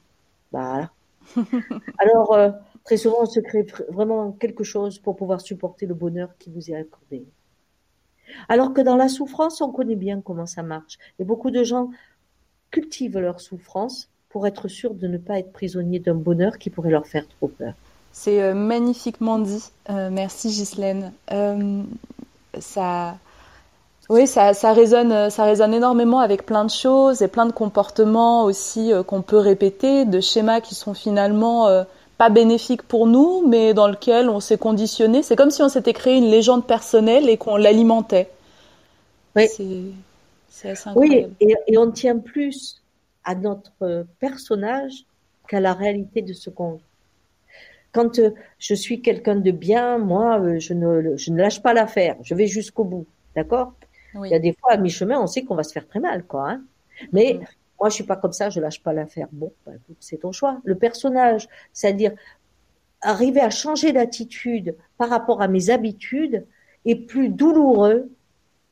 Alors 1.98 2.32
euh, 2.32 2.50
très 2.84 2.96
souvent, 2.96 3.22
on 3.22 3.26
se 3.26 3.40
crée 3.40 3.66
vraiment 3.88 4.32
quelque 4.32 4.64
chose 4.64 4.98
pour 4.98 5.16
pouvoir 5.16 5.40
supporter 5.40 5.86
le 5.86 5.94
bonheur 5.94 6.30
qui 6.38 6.50
vous 6.50 6.70
est 6.70 6.76
accordé. 6.76 7.24
Alors 8.48 8.72
que 8.72 8.80
dans 8.80 8.96
la 8.96 9.08
souffrance, 9.08 9.60
on 9.60 9.70
connaît 9.70 9.96
bien 9.96 10.20
comment 10.20 10.46
ça 10.46 10.62
marche. 10.62 10.98
Et 11.18 11.24
beaucoup 11.24 11.50
de 11.50 11.62
gens 11.62 11.90
cultivent 12.70 13.18
leur 13.18 13.40
souffrance 13.40 14.08
pour 14.28 14.46
être 14.46 14.68
sûrs 14.68 14.94
de 14.94 15.06
ne 15.06 15.18
pas 15.18 15.38
être 15.38 15.52
prisonniers 15.52 16.00
d'un 16.00 16.14
bonheur 16.14 16.58
qui 16.58 16.70
pourrait 16.70 16.90
leur 16.90 17.06
faire 17.06 17.28
trop 17.28 17.48
peur. 17.48 17.74
C'est 18.12 18.42
euh, 18.42 18.54
magnifiquement 18.54 19.38
dit. 19.38 19.70
Euh, 19.90 20.10
merci 20.10 20.48
Ghislaine. 20.48 21.12
Ça, 22.60 23.18
oui, 24.08 24.26
ça, 24.26 24.54
ça, 24.54 24.72
résonne, 24.72 25.30
ça 25.30 25.44
résonne 25.44 25.74
énormément 25.74 26.20
avec 26.20 26.44
plein 26.44 26.64
de 26.64 26.70
choses 26.70 27.22
et 27.22 27.28
plein 27.28 27.46
de 27.46 27.52
comportements 27.52 28.44
aussi 28.44 28.92
qu'on 29.06 29.22
peut 29.22 29.38
répéter, 29.38 30.04
de 30.04 30.20
schémas 30.20 30.60
qui 30.60 30.74
sont 30.74 30.94
finalement 30.94 31.84
pas 32.18 32.28
bénéfiques 32.28 32.82
pour 32.82 33.06
nous, 33.06 33.46
mais 33.46 33.74
dans 33.74 33.88
lesquels 33.88 34.28
on 34.28 34.40
s'est 34.40 34.58
conditionné. 34.58 35.22
C'est 35.22 35.36
comme 35.36 35.50
si 35.50 35.62
on 35.62 35.68
s'était 35.68 35.92
créé 35.92 36.16
une 36.16 36.30
légende 36.30 36.66
personnelle 36.66 37.28
et 37.28 37.36
qu'on 37.36 37.56
l'alimentait. 37.56 38.28
Oui. 39.36 39.46
C'est 40.48 40.70
assez 40.70 40.88
incroyable. 40.88 41.30
Oui, 41.40 41.48
et, 41.48 41.54
et, 41.66 41.78
on 41.78 41.90
tient 41.90 42.18
plus 42.18 42.82
à 43.24 43.34
notre 43.34 44.06
personnage 44.20 45.06
qu'à 45.48 45.60
la 45.60 45.72
réalité 45.72 46.22
de 46.22 46.32
ce 46.32 46.50
qu'on 46.50 46.78
quand 47.94 48.18
euh, 48.18 48.30
je 48.58 48.74
suis 48.74 49.00
quelqu'un 49.00 49.36
de 49.36 49.50
bien, 49.52 49.98
moi, 49.98 50.40
euh, 50.40 50.58
je 50.58 50.74
ne, 50.74 51.16
je 51.16 51.30
ne 51.30 51.38
lâche 51.38 51.62
pas 51.62 51.72
l'affaire. 51.72 52.16
Je 52.22 52.34
vais 52.34 52.48
jusqu'au 52.48 52.84
bout. 52.84 53.06
D'accord? 53.36 53.72
Il 54.22 54.30
y 54.30 54.34
a 54.34 54.38
des 54.38 54.52
fois, 54.52 54.72
à 54.72 54.76
mi-chemin, 54.76 55.20
on 55.20 55.26
sait 55.26 55.42
qu'on 55.44 55.54
va 55.54 55.64
se 55.64 55.72
faire 55.72 55.86
très 55.86 56.00
mal, 56.00 56.24
quoi. 56.24 56.50
Hein 56.50 56.62
Mais 57.12 57.34
mm. 57.34 57.44
moi, 57.80 57.88
je 57.88 57.94
suis 57.94 58.04
pas 58.04 58.16
comme 58.16 58.32
ça, 58.32 58.50
je 58.50 58.60
lâche 58.60 58.82
pas 58.82 58.92
l'affaire. 58.92 59.28
Bon, 59.32 59.52
bah, 59.66 59.72
c'est 60.00 60.18
ton 60.18 60.32
choix. 60.32 60.60
Le 60.64 60.76
personnage, 60.76 61.48
c'est-à-dire 61.72 62.12
arriver 63.00 63.40
à 63.40 63.50
changer 63.50 63.92
d'attitude 63.92 64.76
par 64.96 65.10
rapport 65.10 65.42
à 65.42 65.48
mes 65.48 65.70
habitudes 65.70 66.46
est 66.86 66.96
plus 66.96 67.28
douloureux 67.28 68.10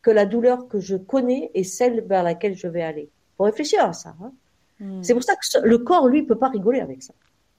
que 0.01 0.11
la 0.11 0.27
douleur 0.27 0.69
que 0.69 0.81
je 0.81 0.97
connais 0.97 1.51
et 1.55 1.65
celle 1.65 2.03
vers 2.03 2.23
laquelle 2.23 2.57
je 2.57 2.67
vais 2.67 2.83
aller. 2.83 3.09
Faut 3.37 3.45
réfléchir 3.45 3.85
à 3.85 3.93
ça. 3.93 4.15
Hein 4.23 4.33
mm. 4.81 5.03
C'est 5.03 5.15
pour 5.15 5.23
ça 5.23 5.35
que 5.35 5.67
le 5.67 5.79
corps, 5.79 6.09
lui, 6.09 6.23
peut 6.23 6.39
pas 6.39 6.49
rigoler 6.49 6.81
avec 6.81 7.03
ça. 7.03 7.15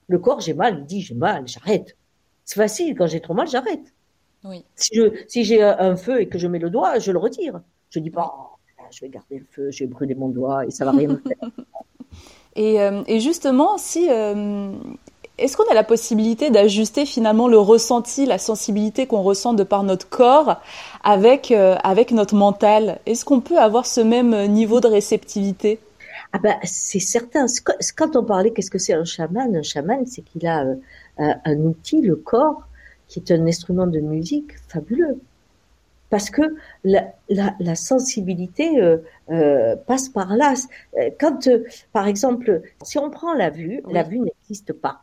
Le 0.08 0.18
corps, 0.18 0.40
j'ai 0.40 0.54
mal, 0.54 0.78
il 0.80 0.84
dit 0.84 1.00
j'ai 1.00 1.14
mal, 1.14 1.46
j'arrête. 1.48 1.96
C'est 2.44 2.56
facile, 2.56 2.94
quand 2.96 3.06
j'ai 3.06 3.20
trop 3.20 3.34
mal, 3.34 3.48
j'arrête. 3.48 3.94
Oui. 4.44 4.64
Si, 4.76 5.00
si 5.28 5.44
j'ai 5.44 5.62
un 5.62 5.96
feu 5.96 6.20
et 6.20 6.28
que 6.28 6.38
je 6.38 6.46
mets 6.46 6.58
le 6.58 6.68
doigt, 6.68 6.98
je 6.98 7.10
le 7.10 7.18
retire. 7.18 7.60
Je 7.94 8.00
dis 8.00 8.10
pas, 8.10 8.34
oh, 8.36 8.56
je 8.90 9.02
vais 9.02 9.08
garder 9.08 9.38
le 9.38 9.46
feu, 9.48 9.70
je 9.70 9.84
vais 9.84 9.86
brûler 9.86 10.16
mon 10.16 10.28
doigt 10.28 10.66
et 10.66 10.72
ça 10.72 10.84
va 10.84 10.90
rien 10.90 11.06
me 11.06 11.16
faire. 11.18 11.48
et, 12.56 12.80
euh, 12.80 13.04
et, 13.06 13.20
justement, 13.20 13.78
si 13.78 14.08
euh, 14.10 14.72
est-ce 15.38 15.56
qu'on 15.56 15.70
a 15.70 15.74
la 15.74 15.84
possibilité 15.84 16.50
d'ajuster 16.50 17.06
finalement 17.06 17.46
le 17.46 17.56
ressenti, 17.56 18.26
la 18.26 18.38
sensibilité 18.38 19.06
qu'on 19.06 19.22
ressent 19.22 19.54
de 19.54 19.62
par 19.62 19.84
notre 19.84 20.08
corps 20.08 20.60
avec 21.04 21.52
euh, 21.52 21.76
avec 21.84 22.10
notre 22.10 22.34
mental? 22.34 22.98
Est-ce 23.06 23.24
qu'on 23.24 23.40
peut 23.40 23.58
avoir 23.58 23.86
ce 23.86 24.00
même 24.00 24.46
niveau 24.46 24.80
de 24.80 24.88
réceptivité? 24.88 25.78
Ah 26.32 26.38
ben, 26.38 26.56
c'est 26.64 26.98
certain. 26.98 27.46
Quand 27.96 28.16
on 28.16 28.24
parlait, 28.24 28.50
qu'est-ce 28.50 28.72
que 28.72 28.78
c'est 28.78 28.94
un 28.94 29.04
chaman? 29.04 29.54
Un 29.54 29.62
chaman, 29.62 30.04
c'est 30.04 30.22
qu'il 30.22 30.48
a 30.48 30.64
un 31.16 31.56
outil, 31.58 32.00
le 32.00 32.16
corps, 32.16 32.64
qui 33.06 33.20
est 33.20 33.30
un 33.30 33.46
instrument 33.46 33.86
de 33.86 34.00
musique 34.00 34.50
fabuleux. 34.66 35.20
Parce 36.14 36.30
que 36.30 36.42
la, 36.84 37.12
la, 37.28 37.56
la 37.58 37.74
sensibilité 37.74 38.80
euh, 38.80 38.98
euh, 39.30 39.74
passe 39.74 40.08
par 40.08 40.36
là. 40.36 40.54
Quand, 41.18 41.48
par 41.92 42.06
exemple, 42.06 42.62
si 42.84 42.98
on 42.98 43.10
prend 43.10 43.34
la 43.34 43.50
vue, 43.50 43.82
la 43.90 44.04
vue 44.04 44.20
n'existe 44.20 44.72
pas 44.72 45.02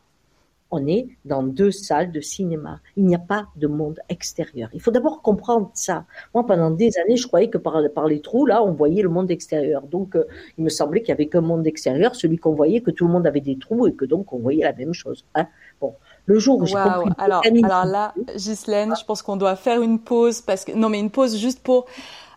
on 0.72 0.86
est 0.86 1.06
dans 1.26 1.42
deux 1.42 1.70
salles 1.70 2.10
de 2.10 2.20
cinéma. 2.20 2.80
Il 2.96 3.04
n'y 3.04 3.14
a 3.14 3.18
pas 3.18 3.46
de 3.56 3.66
monde 3.66 4.00
extérieur. 4.08 4.70
Il 4.72 4.80
faut 4.80 4.90
d'abord 4.90 5.20
comprendre 5.20 5.70
ça. 5.74 6.06
Moi, 6.32 6.46
pendant 6.46 6.70
des 6.70 6.96
années, 6.98 7.16
je 7.16 7.26
croyais 7.26 7.50
que 7.50 7.58
par, 7.58 7.76
par 7.94 8.06
les 8.08 8.22
trous, 8.22 8.46
là, 8.46 8.64
on 8.64 8.72
voyait 8.72 9.02
le 9.02 9.10
monde 9.10 9.30
extérieur. 9.30 9.82
Donc, 9.82 10.16
euh, 10.16 10.24
il 10.56 10.64
me 10.64 10.70
semblait 10.70 11.00
qu'il 11.00 11.10
y 11.10 11.12
avait 11.12 11.26
qu'un 11.26 11.42
monde 11.42 11.66
extérieur, 11.66 12.16
celui 12.16 12.38
qu'on 12.38 12.54
voyait, 12.54 12.80
que 12.80 12.90
tout 12.90 13.06
le 13.06 13.12
monde 13.12 13.26
avait 13.26 13.42
des 13.42 13.58
trous 13.58 13.86
et 13.86 13.92
que 13.92 14.06
donc 14.06 14.32
on 14.32 14.38
voyait 14.38 14.64
la 14.64 14.72
même 14.72 14.94
chose. 14.94 15.26
Hein. 15.34 15.46
bon, 15.78 15.94
le 16.26 16.38
jour 16.38 16.58
où 16.58 16.66
j'ai 16.66 16.74
compris. 16.74 17.10
Alors, 17.18 17.42
alors 17.64 17.84
là, 17.84 18.14
Ghislaine, 18.36 18.94
je 18.98 19.04
pense 19.04 19.22
qu'on 19.22 19.36
doit 19.36 19.56
faire 19.56 19.82
une 19.82 19.98
pause 19.98 20.40
parce 20.40 20.64
que 20.64 20.72
non, 20.72 20.88
mais 20.88 21.00
une 21.00 21.10
pause 21.10 21.36
juste 21.36 21.60
pour 21.60 21.86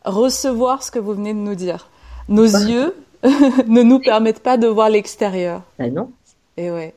recevoir 0.03 0.83
ce 0.83 0.91
que 0.91 0.99
vous 0.99 1.13
venez 1.13 1.33
de 1.33 1.39
nous 1.39 1.55
dire. 1.55 1.89
Nos 2.27 2.51
bah. 2.51 2.63
yeux 2.63 2.95
ne 3.67 3.81
nous 3.83 3.99
permettent 3.99 4.41
pas 4.41 4.57
de 4.57 4.67
voir 4.67 4.89
l'extérieur. 4.89 5.63
Ben 5.77 5.93
non. 5.93 6.11
Et 6.57 6.71
ouais. 6.71 6.93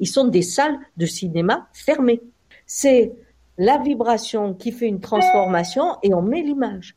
Ils 0.00 0.08
sont 0.08 0.26
des 0.26 0.42
salles 0.42 0.78
de 0.96 1.06
cinéma 1.06 1.66
fermées. 1.72 2.20
C'est 2.66 3.12
la 3.58 3.78
vibration 3.78 4.54
qui 4.54 4.72
fait 4.72 4.86
une 4.86 5.00
transformation 5.00 5.96
et 6.02 6.14
on 6.14 6.22
met 6.22 6.42
l'image. 6.42 6.96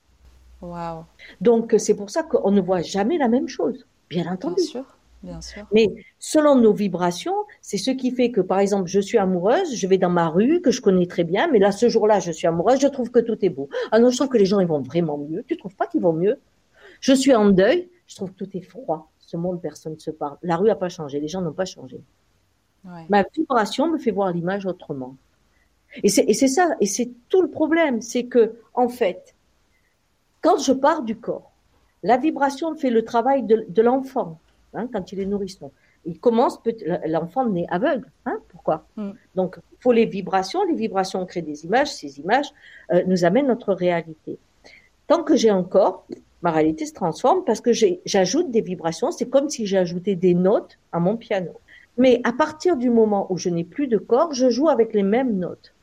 Wow. 0.62 1.06
Donc 1.40 1.76
c'est 1.78 1.94
pour 1.94 2.10
ça 2.10 2.24
qu'on 2.24 2.52
ne 2.52 2.62
voit 2.62 2.82
jamais 2.82 3.18
la 3.18 3.28
même 3.28 3.48
chose, 3.48 3.86
bien 4.10 4.32
entendu. 4.32 4.56
Bien 4.56 4.66
sûr. 4.66 4.97
Bien 5.24 5.42
sûr. 5.42 5.66
Mais 5.74 5.90
selon 6.20 6.56
nos 6.56 6.74
vibrations, 6.74 7.36
c'est 7.62 7.78
ce 7.78 7.92
qui 7.92 8.12
fait 8.12 8.32
que, 8.32 8.42
par 8.42 8.60
exemple, 8.60 8.88
je 8.88 9.00
suis 9.00 9.18
amoureuse, 9.18 9.76
je 9.76 9.88
vais 9.88 9.98
dans 9.98 10.10
ma 10.10 10.30
rue 10.30 10.62
que 10.62 10.72
je 10.72 10.80
connais 10.80 11.08
très 11.08 11.24
bien, 11.24 11.50
mais 11.52 11.60
là, 11.60 11.72
ce 11.72 11.90
jour-là, 11.90 12.20
je 12.20 12.32
suis 12.32 12.48
amoureuse, 12.48 12.80
je 12.80 12.88
trouve 12.88 13.10
que 13.10 13.20
tout 13.20 13.38
est 13.44 13.50
beau. 13.50 13.70
Ah 13.92 14.00
non, 14.00 14.10
je 14.10 14.18
trouve 14.18 14.30
que 14.30 14.38
les 14.38 14.46
gens, 14.46 14.60
ils 14.60 14.68
vont 14.68 14.82
vraiment 14.82 15.18
mieux. 15.18 15.44
Tu 15.48 15.58
trouves 15.58 15.76
pas 15.76 15.88
qu'ils 15.88 16.02
vont 16.02 16.14
mieux? 16.14 16.40
Je 17.00 17.14
suis 17.14 17.34
en 17.34 17.50
deuil, 17.50 17.90
je 18.06 18.16
trouve 18.16 18.32
que 18.32 18.44
tout 18.44 18.58
est 18.58 18.62
froid. 18.62 19.12
Ce 19.20 19.38
monde, 19.38 19.62
personne 19.62 19.94
ne 19.94 20.00
se 20.00 20.12
parle. 20.12 20.38
La 20.44 20.56
rue 20.56 20.68
n'a 20.68 20.76
pas 20.76 20.90
changé, 20.90 21.20
les 21.20 21.28
gens 21.28 21.42
n'ont 21.42 21.54
pas 21.54 21.66
changé. 21.66 22.00
Ma 23.10 23.24
vibration 23.24 23.92
me 23.92 23.98
fait 23.98 24.12
voir 24.12 24.32
l'image 24.32 24.66
autrement. 24.66 25.18
Et 26.04 26.10
c'est 26.10 26.48
ça, 26.48 26.76
et 26.80 26.86
c'est 26.86 27.10
tout 27.30 27.42
le 27.42 27.50
problème, 27.50 28.02
c'est 28.02 28.26
que 28.26 28.60
en 28.74 28.88
fait, 28.88 29.36
quand 30.42 30.58
je 30.58 30.74
pars 30.74 31.02
du 31.02 31.18
corps, 31.18 31.52
la 32.04 32.18
vibration 32.18 32.76
fait 32.76 32.90
le 32.90 33.04
travail 33.04 33.44
de, 33.44 33.82
l'enfant 33.82 34.40
hein, 34.74 34.88
quand 34.92 35.12
il 35.12 35.20
est 35.20 35.26
nourrisson. 35.26 35.72
Il 36.06 36.20
commence, 36.20 36.60
l'enfant 37.06 37.48
naît 37.50 37.66
aveugle. 37.70 38.10
Hein, 38.26 38.40
pourquoi? 38.50 38.88
Mm. 38.96 39.12
Donc, 39.36 39.58
il 39.74 39.78
faut 39.82 39.92
les 39.92 40.06
vibrations. 40.06 40.64
Les 40.64 40.76
vibrations 40.76 41.26
créent 41.26 41.42
des 41.42 41.66
images. 41.66 41.94
Ces 41.94 42.20
images 42.20 42.48
euh, 42.92 43.04
nous 43.08 43.26
amènent 43.26 43.48
notre 43.48 43.74
réalité. 43.74 44.38
Tant 45.08 45.24
que 45.24 45.36
j'ai 45.36 45.50
un 45.50 45.64
corps, 45.64 46.06
ma 46.42 46.52
réalité 46.52 46.86
se 46.86 46.94
transforme 46.94 47.44
parce 47.46 47.62
que 47.62 47.72
j'ajoute 48.06 48.52
des 48.52 48.62
vibrations. 48.62 49.12
C'est 49.12 49.30
comme 49.30 49.50
si 49.50 49.66
j'ajoutais 49.66 50.16
des 50.16 50.34
notes 50.34 50.78
à 50.92 51.00
mon 51.00 51.18
piano. 51.18 51.52
Mais 51.98 52.22
à 52.24 52.32
partir 52.32 52.78
du 52.78 52.90
moment 52.90 53.32
où 53.32 53.38
je 53.38 53.50
n'ai 53.50 53.64
plus 53.64 53.88
de 53.88 53.98
corps, 53.98 54.34
je 54.34 54.50
joue 54.50 54.70
avec 54.70 54.94
les 54.94 55.04
mêmes 55.04 55.38
notes. 55.38 55.74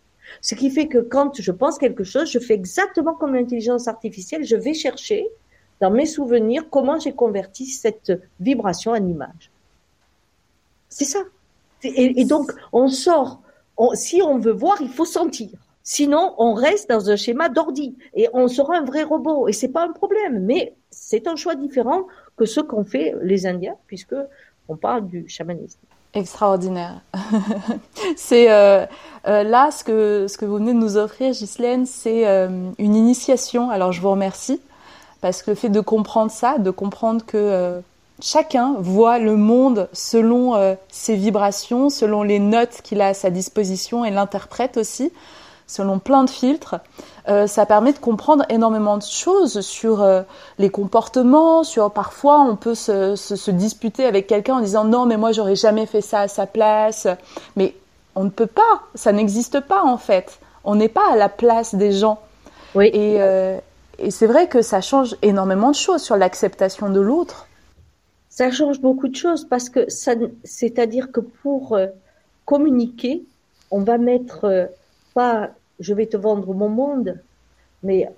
Ce 0.40 0.54
qui 0.54 0.70
fait 0.70 0.88
que 0.88 0.98
quand 0.98 1.40
je 1.40 1.52
pense 1.52 1.78
quelque 1.78 2.04
chose, 2.04 2.30
je 2.30 2.38
fais 2.38 2.54
exactement 2.54 3.14
comme 3.14 3.34
l'intelligence 3.34 3.88
artificielle, 3.88 4.44
je 4.44 4.56
vais 4.56 4.74
chercher 4.74 5.28
dans 5.80 5.90
mes 5.90 6.06
souvenirs 6.06 6.64
comment 6.70 6.98
j'ai 6.98 7.12
converti 7.12 7.66
cette 7.66 8.12
vibration 8.40 8.92
en 8.92 9.06
image. 9.06 9.50
C'est 10.88 11.04
ça. 11.04 11.20
Et, 11.82 12.24
donc, 12.24 12.52
on 12.72 12.88
sort. 12.88 13.40
si 13.94 14.22
on 14.22 14.38
veut 14.38 14.52
voir, 14.52 14.80
il 14.80 14.88
faut 14.88 15.04
sentir. 15.04 15.50
Sinon, 15.82 16.34
on 16.38 16.54
reste 16.54 16.88
dans 16.88 17.10
un 17.10 17.16
schéma 17.16 17.50
d'ordi 17.50 17.94
et 18.14 18.28
on 18.32 18.48
sera 18.48 18.76
un 18.76 18.84
vrai 18.84 19.02
robot. 19.02 19.48
Et 19.48 19.52
c'est 19.52 19.68
pas 19.68 19.84
un 19.84 19.92
problème, 19.92 20.42
mais 20.44 20.74
c'est 20.90 21.26
un 21.26 21.36
choix 21.36 21.56
différent 21.56 22.06
que 22.36 22.46
ce 22.46 22.60
qu'ont 22.60 22.84
fait 22.84 23.14
les 23.22 23.46
Indiens, 23.46 23.76
puisque 23.86 24.14
on 24.68 24.76
parle 24.76 25.06
du 25.08 25.28
chamanisme. 25.28 25.78
Extraordinaire. 26.14 27.02
c'est 28.16 28.50
euh, 28.50 28.86
euh, 29.26 29.42
là 29.42 29.70
ce 29.72 29.84
que 29.84 30.44
vous 30.44 30.56
venez 30.56 30.72
de 30.72 30.78
nous 30.78 30.96
offrir, 30.96 31.32
Ghislaine, 31.32 31.86
c'est 31.86 32.26
euh, 32.26 32.70
une 32.78 32.94
initiation. 32.94 33.68
Alors 33.68 33.90
je 33.90 34.00
vous 34.00 34.10
remercie 34.10 34.60
parce 35.24 35.42
que 35.42 35.52
le 35.52 35.54
fait 35.54 35.70
de 35.70 35.80
comprendre 35.80 36.30
ça, 36.30 36.58
de 36.58 36.70
comprendre 36.70 37.24
que 37.24 37.80
chacun 38.20 38.74
voit 38.78 39.18
le 39.18 39.36
monde 39.36 39.88
selon 39.94 40.76
ses 40.90 41.16
vibrations, 41.16 41.88
selon 41.88 42.22
les 42.22 42.38
notes 42.38 42.82
qu'il 42.82 43.00
a 43.00 43.06
à 43.06 43.14
sa 43.14 43.30
disposition 43.30 44.04
et 44.04 44.10
l'interprète 44.10 44.76
aussi 44.76 45.10
selon 45.66 45.98
plein 45.98 46.24
de 46.24 46.30
filtres. 46.30 46.76
Euh, 47.28 47.46
ça 47.46 47.66
permet 47.66 47.92
de 47.92 47.98
comprendre 47.98 48.44
énormément 48.48 48.98
de 48.98 49.02
choses 49.02 49.60
sur 49.62 50.02
euh, 50.02 50.22
les 50.58 50.70
comportements, 50.70 51.64
sur 51.64 51.90
parfois 51.90 52.40
on 52.40 52.56
peut 52.56 52.74
se, 52.74 53.16
se, 53.16 53.34
se 53.34 53.50
disputer 53.50 54.04
avec 54.04 54.26
quelqu'un 54.26 54.56
en 54.56 54.60
disant 54.60 54.84
non 54.84 55.06
mais 55.06 55.16
moi 55.16 55.32
j'aurais 55.32 55.56
jamais 55.56 55.86
fait 55.86 56.02
ça 56.02 56.20
à 56.20 56.28
sa 56.28 56.46
place, 56.46 57.06
mais 57.56 57.74
on 58.14 58.24
ne 58.24 58.30
peut 58.30 58.46
pas, 58.46 58.82
ça 58.94 59.12
n'existe 59.12 59.60
pas 59.60 59.82
en 59.82 59.96
fait. 59.96 60.38
On 60.64 60.74
n'est 60.74 60.88
pas 60.88 61.12
à 61.12 61.16
la 61.16 61.28
place 61.28 61.74
des 61.74 61.92
gens. 61.92 62.20
Oui. 62.74 62.90
Et, 62.92 63.16
euh, 63.20 63.58
et 63.98 64.10
c'est 64.10 64.26
vrai 64.26 64.48
que 64.48 64.62
ça 64.62 64.80
change 64.80 65.16
énormément 65.22 65.70
de 65.70 65.76
choses 65.76 66.02
sur 66.02 66.16
l'acceptation 66.16 66.90
de 66.90 67.00
l'autre. 67.00 67.48
Ça 68.28 68.50
change 68.50 68.80
beaucoup 68.80 69.08
de 69.08 69.14
choses 69.14 69.46
parce 69.48 69.68
que 69.68 69.88
ça, 69.90 70.14
c'est-à-dire 70.42 71.12
que 71.12 71.20
pour 71.20 71.78
communiquer, 72.44 73.22
on 73.70 73.80
va 73.80 73.96
mettre 73.96 74.70
pas 75.14 75.50
je 75.80 75.94
vais 75.94 76.06
te 76.06 76.16
vendre 76.16 76.54
mon 76.54 76.68
monde, 76.68 77.20
mais 77.82 78.08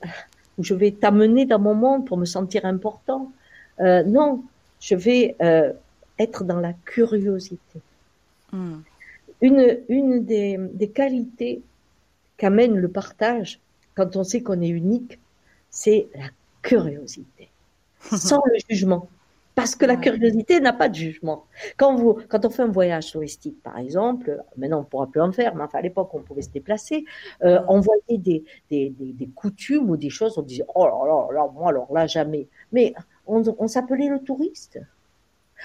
je 0.58 0.74
vais 0.74 0.90
t'amener 0.90 1.46
dans 1.46 1.58
mon 1.58 1.74
monde 1.74 2.06
pour 2.06 2.16
me 2.16 2.24
sentir 2.24 2.64
important. 2.64 3.32
Euh, 3.80 4.02
non, 4.02 4.42
je 4.80 4.94
vais 4.94 5.36
euh, 5.42 5.72
être 6.18 6.44
dans 6.44 6.60
la 6.60 6.72
curiosité. 6.84 7.80
Hmm. 8.52 8.78
Une, 9.40 9.78
une 9.88 10.24
des, 10.24 10.56
des 10.58 10.88
qualités 10.88 11.62
qu'amène 12.36 12.76
le 12.76 12.88
partage 12.88 13.60
quand 13.94 14.16
on 14.16 14.24
sait 14.24 14.42
qu'on 14.42 14.60
est 14.62 14.68
unique, 14.68 15.18
c'est 15.76 16.08
la 16.14 16.30
curiosité, 16.62 17.50
sans 18.00 18.40
le 18.46 18.58
jugement. 18.70 19.08
Parce 19.54 19.74
que 19.74 19.84
la 19.84 19.96
curiosité 19.96 20.58
n'a 20.58 20.72
pas 20.72 20.88
de 20.88 20.94
jugement. 20.94 21.44
Quand, 21.76 21.96
vous, 21.96 22.18
quand 22.28 22.46
on 22.46 22.50
fait 22.50 22.62
un 22.62 22.68
voyage 22.68 23.12
touristique, 23.12 23.62
par 23.62 23.76
exemple, 23.78 24.42
maintenant 24.56 24.78
on 24.78 24.80
ne 24.80 24.86
pourra 24.86 25.06
plus 25.06 25.20
en 25.20 25.32
faire, 25.32 25.54
mais 25.54 25.64
enfin 25.64 25.78
à 25.78 25.82
l'époque 25.82 26.14
on 26.14 26.20
pouvait 26.20 26.40
se 26.40 26.48
déplacer, 26.48 27.04
euh, 27.42 27.60
on 27.68 27.80
voyait 27.80 28.18
des, 28.18 28.42
des, 28.70 28.88
des, 28.88 29.12
des, 29.12 29.28
coutumes 29.28 29.90
ou 29.90 29.98
des 29.98 30.08
choses, 30.08 30.38
on 30.38 30.42
disait 30.42 30.64
oh 30.74 30.86
là 30.86 30.98
là, 31.06 31.28
là 31.34 31.50
moi 31.52 31.68
alors 31.68 31.92
là 31.92 32.06
jamais. 32.06 32.48
Mais 32.72 32.94
on, 33.26 33.42
on 33.58 33.68
s'appelait 33.68 34.08
le 34.08 34.20
touriste. 34.20 34.80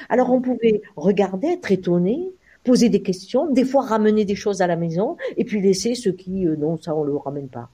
Alors 0.09 0.29
on 0.31 0.41
pouvait 0.41 0.81
regarder, 0.97 1.47
être 1.47 1.71
étonné, 1.71 2.33
poser 2.65 2.89
des 2.89 3.01
questions, 3.01 3.49
des 3.49 3.65
fois 3.65 3.85
ramener 3.85 4.25
des 4.25 4.35
choses 4.35 4.61
à 4.61 4.67
la 4.67 4.75
maison, 4.75 5.15
et 5.37 5.45
puis 5.45 5.61
laisser 5.61 5.95
ceux 5.95 6.11
qui, 6.11 6.47
euh, 6.47 6.57
non, 6.57 6.77
ça 6.77 6.93
on 6.95 7.03
le 7.03 7.15
ramène 7.15 7.47
pas. 7.47 7.69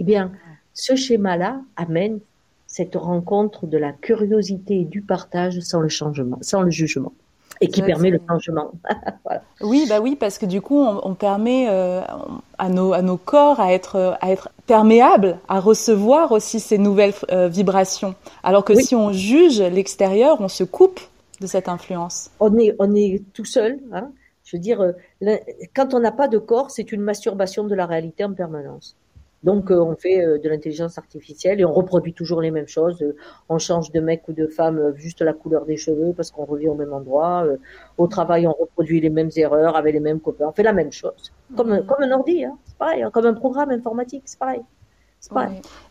Eh 0.00 0.04
bien, 0.04 0.32
ce 0.80 0.96
schéma-là 0.96 1.60
amène 1.76 2.20
cette 2.66 2.94
rencontre 2.94 3.66
de 3.66 3.76
la 3.76 3.92
curiosité 3.92 4.80
et 4.80 4.84
du 4.84 5.02
partage 5.02 5.60
sans 5.60 5.80
le 5.80 5.88
changement, 5.88 6.38
sans 6.40 6.62
le 6.62 6.70
jugement 6.70 7.12
et 7.60 7.68
qui 7.68 7.82
permet 7.82 8.10
le 8.10 8.20
changement. 8.26 8.72
Oui, 9.60 9.84
bah 9.88 10.00
oui, 10.00 10.16
parce 10.16 10.38
que 10.38 10.46
du 10.46 10.62
coup, 10.62 10.78
on, 10.80 11.14
permet 11.14 11.66
euh, 11.68 12.00
à, 12.56 12.68
nos, 12.70 12.94
à 12.94 13.02
nos 13.02 13.18
corps 13.18 13.60
à 13.60 13.74
être, 13.74 14.16
à 14.22 14.32
être 14.32 14.48
perméables, 14.66 15.38
à 15.48 15.60
recevoir 15.60 16.32
aussi 16.32 16.58
ces 16.60 16.78
nouvelles 16.78 17.12
euh, 17.30 17.48
vibrations. 17.48 18.14
Alors 18.42 18.64
que 18.64 18.74
si 18.74 18.94
on 18.94 19.12
juge 19.12 19.60
l'extérieur, 19.60 20.40
on 20.40 20.48
se 20.48 20.64
coupe 20.64 21.00
de 21.42 21.46
cette 21.46 21.68
influence. 21.68 22.30
On 22.40 22.58
est, 22.58 22.74
on 22.78 22.94
est 22.94 23.22
tout 23.34 23.44
seul. 23.44 23.78
Hein. 23.92 24.10
Je 24.44 24.56
veux 24.56 24.60
dire, 24.62 24.80
euh, 24.80 25.36
quand 25.76 25.92
on 25.92 26.00
n'a 26.00 26.12
pas 26.12 26.26
de 26.26 26.38
corps, 26.38 26.70
c'est 26.70 26.90
une 26.90 27.02
masturbation 27.02 27.64
de 27.64 27.74
la 27.74 27.84
réalité 27.84 28.24
en 28.24 28.32
permanence. 28.32 28.96
Donc, 29.42 29.70
euh, 29.70 29.80
on 29.80 29.96
fait 29.96 30.24
euh, 30.24 30.38
de 30.38 30.48
l'intelligence 30.48 30.98
artificielle 30.98 31.60
et 31.60 31.64
on 31.64 31.72
reproduit 31.72 32.12
toujours 32.12 32.42
les 32.42 32.50
mêmes 32.50 32.68
choses. 32.68 33.00
Euh, 33.02 33.16
on 33.48 33.58
change 33.58 33.90
de 33.90 34.00
mec 34.00 34.28
ou 34.28 34.32
de 34.32 34.46
femme 34.46 34.92
juste 34.96 35.22
la 35.22 35.32
couleur 35.32 35.64
des 35.64 35.78
cheveux 35.78 36.12
parce 36.14 36.30
qu'on 36.30 36.44
revient 36.44 36.68
au 36.68 36.74
même 36.74 36.92
endroit. 36.92 37.46
Au 37.96 38.06
travail, 38.06 38.46
on 38.46 38.52
reproduit 38.52 39.00
les 39.00 39.10
mêmes 39.10 39.30
erreurs 39.36 39.76
avec 39.76 39.94
les 39.94 40.00
mêmes 40.00 40.20
copains. 40.20 40.46
On 40.48 40.52
fait 40.52 40.62
la 40.62 40.74
même 40.74 40.92
chose. 40.92 41.32
Comme, 41.56 41.74
mm. 41.74 41.86
comme 41.86 42.02
un 42.02 42.10
ordi, 42.12 42.44
hein. 42.44 42.58
c'est 42.66 42.76
pareil. 42.76 43.02
Hein. 43.02 43.10
Comme 43.10 43.26
un 43.26 43.34
programme 43.34 43.70
informatique, 43.70 44.22
c'est 44.26 44.38
pareil. 44.38 44.60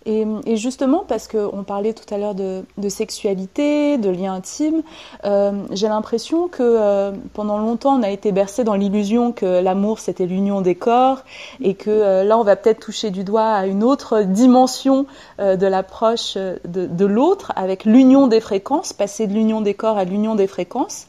Et, 0.06 0.56
justement, 0.56 1.04
parce 1.08 1.28
qu'on 1.28 1.64
parlait 1.64 1.94
tout 1.94 2.12
à 2.14 2.18
l'heure 2.18 2.34
de, 2.34 2.64
sexualité, 2.90 3.98
de 3.98 4.10
lien 4.10 4.34
intime, 4.34 4.82
euh, 5.24 5.52
j'ai 5.72 5.88
l'impression 5.88 6.48
que 6.48 6.64
euh, 6.64 7.12
pendant 7.34 7.60
longtemps, 7.60 8.00
on 8.00 8.02
a 8.02 8.10
été 8.10 8.32
bercé 8.32 8.64
dans 8.64 8.74
l'illusion 8.74 9.32
que 9.32 9.62
l'amour, 9.62 10.00
c'était 10.00 10.26
l'union 10.26 10.62
des 10.62 10.74
corps, 10.74 11.20
et 11.62 11.76
que 11.76 11.92
euh, 11.92 12.24
là, 12.24 12.40
on 12.40 12.44
va 12.44 12.56
peut-être 12.56 12.80
toucher 12.80 13.12
du 13.12 13.24
doigt 13.24 13.52
à 13.52 13.68
une 13.68 13.84
autre 13.84 14.22
dimension 14.24 15.06
de 15.38 15.68
l'approche 15.68 16.36
de, 16.36 16.88
de 16.88 17.06
l'autre, 17.06 17.54
avec 17.56 17.86
l'union 17.86 18.28
des 18.28 18.40
fréquences, 18.40 18.94
passer 18.94 19.28
de 19.28 19.34
l'union 19.34 19.62
des 19.62 19.76
corps 19.76 19.98
à 19.98 20.06
l'union 20.06 20.36
des 20.36 20.48
fréquences. 20.48 21.06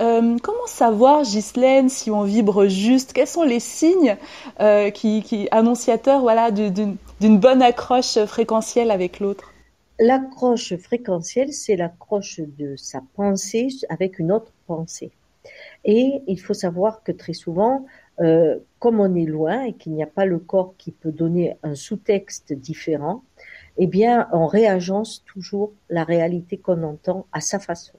Euh, 0.00 0.36
comment 0.42 0.66
savoir, 0.66 1.22
Ghislaine, 1.22 1.88
si 1.88 2.10
on 2.10 2.22
vibre 2.22 2.66
juste? 2.66 3.12
Quels 3.12 3.26
sont 3.26 3.42
les 3.42 3.60
signes 3.60 4.16
euh, 4.60 4.90
qui, 4.90 5.48
annonciateurs 5.50 6.20
voilà, 6.20 6.50
d'une 6.50 6.96
bonne 7.20 7.62
accroche 7.62 8.18
fréquentielle 8.24 8.90
avec 8.90 9.20
l'autre? 9.20 9.52
L'accroche 9.98 10.74
fréquentielle, 10.76 11.52
c'est 11.52 11.76
l'accroche 11.76 12.40
de 12.40 12.74
sa 12.76 13.02
pensée 13.14 13.68
avec 13.88 14.18
une 14.18 14.32
autre 14.32 14.52
pensée. 14.66 15.12
Et 15.84 16.22
il 16.26 16.40
faut 16.40 16.54
savoir 16.54 17.02
que 17.02 17.12
très 17.12 17.32
souvent, 17.34 17.84
euh, 18.20 18.58
comme 18.78 19.00
on 19.00 19.14
est 19.14 19.26
loin 19.26 19.62
et 19.62 19.74
qu'il 19.74 19.92
n'y 19.92 20.02
a 20.02 20.06
pas 20.06 20.24
le 20.24 20.38
corps 20.38 20.74
qui 20.78 20.92
peut 20.92 21.12
donner 21.12 21.56
un 21.62 21.74
sous-texte 21.74 22.52
différent, 22.52 23.22
eh 23.76 23.86
bien, 23.86 24.28
on 24.32 24.46
réagence 24.46 25.24
toujours 25.24 25.72
la 25.88 26.04
réalité 26.04 26.56
qu'on 26.56 26.82
entend 26.82 27.26
à 27.32 27.40
sa 27.40 27.58
façon. 27.58 27.94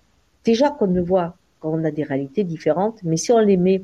Déjà 0.46 0.70
qu'on 0.70 0.88
ne 0.88 1.02
voit 1.02 1.36
on 1.64 1.84
a 1.84 1.92
des 1.92 2.04
réalités 2.04 2.44
différentes, 2.44 3.00
mais 3.04 3.18
si 3.18 3.32
on 3.32 3.40
les 3.40 3.58
met 3.58 3.84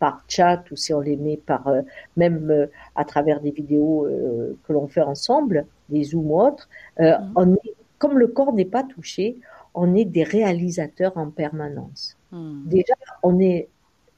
par 0.00 0.24
chat 0.26 0.64
ou 0.72 0.76
si 0.76 0.92
on 0.92 1.00
les 1.00 1.16
met 1.16 1.36
par 1.36 1.68
euh, 1.68 1.82
même 2.16 2.50
euh, 2.50 2.66
à 2.96 3.04
travers 3.04 3.40
des 3.40 3.50
vidéos 3.50 4.06
euh, 4.06 4.56
que 4.66 4.72
l'on 4.72 4.88
fait 4.88 5.02
ensemble, 5.02 5.66
des 5.90 6.02
zooms 6.02 6.30
ou 6.30 6.40
autres, 6.40 6.68
mm. 6.98 7.32
on 7.36 7.54
est, 7.54 7.74
comme 7.98 8.18
le 8.18 8.26
corps 8.26 8.52
n'est 8.52 8.64
pas 8.64 8.82
touché, 8.82 9.36
on 9.74 9.94
est 9.94 10.06
des 10.06 10.24
réalisateurs 10.24 11.16
en 11.16 11.30
permanence. 11.30 12.16
Mm. 12.32 12.62
Déjà, 12.66 12.94
on 13.22 13.38
est 13.38 13.68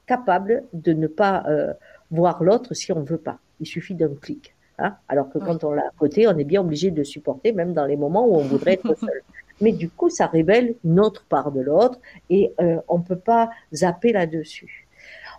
capable 0.07 0.65
de 0.73 0.93
ne 0.93 1.07
pas 1.07 1.45
voir 2.11 2.43
l'autre 2.43 2.75
si 2.75 2.93
on 2.93 3.03
veut 3.03 3.19
pas. 3.19 3.39
Il 3.61 3.67
suffit 3.67 3.95
d'un 3.95 4.15
clic. 4.15 4.55
Hein. 4.79 4.97
Alors 5.09 5.31
que 5.31 5.39
quand 5.39 5.65
on 5.65 5.73
l'a 5.73 5.83
à 5.83 5.91
côté, 5.97 6.27
on 6.29 6.37
est 6.37 6.45
bien 6.45 6.61
obligé 6.61 6.91
de 6.91 7.03
supporter, 7.03 7.53
même 7.53 7.73
dans 7.73 7.87
les 7.87 7.97
moments 7.97 8.27
où 8.27 8.35
on 8.35 8.43
voudrait 8.43 8.75
être 8.75 8.95
seul 8.99 9.23
mais 9.63 9.73
du 9.73 9.89
coup, 9.89 10.11
ça 10.11 10.27
révèle 10.27 10.75
une 10.85 11.01
autre 11.01 11.25
part 11.29 11.53
de 11.53 11.61
l'autre 11.61 11.99
et 12.29 12.53
euh, 12.61 12.81
on 12.89 12.99
ne 12.99 13.05
peut 13.05 13.17
pas 13.17 13.49
zapper 13.73 14.13
là-dessus. 14.13 14.87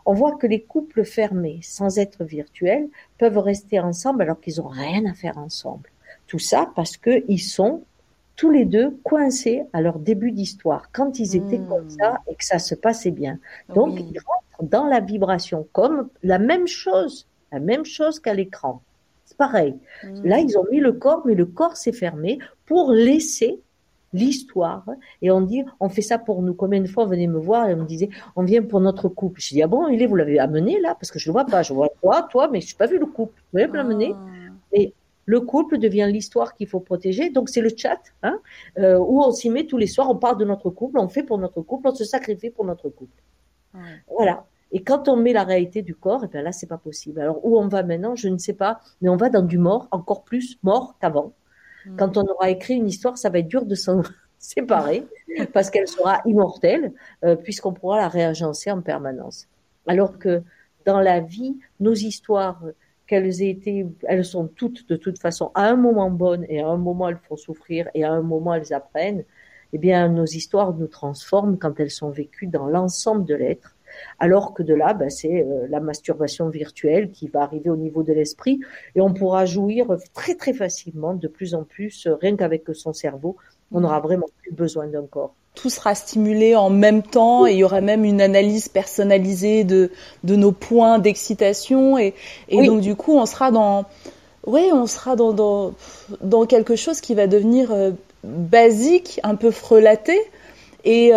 On 0.06 0.14
voit 0.14 0.36
que 0.38 0.48
les 0.48 0.62
couples 0.62 1.06
fermés, 1.06 1.60
sans 1.62 1.98
être 2.00 2.24
virtuels, 2.24 2.88
peuvent 3.18 3.38
rester 3.38 3.80
ensemble 3.80 4.24
alors 4.24 4.40
qu'ils 4.40 4.58
n'ont 4.58 4.68
rien 4.68 5.06
à 5.06 5.14
faire 5.14 5.38
ensemble. 5.38 5.90
Tout 6.28 6.40
ça 6.40 6.72
parce 6.76 6.98
qu'ils 6.98 7.42
sont 7.42 7.84
tous 8.36 8.50
les 8.50 8.66
deux 8.66 8.98
coincés 9.04 9.64
à 9.74 9.82
leur 9.82 10.00
début 10.00 10.32
d'histoire, 10.32 10.90
quand 10.92 11.20
ils 11.20 11.36
étaient 11.36 11.60
hmm. 11.60 11.68
comme 11.68 11.90
ça 11.90 12.20
et 12.28 12.36
que 12.36 12.44
ça 12.44 12.60
se 12.60 12.76
passait 12.76 13.12
bien. 13.12 13.40
Donc, 13.74 14.00
ils 14.00 14.20
rentrent 14.20 14.72
dans 14.72 14.86
la 14.86 15.00
vibration 15.00 15.68
comme 15.72 16.10
la 16.24 16.40
même 16.40 16.68
chose, 16.68 17.28
la 17.52 17.60
même 17.60 17.86
chose 17.86 18.20
qu'à 18.20 18.34
l'écran. 18.34 18.82
C'est 19.26 19.38
pareil. 19.38 19.76
Hmm. 20.04 20.26
Là, 20.26 20.40
ils 20.40 20.58
ont 20.58 20.66
mis 20.72 20.80
le 20.80 20.94
corps, 20.94 21.24
mais 21.26 21.36
le 21.36 21.46
corps 21.46 21.78
s'est 21.78 21.94
fermé 21.94 22.40
pour 22.66 22.92
laisser 22.92 23.60
l'histoire 24.14 24.86
et 25.22 25.32
on 25.32 25.42
dit 25.42 25.64
on 25.80 25.90
fait 25.90 26.02
ça 26.02 26.18
pour 26.18 26.42
nous. 26.42 26.54
Combien 26.54 26.82
de 26.82 26.88
fois 26.88 27.04
on 27.04 27.08
venait 27.08 27.28
me 27.28 27.40
voir 27.40 27.70
et 27.70 27.74
on 27.74 27.78
me 27.78 27.86
disait 27.86 28.10
on 28.36 28.44
vient 28.44 28.64
pour 28.64 28.80
notre 28.80 29.10
couple. 29.10 29.42
Je 29.42 29.50
dis 29.50 29.62
ah 29.62 29.68
bon 29.68 29.88
il 29.88 30.02
est 30.02 30.06
vous 30.06 30.16
l'avez 30.16 30.40
amené 30.40 30.80
là? 30.80 30.96
Parce 30.96 31.12
que 31.12 31.20
je 31.20 31.30
le 31.30 31.34
vois 31.34 31.46
pas. 31.46 31.64
Je 31.64 31.74
vois 31.74 31.90
toi 32.02 32.28
toi 32.32 32.48
mais 32.52 32.62
je 32.62 32.74
n'ai 32.74 32.78
pas 32.78 32.88
vu 32.88 33.00
le 33.00 33.06
couple. 33.06 33.42
Vous 33.52 33.60
me 33.60 33.74
l'amener 33.74 34.14
ah. 34.16 34.54
Et 34.72 34.94
le 35.26 35.40
couple 35.42 35.78
devient 35.78 36.10
l'histoire 36.12 36.56
qu'il 36.56 36.68
faut 36.68 36.80
protéger. 36.80 37.30
Donc 37.30 37.50
c'est 37.50 37.62
le 37.62 37.72
chat 37.76 38.02
hein, 38.24 38.40
euh, 38.78 38.98
où 38.98 39.22
on 39.22 39.32
s'y 39.32 39.50
met 39.50 39.66
tous 39.66 39.78
les 39.78 39.88
soirs. 39.88 40.10
On 40.10 40.18
parle 40.18 40.38
de 40.38 40.46
notre 40.46 40.70
couple, 40.70 41.00
on 41.00 41.08
fait 41.08 41.24
pour 41.24 41.38
notre 41.38 41.62
couple, 41.62 41.88
on 41.88 41.96
se 41.96 42.04
sacrifie 42.04 42.50
pour 42.50 42.66
notre 42.66 42.90
couple. 42.90 43.22
Voilà. 44.08 44.46
Et 44.72 44.84
quand 44.84 45.08
on 45.08 45.16
met 45.16 45.34
la 45.34 45.44
réalité 45.44 45.84
du 45.84 45.94
corps, 45.94 46.24
et 46.24 46.28
eh 46.28 46.32
bien 46.32 46.42
là, 46.42 46.52
c'est 46.52 46.68
pas 46.68 46.80
possible. 46.80 47.22
Alors, 47.22 47.46
où 47.46 47.60
on 47.60 47.68
va 47.68 47.84
maintenant, 47.84 48.16
je 48.16 48.28
ne 48.28 48.40
sais 48.40 48.54
pas, 48.54 48.82
mais 49.02 49.10
on 49.10 49.16
va 49.16 49.30
dans 49.30 49.44
du 49.44 49.60
mort, 49.60 49.88
encore 49.92 50.24
plus 50.24 50.58
mort 50.64 50.96
qu'avant. 51.00 51.34
Quand 51.98 52.18
on 52.18 52.24
aura 52.24 52.50
écrit 52.50 52.76
une 52.76 52.88
histoire, 52.88 53.18
ça 53.18 53.30
va 53.30 53.40
être 53.40 53.48
dur 53.48 53.66
de 53.66 53.76
s'en 53.76 54.02
séparer 54.40 55.06
parce 55.54 55.70
qu'elle 55.70 55.88
sera 55.88 56.22
immortelle 56.26 56.94
euh, 57.24 57.36
puisqu'on 57.36 57.74
pourra 57.74 57.98
la 57.98 58.08
réagencer 58.08 58.72
en 58.72 58.82
permanence. 58.82 59.48
Alors 59.88 60.20
que 60.20 60.44
dans 60.86 61.00
la 61.00 61.20
vie, 61.20 61.58
nos 61.80 61.94
histoires, 61.94 62.62
qu'elles 63.08 63.42
aient 63.42 63.50
été, 63.50 63.86
elles 64.04 64.26
sont 64.26 64.48
toutes 64.48 64.88
de 64.88 64.96
toute 64.96 65.20
façon 65.20 65.52
à 65.56 65.68
un 65.68 65.76
moment 65.76 66.10
bonnes 66.10 66.46
et 66.50 66.62
à 66.62 66.68
un 66.68 66.78
moment 66.78 67.10
elles 67.10 67.20
font 67.28 67.36
souffrir 67.36 67.90
et 67.94 68.04
à 68.04 68.12
un 68.12 68.22
moment 68.22 68.54
elles 68.54 68.74
apprennent. 68.74 69.24
Eh 69.76 69.78
bien, 69.80 70.08
nos 70.08 70.26
histoires 70.26 70.74
nous 70.74 70.88
transforment 70.88 71.58
quand 71.58 71.80
elles 71.80 71.92
sont 71.92 72.12
vécues 72.12 72.48
dans 72.48 72.68
l'ensemble 72.68 73.26
de 73.26 73.34
l'être 73.34 73.76
alors 74.20 74.54
que 74.54 74.64
de 74.64 74.74
là, 74.74 74.94
ben, 74.94 75.10
c'est 75.10 75.42
euh, 75.42 75.68
la 75.70 75.80
masturbation 75.80 76.50
virtuelle 76.50 77.12
qui 77.12 77.28
va 77.28 77.42
arriver 77.42 77.70
au 77.70 77.76
niveau 77.76 78.04
de 78.04 78.14
l'esprit 78.14 78.60
et 78.96 79.02
on 79.02 79.14
pourra 79.14 79.46
jouir 79.46 79.88
très 80.14 80.36
très 80.36 80.54
facilement 80.54 81.14
de 81.14 81.28
plus 81.28 81.56
en 81.56 81.64
plus, 81.64 82.08
euh, 82.08 82.16
rien 82.16 82.36
qu'avec 82.36 82.64
son 82.74 82.94
cerveau, 82.94 83.36
on 83.72 83.82
n'aura 83.82 84.00
vraiment 84.00 84.28
plus 84.42 84.52
besoin 84.52 84.88
d'un 84.88 85.06
corps. 85.06 85.34
Tout 85.56 85.70
sera 85.70 85.94
stimulé 85.94 86.56
en 86.56 86.70
même 86.70 87.04
temps 87.04 87.46
et 87.46 87.52
il 87.52 87.58
y 87.58 87.64
aura 87.64 87.82
même 87.82 88.06
une 88.06 88.22
analyse 88.22 88.70
personnalisée 88.70 89.64
de, 89.64 89.92
de 90.24 90.36
nos 90.36 90.52
points 90.52 91.00
d'excitation 91.00 91.98
et, 91.98 92.14
et 92.50 92.66
donc 92.66 92.82
du 92.82 92.96
coup 92.96 93.18
on 93.18 93.26
sera 93.28 93.52
dans 93.52 93.86
oui 94.48 94.72
on 94.74 94.88
sera 94.88 95.16
dans, 95.16 95.32
dans, 95.32 95.74
dans 96.22 96.46
quelque 96.48 96.76
chose 96.76 97.02
qui 97.02 97.14
va 97.14 97.28
devenir 97.28 97.72
euh, 97.72 97.92
basique 98.24 99.20
un 99.24 99.36
peu 99.36 99.52
frelaté. 99.52 100.20
Et 100.86 101.14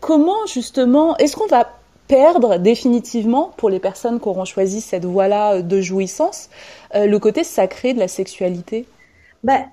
comment 0.00 0.46
justement 0.46 1.16
est-ce 1.18 1.36
qu'on 1.36 1.46
va 1.46 1.68
perdre 2.08 2.58
définitivement, 2.58 3.52
pour 3.56 3.70
les 3.70 3.80
personnes 3.80 4.20
qui 4.20 4.28
auront 4.28 4.44
choisi 4.44 4.80
cette 4.80 5.04
voie-là 5.04 5.62
de 5.62 5.80
jouissance, 5.80 6.50
euh, 6.94 7.06
le 7.06 7.18
côté 7.18 7.44
sacré 7.44 7.94
de 7.94 7.98
la 7.98 8.08
sexualité? 8.08 8.86
Ben, 9.44 9.66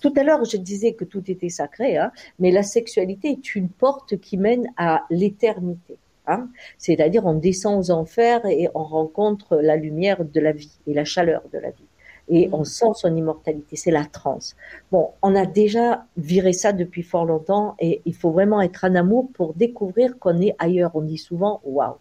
tout 0.00 0.12
à 0.16 0.22
l'heure, 0.22 0.44
je 0.44 0.56
disais 0.56 0.94
que 0.94 1.04
tout 1.04 1.30
était 1.30 1.48
sacré, 1.48 1.98
hein, 1.98 2.12
mais 2.38 2.50
la 2.50 2.62
sexualité 2.62 3.28
est 3.30 3.54
une 3.54 3.68
porte 3.68 4.18
qui 4.18 4.36
mène 4.36 4.68
à 4.76 5.04
l'éternité. 5.10 5.98
Hein 6.26 6.48
C'est-à-dire 6.78 7.26
on 7.26 7.34
descend 7.34 7.78
aux 7.78 7.90
enfers 7.90 8.46
et 8.46 8.68
on 8.74 8.84
rencontre 8.84 9.56
la 9.56 9.76
lumière 9.76 10.24
de 10.24 10.40
la 10.40 10.52
vie 10.52 10.78
et 10.86 10.94
la 10.94 11.04
chaleur 11.04 11.42
de 11.52 11.58
la 11.58 11.70
vie. 11.70 11.89
Et 12.30 12.48
on 12.52 12.64
sent 12.64 12.92
son 12.94 13.14
immortalité, 13.14 13.74
c'est 13.76 13.90
la 13.90 14.04
transe. 14.04 14.56
Bon, 14.92 15.10
on 15.20 15.34
a 15.34 15.46
déjà 15.46 16.06
viré 16.16 16.52
ça 16.52 16.72
depuis 16.72 17.02
fort 17.02 17.26
longtemps 17.26 17.74
et 17.80 18.02
il 18.04 18.14
faut 18.14 18.30
vraiment 18.30 18.62
être 18.62 18.84
en 18.84 18.94
amour 18.94 19.30
pour 19.34 19.52
découvrir 19.54 20.18
qu'on 20.18 20.40
est 20.40 20.54
ailleurs. 20.60 20.92
On 20.94 21.02
dit 21.02 21.18
souvent 21.18 21.60
waouh. 21.64 21.96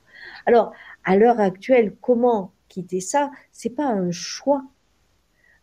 Alors, 0.45 0.71
à 1.03 1.17
l'heure 1.17 1.39
actuelle, 1.39 1.95
comment 1.99 2.51
quitter 2.67 3.01
ça? 3.01 3.31
C'est 3.51 3.71
pas 3.71 3.87
un 3.87 4.11
choix. 4.11 4.63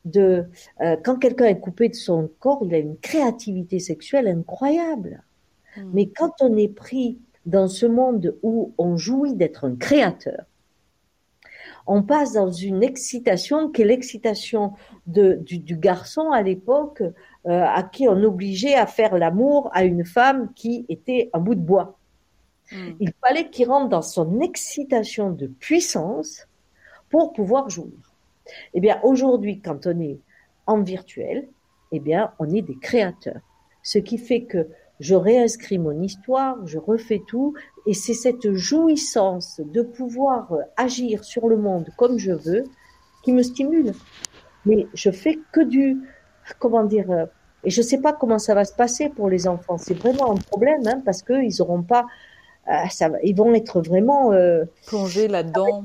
De 0.04 0.44
euh, 0.82 0.96
quand 1.02 1.16
quelqu'un 1.16 1.46
est 1.46 1.58
coupé 1.58 1.88
de 1.88 1.94
son 1.94 2.30
corps, 2.38 2.62
il 2.64 2.72
a 2.74 2.78
une 2.78 2.96
créativité 2.96 3.80
sexuelle 3.80 4.28
incroyable. 4.28 5.22
Mais 5.92 6.08
quand 6.08 6.32
on 6.40 6.56
est 6.56 6.68
pris 6.68 7.18
dans 7.44 7.68
ce 7.68 7.86
monde 7.86 8.36
où 8.42 8.72
on 8.78 8.96
jouit 8.96 9.34
d'être 9.34 9.64
un 9.64 9.76
créateur, 9.76 10.44
on 11.87 12.03
passe 12.03 12.32
dans 12.32 12.51
une 12.51 12.82
excitation 12.82 13.70
qui 13.70 13.82
est 13.82 13.84
l'excitation 13.84 14.72
du, 15.07 15.59
du, 15.59 15.76
garçon 15.76 16.30
à 16.32 16.43
l'époque 16.43 17.01
euh, 17.01 17.12
à 17.45 17.82
qui 17.82 18.09
on 18.09 18.22
obligeait 18.22 18.74
à 18.74 18.87
faire 18.87 19.16
l'amour 19.16 19.70
à 19.72 19.84
une 19.84 20.05
femme 20.05 20.53
qui 20.55 20.84
était 20.89 21.30
un 21.32 21.39
bout 21.39 21.55
de 21.55 21.61
bois. 21.61 21.99
Hmm. 22.72 22.93
Il 22.99 23.12
fallait 23.24 23.49
qu'il 23.51 23.68
rentre 23.68 23.89
dans 23.89 24.03
son 24.03 24.41
excitation 24.41 25.30
de 25.30 25.47
puissance 25.47 26.49
pour 27.09 27.32
pouvoir 27.32 27.70
jouir. 27.70 27.93
Eh 28.74 28.80
bien, 28.80 29.01
aujourd'hui, 29.03 29.61
quand 29.61 29.87
on 29.87 30.01
est 30.01 30.18
en 30.66 30.82
virtuel, 30.82 31.49
eh 31.93 32.01
bien, 32.01 32.32
on 32.39 32.53
est 32.53 32.62
des 32.62 32.76
créateurs. 32.76 33.41
Ce 33.82 33.99
qui 33.99 34.18
fait 34.18 34.43
que 34.43 34.66
je 34.99 35.14
réinscris 35.14 35.78
mon 35.78 36.03
histoire, 36.03 36.66
je 36.66 36.78
refais 36.78 37.22
tout, 37.28 37.55
et 37.87 37.95
c'est 37.95 38.14
cette 38.14 38.53
jouissance 38.53 39.61
de 39.64 39.82
pouvoir 39.82 40.53
agir 40.76 41.24
sur 41.24 41.49
le 41.49 41.57
monde 41.57 41.89
comme 41.97 42.18
je 42.18 42.32
veux 42.32 42.64
qui 43.22 43.32
me 43.32 43.43
stimule. 43.43 43.93
Mais 44.64 44.87
je 44.95 45.11
fais 45.11 45.39
que 45.53 45.61
du, 45.61 45.97
comment 46.59 46.84
dire, 46.84 47.28
et 47.66 47.70
je 47.70 47.82
sais 47.82 47.99
pas 47.99 48.12
comment 48.12 48.39
ça 48.39 48.55
va 48.55 48.64
se 48.64 48.72
passer 48.72 49.09
pour 49.09 49.28
les 49.28 49.49
enfants. 49.49 49.76
C'est 49.76 49.95
vraiment 49.95 50.32
un 50.32 50.37
problème, 50.37 50.87
hein, 50.87 51.03
parce 51.05 51.22
qu'ils 51.22 51.61
auront 51.61 51.82
pas, 51.82 52.07
euh, 52.68 52.72
ça, 52.91 53.11
ils 53.24 53.37
vont 53.37 53.53
être 53.55 53.80
vraiment 53.80 54.32
euh, 54.32 54.64
plongés 54.87 55.26
là-dedans. 55.26 55.84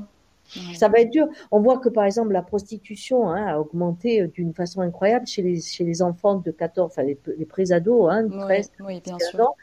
Ça 0.76 0.88
va 0.88 1.00
être 1.00 1.10
dur. 1.10 1.26
On 1.50 1.60
voit 1.60 1.78
que 1.78 1.88
par 1.88 2.04
exemple 2.04 2.32
la 2.32 2.42
prostitution 2.42 3.30
hein, 3.30 3.46
a 3.46 3.58
augmenté 3.58 4.20
euh, 4.20 4.28
d'une 4.28 4.52
façon 4.52 4.80
incroyable 4.80 5.26
chez 5.26 5.42
les, 5.42 5.60
chez 5.60 5.82
les 5.82 6.02
enfants 6.02 6.36
de 6.36 6.50
14, 6.50 6.86
enfin 6.92 7.02
les, 7.02 7.18
les 7.38 7.46
pré-ados, 7.46 8.12
hein, 8.12 8.28
13, 8.28 8.72
oui, 8.86 9.00
bien 9.00 9.18
sûr. 9.18 9.40
Ans, 9.40 9.56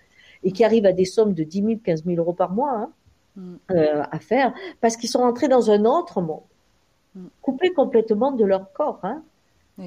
et 0.43 0.51
qui 0.51 0.63
arrivent 0.63 0.85
à 0.85 0.93
des 0.93 1.05
sommes 1.05 1.33
de 1.33 1.43
10 1.43 1.63
000, 1.63 1.79
15 1.83 2.05
000 2.05 2.17
euros 2.17 2.33
par 2.33 2.51
mois 2.51 2.71
hein, 2.71 2.91
mm. 3.35 3.55
euh, 3.71 4.03
à 4.11 4.19
faire, 4.19 4.53
parce 4.81 4.97
qu'ils 4.97 5.09
sont 5.09 5.21
entrés 5.21 5.47
dans 5.47 5.71
un 5.71 5.85
autre 5.85 6.21
monde, 6.21 6.41
mm. 7.15 7.25
coupés 7.41 7.73
complètement 7.73 8.31
de 8.31 8.45
leur 8.45 8.71
corps. 8.73 8.99
Hein. 9.03 9.23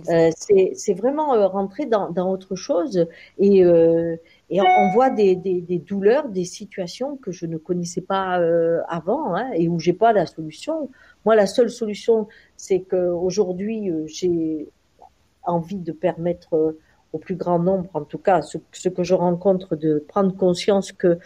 Euh, 0.09 0.31
c'est 0.37 0.95
vraiment 0.95 1.35
euh, 1.35 1.47
rentrer 1.47 1.85
dans, 1.85 2.11
dans, 2.11 2.31
autre 2.31 2.57
chose 2.57 3.07
et, 3.39 3.63
euh, 3.63 4.17
et 4.49 4.61
on, 4.61 4.91
voit 4.93 5.11
des, 5.11 5.37
des, 5.37 5.61
des, 5.61 5.79
douleurs, 5.79 6.29
des 6.29 6.45
situations 6.45 7.17
que 7.17 7.31
je 7.31 7.47
ne 7.47 7.59
connaissais 7.59 8.01
pas 8.01 8.41
euh, 8.41 8.81
avant 8.89 9.35
hein, 9.35 9.51
et 9.55 9.69
où 9.69 9.79
j'ai 9.79 9.93
pas 9.93 10.13
la 10.13 10.27
solution. 10.27 10.89
Moi, 11.25 11.37
la 11.37 11.47
seule 11.47 11.71
solution, 11.71 12.27
c'est 12.57 12.81
qu'aujourd'hui, 12.81 13.91
euh, 13.91 14.07
j'ai 14.07 14.69
envie 15.45 15.79
de 15.79 15.93
permettre 15.93 16.77
au 17.13 17.19
plus 17.19 17.37
grand 17.37 17.59
nombre, 17.59 17.91
en 17.95 18.03
tout 18.03 18.19
cas, 18.19 18.43
ce, 18.43 18.59
ce, 18.73 18.89
que 18.89 19.03
je 19.03 19.15
rencontre, 19.15 19.77
de 19.77 20.05
prendre 20.09 20.35
conscience 20.37 20.93
que 20.93 21.19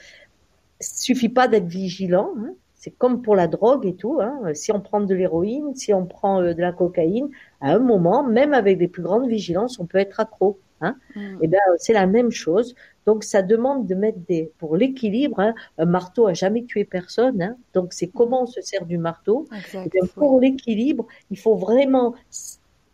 suffit 0.80 1.28
pas 1.28 1.48
d'être 1.48 1.66
vigilant. 1.66 2.32
Hein, 2.38 2.54
c'est 2.74 2.96
comme 2.96 3.22
pour 3.22 3.34
la 3.34 3.48
drogue 3.48 3.86
et 3.86 3.94
tout. 3.94 4.20
Hein. 4.20 4.38
Si 4.54 4.70
on 4.70 4.80
prend 4.80 5.00
de 5.00 5.14
l'héroïne, 5.14 5.74
si 5.74 5.92
on 5.92 6.06
prend 6.06 6.40
euh, 6.40 6.54
de 6.54 6.60
la 6.60 6.72
cocaïne, 6.72 7.28
à 7.60 7.72
un 7.72 7.78
moment, 7.78 8.22
même 8.22 8.54
avec 8.54 8.78
des 8.78 8.88
plus 8.88 9.02
grandes 9.02 9.28
vigilances, 9.28 9.80
on 9.80 9.86
peut 9.86 9.98
être 9.98 10.20
accro. 10.20 10.60
Hein. 10.82 10.94
Mm. 11.14 11.20
Et 11.20 11.36
eh 11.42 11.48
ben 11.48 11.58
c'est 11.78 11.94
la 11.94 12.06
même 12.06 12.30
chose. 12.30 12.74
Donc 13.06 13.24
ça 13.24 13.40
demande 13.42 13.86
de 13.86 13.94
mettre 13.94 14.18
des 14.28 14.52
pour 14.58 14.76
l'équilibre. 14.76 15.40
Hein, 15.40 15.54
un 15.78 15.86
marteau 15.86 16.26
a 16.26 16.34
jamais 16.34 16.64
tué 16.64 16.84
personne. 16.84 17.42
Hein, 17.42 17.56
donc 17.72 17.92
c'est 17.92 18.08
comment 18.08 18.42
on 18.42 18.46
se 18.46 18.60
sert 18.60 18.84
du 18.84 18.98
marteau. 18.98 19.48
Eh 19.74 19.88
bien, 19.88 20.02
pour 20.14 20.40
l'équilibre, 20.40 21.06
il 21.30 21.38
faut 21.38 21.56
vraiment 21.56 22.14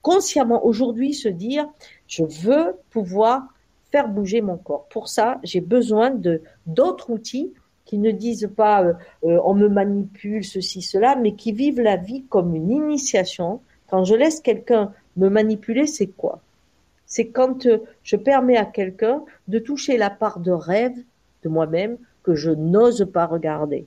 consciemment 0.02 0.64
aujourd'hui 0.66 1.14
se 1.14 1.28
dire 1.28 1.66
je 2.06 2.24
veux 2.24 2.74
pouvoir 2.90 3.44
faire 3.90 4.08
bouger 4.08 4.40
mon 4.40 4.56
corps. 4.56 4.86
Pour 4.90 5.08
ça, 5.08 5.38
j'ai 5.42 5.60
besoin 5.60 6.10
de 6.10 6.42
d'autres 6.66 7.10
outils 7.10 7.52
qui 7.84 7.98
ne 7.98 8.10
disent 8.10 8.50
pas 8.56 8.82
euh, 8.82 8.94
euh, 9.24 9.38
on 9.44 9.54
me 9.54 9.68
manipule, 9.68 10.44
ceci, 10.44 10.82
cela, 10.82 11.14
mais 11.16 11.32
qui 11.32 11.52
vivent 11.52 11.80
la 11.80 11.96
vie 11.96 12.24
comme 12.28 12.54
une 12.54 12.70
initiation. 12.70 13.60
Quand 13.88 14.04
je 14.04 14.14
laisse 14.14 14.40
quelqu'un 14.40 14.92
me 15.16 15.28
manipuler, 15.28 15.86
c'est 15.86 16.06
quoi? 16.06 16.40
C'est 17.06 17.28
quand 17.28 17.66
euh, 17.66 17.78
je 18.02 18.16
permets 18.16 18.56
à 18.56 18.64
quelqu'un 18.64 19.22
de 19.48 19.58
toucher 19.58 19.98
la 19.98 20.08
part 20.08 20.40
de 20.40 20.52
rêve 20.52 20.96
de 21.42 21.48
moi-même 21.48 21.98
que 22.22 22.34
je 22.34 22.50
n'ose 22.50 23.06
pas 23.12 23.26
regarder. 23.26 23.86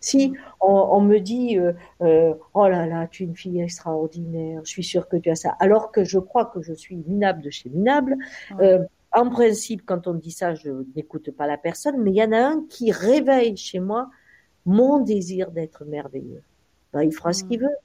Si 0.00 0.32
on, 0.60 1.00
me 1.00 1.18
dit 1.18 1.58
oh 2.00 2.68
là 2.68 2.86
là, 2.86 3.06
tu 3.08 3.24
es 3.24 3.26
une 3.26 3.36
fille 3.36 3.60
extraordinaire, 3.60 4.60
je 4.64 4.70
suis 4.70 4.84
sûre 4.84 5.08
que 5.08 5.16
tu 5.16 5.30
as 5.30 5.36
ça, 5.36 5.56
alors 5.58 5.90
que 5.92 6.04
je 6.04 6.18
crois 6.18 6.46
que 6.46 6.62
je 6.62 6.72
suis 6.72 6.96
minable 6.96 7.42
de 7.42 7.50
chez 7.50 7.68
minable, 7.68 8.16
en 9.14 9.30
principe, 9.30 9.82
quand 9.86 10.08
on 10.08 10.14
dit 10.14 10.32
ça, 10.32 10.54
je 10.54 10.70
n'écoute 10.96 11.30
pas 11.30 11.46
la 11.46 11.56
personne, 11.56 12.02
mais 12.02 12.10
il 12.10 12.16
y 12.16 12.22
en 12.22 12.32
a 12.32 12.38
un 12.38 12.64
qui 12.68 12.90
réveille 12.90 13.56
chez 13.56 13.78
moi 13.78 14.10
mon 14.66 14.98
désir 15.00 15.52
d'être 15.52 15.84
merveilleux. 15.84 16.42
Ben, 16.92 17.02
il 17.02 17.12
fera 17.12 17.32
ce 17.32 17.44
qu'il 17.44 17.60
veut, 17.60 17.76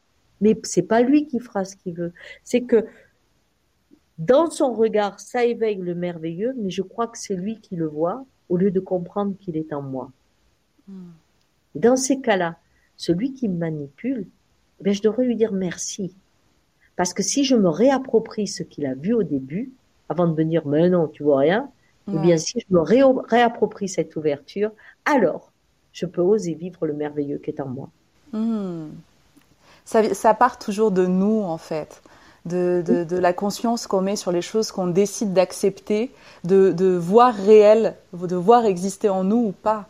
mais 0.41 0.59
c'est 0.63 0.83
pas 0.83 1.01
lui 1.01 1.27
qui 1.27 1.39
fera 1.39 1.65
ce 1.65 1.75
qu'il 1.75 1.93
veut. 1.93 2.13
C'est 2.43 2.61
que 2.61 2.85
dans 4.17 4.49
son 4.49 4.73
regard, 4.73 5.19
ça 5.19 5.45
éveille 5.45 5.77
le 5.77 5.93
merveilleux, 5.93 6.53
mais 6.57 6.71
je 6.71 6.81
crois 6.81 7.07
que 7.07 7.17
c'est 7.17 7.35
lui 7.35 7.59
qui 7.59 7.75
le 7.75 7.87
voit 7.87 8.25
au 8.49 8.57
lieu 8.57 8.71
de 8.71 8.79
comprendre 8.79 9.35
qu'il 9.39 9.55
est 9.55 9.71
en 9.71 9.81
moi. 9.81 10.11
Hmm. 10.87 11.11
Dans 11.75 11.95
ces 11.95 12.19
cas-là, 12.21 12.57
celui 12.97 13.33
qui 13.33 13.47
me 13.47 13.57
manipule, 13.57 14.27
ben, 14.81 14.93
je 14.93 15.01
devrais 15.01 15.25
lui 15.25 15.35
dire 15.35 15.51
merci. 15.51 16.15
Parce 16.95 17.13
que 17.13 17.23
si 17.23 17.45
je 17.45 17.55
me 17.55 17.69
réapproprie 17.69 18.47
ce 18.47 18.63
qu'il 18.63 18.85
a 18.85 18.93
vu 18.93 19.13
au 19.13 19.23
début, 19.23 19.71
avant 20.09 20.27
de 20.27 20.33
me 20.33 20.43
dire 20.43 20.67
mais 20.67 20.89
non, 20.89 21.07
tu 21.07 21.23
vois 21.23 21.39
rien, 21.39 21.69
eh 22.11 22.17
bien 22.17 22.37
si 22.37 22.59
je 22.59 22.65
me 22.73 22.81
réapproprie 22.81 23.87
cette 23.87 24.15
ouverture, 24.15 24.71
alors 25.05 25.51
je 25.93 26.05
peux 26.05 26.21
oser 26.21 26.55
vivre 26.55 26.87
le 26.87 26.93
merveilleux 26.93 27.37
qui 27.37 27.51
est 27.51 27.61
en 27.61 27.67
moi. 27.67 27.89
Hmm. 28.33 28.89
Ça, 29.85 30.33
part 30.33 30.59
toujours 30.59 30.91
de 30.91 31.05
nous 31.05 31.41
en 31.41 31.57
fait. 31.57 32.01
De, 32.45 32.83
de, 32.85 33.17
la 33.17 33.33
conscience 33.33 33.85
qu'on 33.85 34.01
met 34.01 34.15
sur 34.15 34.31
les 34.31 34.41
choses 34.41 34.71
qu'on 34.71 34.87
décide 34.87 35.33
d'accepter, 35.33 36.11
de, 36.45 36.71
de 36.71 36.95
voir 36.95 37.35
réel, 37.35 37.95
de 38.13 38.35
voir 38.35 38.65
exister 38.65 39.09
en 39.09 39.23
nous 39.23 39.47
ou 39.47 39.51
pas. 39.51 39.87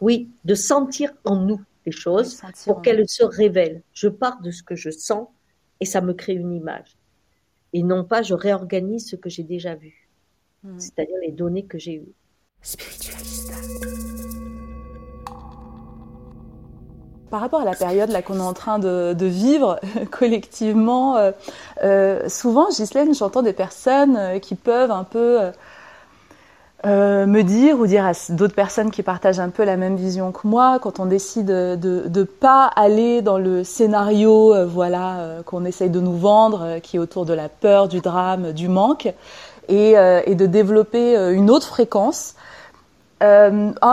Oui, 0.00 0.28
de 0.44 0.54
sentir 0.54 1.12
en 1.24 1.36
nous 1.36 1.60
les 1.86 1.92
choses 1.92 2.40
pour 2.64 2.82
qu'elles 2.82 3.08
se 3.08 3.24
révèlent. 3.24 3.82
Je 3.92 4.08
pars 4.08 4.40
de 4.40 4.50
ce 4.50 4.62
que 4.62 4.76
je 4.76 4.90
sens 4.90 5.28
et 5.80 5.84
ça 5.84 6.00
me 6.00 6.12
crée 6.12 6.34
une 6.34 6.52
image 6.52 6.98
et 7.72 7.82
non 7.82 8.04
pas 8.04 8.22
je 8.22 8.34
réorganise 8.34 9.08
ce 9.08 9.16
que 9.16 9.28
j'ai 9.28 9.42
déjà 9.42 9.74
vu, 9.74 10.08
hmm. 10.62 10.78
c'est-à-dire 10.78 11.16
les 11.22 11.32
données 11.32 11.64
que 11.64 11.78
j'ai 11.78 11.94
eues. 11.94 12.12
Spiritualista. 12.62 13.54
Par 17.30 17.40
rapport 17.40 17.60
à 17.60 17.64
la 17.66 17.74
période 17.74 18.08
là 18.08 18.22
qu'on 18.22 18.38
est 18.38 18.40
en 18.40 18.54
train 18.54 18.78
de, 18.78 19.12
de 19.12 19.26
vivre 19.26 19.78
collectivement, 20.10 21.16
euh, 21.16 21.32
euh, 21.84 22.26
souvent, 22.28 22.68
Ghislaine, 22.70 23.14
j'entends 23.14 23.42
des 23.42 23.52
personnes 23.52 24.16
euh, 24.16 24.38
qui 24.38 24.54
peuvent 24.54 24.90
un 24.90 25.04
peu 25.04 25.50
euh, 26.86 27.08
euh, 27.18 27.26
me 27.26 27.42
dire 27.42 27.78
ou 27.80 27.86
dire 27.86 28.06
à 28.06 28.12
d'autres 28.30 28.54
personnes 28.54 28.90
qui 28.90 29.02
partagent 29.02 29.40
un 29.40 29.48
peu 29.48 29.64
la 29.64 29.76
même 29.76 29.96
vision 29.96 30.30
que 30.32 30.46
moi, 30.46 30.78
quand 30.80 31.00
on 31.00 31.06
décide 31.06 31.46
de 31.46 32.08
ne 32.08 32.22
pas 32.22 32.66
aller 32.76 33.22
dans 33.22 33.38
le 33.38 33.64
scénario 33.64 34.54
euh, 34.54 34.66
voilà 34.66 35.18
euh, 35.18 35.42
qu'on 35.42 35.64
essaye 35.64 35.90
de 35.90 36.00
nous 36.00 36.16
vendre, 36.16 36.78
qui 36.82 36.96
est 36.96 37.00
autour 37.00 37.24
de 37.24 37.34
la 37.34 37.48
peur, 37.48 37.88
du 37.88 38.00
drame, 38.00 38.52
du 38.52 38.68
manque, 38.68 39.12
et, 39.68 39.96
et 40.24 40.34
de 40.34 40.46
développer 40.46 41.14
une 41.34 41.50
autre 41.50 41.66
fréquence. 41.66 42.34
ah 43.20 43.50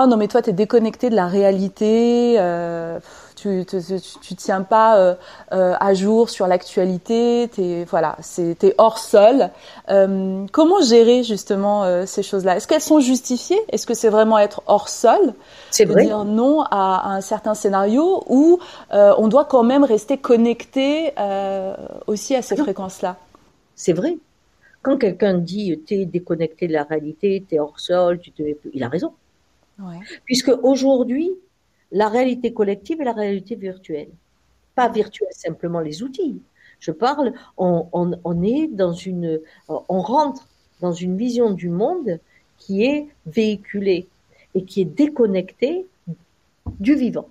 non 0.07 0.15
mais 0.15 0.29
toi 0.29 0.41
t'es 0.41 0.53
déconnecté 0.53 1.09
de 1.09 1.15
la 1.15 1.27
réalité 1.27 2.37
tu, 3.45 4.01
tu, 4.21 4.35
tiens 4.35 4.61
pas 4.61 4.97
euh, 4.97 5.15
euh, 5.51 5.73
à 5.79 5.93
jour 5.93 6.29
sur 6.29 6.47
l'actualité, 6.47 7.49
t'es 7.53 7.85
voilà, 7.89 8.17
c'est 8.21 8.55
t'es 8.57 8.73
hors 8.77 8.97
sol. 8.97 9.49
Euh, 9.89 10.45
comment 10.51 10.81
gérer 10.81 11.23
justement 11.23 12.05
ces 12.05 12.23
choses-là? 12.23 12.57
Est-ce 12.57 12.67
qu'elles 12.67 12.81
sont 12.81 12.99
justifiées? 12.99 13.59
Est-ce 13.69 13.85
que 13.85 13.93
c'est 13.93 14.09
vraiment 14.09 14.39
être 14.39 14.63
hors 14.67 14.89
sol? 14.89 15.33
C'est 15.71 15.85
vrai. 15.85 16.05
Dire 16.05 16.25
non 16.25 16.61
à, 16.61 17.11
un 17.13 17.21
certain 17.21 17.53
scénario 17.53 18.23
ou 18.27 18.59
on 18.91 19.27
doit 19.27 19.45
quand 19.45 19.63
même 19.63 19.83
rester 19.83 20.17
connecté 20.17 21.13
aussi 22.07 22.35
à 22.35 22.41
ces 22.41 22.55
fréquences-là? 22.55 23.17
C'est 23.75 23.93
vrai. 23.93 24.17
Quand 24.81 24.97
quelqu'un 24.97 25.33
dit 25.33 25.79
t'es 25.85 26.05
déconnecté 26.05 26.67
de 26.67 26.73
la 26.73 26.83
réalité, 26.83 27.43
t'es 27.47 27.59
hors 27.59 27.79
sol, 27.79 28.19
tu 28.19 28.31
te... 28.31 28.43
il 28.73 28.83
a 28.83 28.87
raison. 28.87 29.13
Ouais. 29.79 29.99
Puisque 30.25 30.51
aujourd'hui, 30.63 31.31
la 31.91 32.09
réalité 32.09 32.53
collective 32.53 33.01
et 33.01 33.05
la 33.05 33.13
réalité 33.13 33.55
virtuelle. 33.55 34.09
Pas 34.75 34.89
virtuelle 34.89 35.29
simplement 35.31 35.79
les 35.79 36.03
outils. 36.03 36.41
Je 36.79 36.91
parle, 36.91 37.33
on, 37.57 37.87
on, 37.93 38.19
on 38.23 38.43
est 38.43 38.67
dans 38.67 38.93
une, 38.93 39.39
on 39.69 40.01
rentre 40.01 40.47
dans 40.81 40.91
une 40.91 41.17
vision 41.17 41.51
du 41.51 41.69
monde 41.69 42.19
qui 42.57 42.83
est 42.83 43.07
véhiculée 43.25 44.07
et 44.53 44.63
qui 44.63 44.81
est 44.81 44.85
déconnectée 44.85 45.85
du 46.79 46.95
vivant. 46.95 47.29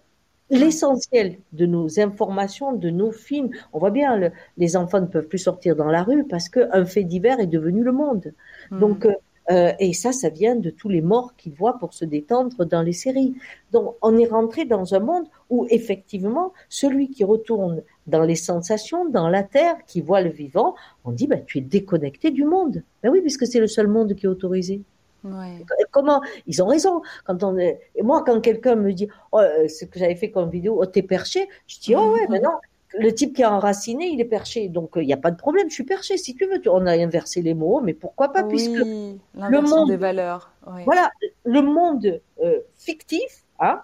L'essentiel 0.50 1.38
de 1.52 1.66
nos 1.66 1.98
informations, 1.98 2.72
de 2.72 2.90
nos 2.90 3.12
films, 3.12 3.50
on 3.72 3.78
voit 3.78 3.90
bien, 3.90 4.30
les 4.58 4.76
enfants 4.76 5.00
ne 5.00 5.06
peuvent 5.06 5.26
plus 5.26 5.38
sortir 5.38 5.74
dans 5.74 5.86
la 5.86 6.02
rue 6.02 6.24
parce 6.24 6.48
qu'un 6.48 6.84
fait 6.84 7.04
divers 7.04 7.40
est 7.40 7.46
devenu 7.46 7.82
le 7.82 7.92
monde. 7.92 8.32
Hmm. 8.70 8.78
Donc, 8.78 9.08
euh, 9.50 9.72
et 9.78 9.92
ça, 9.92 10.12
ça 10.12 10.28
vient 10.28 10.56
de 10.56 10.70
tous 10.70 10.88
les 10.88 11.00
morts 11.00 11.34
qu'ils 11.36 11.54
voient 11.54 11.78
pour 11.78 11.92
se 11.94 12.04
détendre 12.04 12.64
dans 12.64 12.82
les 12.82 12.92
séries. 12.92 13.34
Donc, 13.72 13.94
on 14.02 14.16
est 14.16 14.26
rentré 14.26 14.64
dans 14.64 14.94
un 14.94 15.00
monde 15.00 15.26
où, 15.50 15.66
effectivement, 15.70 16.52
celui 16.68 17.10
qui 17.10 17.24
retourne 17.24 17.82
dans 18.06 18.22
les 18.22 18.36
sensations, 18.36 19.08
dans 19.08 19.28
la 19.28 19.42
terre, 19.42 19.76
qui 19.86 20.00
voit 20.00 20.20
le 20.20 20.30
vivant, 20.30 20.74
on 21.04 21.12
dit, 21.12 21.26
bah, 21.26 21.38
tu 21.38 21.58
es 21.58 21.60
déconnecté 21.60 22.30
du 22.30 22.44
monde. 22.44 22.82
Ben 23.02 23.10
oui, 23.10 23.20
puisque 23.20 23.46
c'est 23.46 23.60
le 23.60 23.66
seul 23.66 23.88
monde 23.88 24.14
qui 24.14 24.26
est 24.26 24.28
autorisé. 24.28 24.82
Ouais. 25.24 25.64
Comment? 25.90 26.20
Ils 26.46 26.62
ont 26.62 26.66
raison. 26.66 27.00
Quand 27.24 27.42
on 27.44 27.56
est... 27.56 27.80
Moi, 28.02 28.22
quand 28.26 28.40
quelqu'un 28.40 28.76
me 28.76 28.92
dit, 28.92 29.08
oh, 29.32 29.38
euh, 29.38 29.68
ce 29.68 29.84
que 29.86 29.98
j'avais 29.98 30.16
fait 30.16 30.30
comme 30.30 30.50
vidéo, 30.50 30.78
oh, 30.78 30.86
t'es 30.86 31.02
perché, 31.02 31.48
je 31.66 31.80
dis, 31.80 31.94
oh 31.96 32.12
ouais, 32.12 32.26
mais 32.28 32.40
non, 32.40 32.52
le 32.98 33.12
type 33.12 33.34
qui 33.34 33.42
est 33.42 33.46
enraciné, 33.46 34.08
il 34.08 34.20
est 34.20 34.26
perché. 34.26 34.68
Donc, 34.68 34.92
il 34.96 35.06
n'y 35.06 35.12
a 35.12 35.18
pas 35.18 35.30
de 35.30 35.36
problème, 35.36 35.68
je 35.68 35.74
suis 35.74 35.84
perché. 35.84 36.16
Si 36.16 36.34
tu 36.34 36.46
veux, 36.46 36.60
on 36.70 36.86
a 36.86 36.92
inversé 36.92 37.42
les 37.42 37.54
mots, 37.54 37.80
mais 37.80 37.94
pourquoi 37.94 38.32
pas, 38.32 38.44
puisque 38.44 38.70
le 38.72 39.60
monde. 39.60 39.88
des 39.88 39.96
valeurs. 39.96 40.52
Voilà, 40.84 41.10
le 41.44 41.60
monde 41.60 42.20
euh, 42.42 42.60
fictif, 42.74 43.44
hein, 43.60 43.80